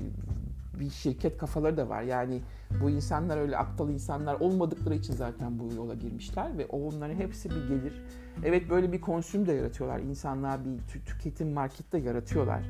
bir 0.80 0.90
şirket 0.90 1.38
kafaları 1.38 1.76
da 1.76 1.88
var. 1.88 2.02
Yani 2.02 2.42
bu 2.82 2.90
insanlar 2.90 3.38
öyle 3.38 3.58
aptal 3.58 3.90
insanlar 3.90 4.34
olmadıkları 4.40 4.94
için 4.94 5.14
zaten 5.14 5.58
bu 5.58 5.74
yola 5.74 5.94
girmişler 5.94 6.58
ve 6.58 6.66
onların 6.66 7.14
hepsi 7.14 7.50
bir 7.50 7.68
gelir. 7.68 8.02
Evet 8.44 8.70
böyle 8.70 8.92
bir 8.92 9.00
konsüm 9.00 9.46
de 9.46 9.52
yaratıyorlar. 9.52 9.98
İnsanlar 9.98 10.60
bir 10.64 11.04
tüketim 11.06 11.52
market 11.52 11.92
de 11.92 11.98
yaratıyorlar. 11.98 12.62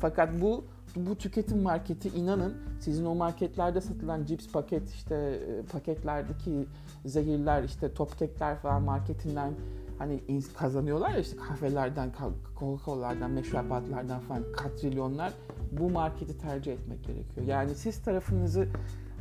Fakat 0.00 0.40
bu 0.40 0.64
bu 0.96 1.16
tüketim 1.16 1.62
marketi 1.62 2.08
inanın 2.08 2.54
sizin 2.80 3.04
o 3.04 3.14
marketlerde 3.14 3.80
satılan 3.80 4.24
cips 4.24 4.52
paket 4.52 4.90
işte 4.90 5.14
e, 5.14 5.62
paketlerdeki 5.62 6.66
zehirler 7.04 7.62
işte 7.62 7.94
top 7.94 8.18
kekler 8.18 8.56
falan 8.56 8.82
marketinden 8.82 9.52
hani 9.98 10.20
kazanıyorlar 10.58 11.10
ya 11.10 11.18
işte 11.18 11.36
kahvelerden, 11.36 12.12
Coca-Cola'lardan, 12.58 13.30
meşrubatlardan 13.30 14.20
falan 14.20 14.52
katrilyonlar 14.52 15.32
bu 15.72 15.90
marketi 15.90 16.38
tercih 16.38 16.72
etmek 16.72 17.04
gerekiyor. 17.04 17.46
Yani 17.46 17.74
siz 17.74 18.02
tarafınızı 18.02 18.68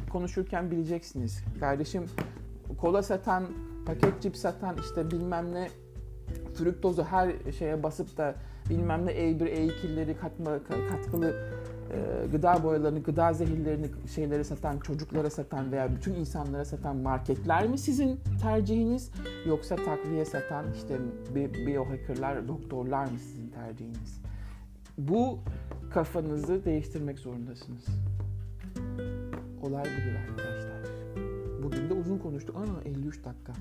konuşurken 0.09 0.71
bileceksiniz. 0.71 1.43
Kardeşim 1.59 2.05
kola 2.77 3.03
satan, 3.03 3.43
paket 3.85 4.21
cips 4.21 4.39
satan 4.39 4.75
işte 4.81 5.11
bilmem 5.11 5.53
ne 5.53 5.69
fruktozu 6.53 7.03
her 7.03 7.33
şeye 7.59 7.83
basıp 7.83 8.17
da 8.17 8.35
bilmem 8.69 9.05
ne 9.05 9.11
E1, 9.11 9.39
E2'leri 9.39 10.17
katma, 10.17 10.59
katkılı 10.89 11.35
e, 11.93 12.27
gıda 12.31 12.63
boyalarını, 12.63 13.03
gıda 13.03 13.33
zehirlerini 13.33 13.87
şeylere 14.15 14.43
satan, 14.43 14.79
çocuklara 14.79 15.29
satan 15.29 15.71
veya 15.71 15.95
bütün 15.95 16.13
insanlara 16.13 16.65
satan 16.65 16.95
marketler 16.95 17.67
mi 17.67 17.77
sizin 17.77 18.19
tercihiniz 18.41 19.11
yoksa 19.45 19.75
takviye 19.75 20.25
satan 20.25 20.65
işte 20.75 20.97
biohackerlar, 21.67 22.47
doktorlar 22.47 23.05
mı 23.05 23.19
sizin 23.19 23.49
tercihiniz? 23.49 24.21
Bu 24.97 25.39
kafanızı 25.93 26.65
değiştirmek 26.65 27.19
zorundasınız. 27.19 27.85
Olay 29.61 29.83
budur 29.83 30.15
arkadaşlar. 30.29 30.81
Bugün 31.63 31.89
de 31.89 31.93
uzun 31.93 32.17
konuştuk. 32.17 32.55
Aa 32.55 32.89
53 32.89 33.25
dakika. 33.25 33.53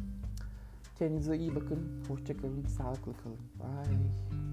Kendinize 0.99 1.37
iyi 1.37 1.55
bakın. 1.55 1.79
Hoşçakalın. 2.09 2.65
Sağlıklı 2.67 3.13
kalın. 3.23 3.39
Bye. 3.59 4.50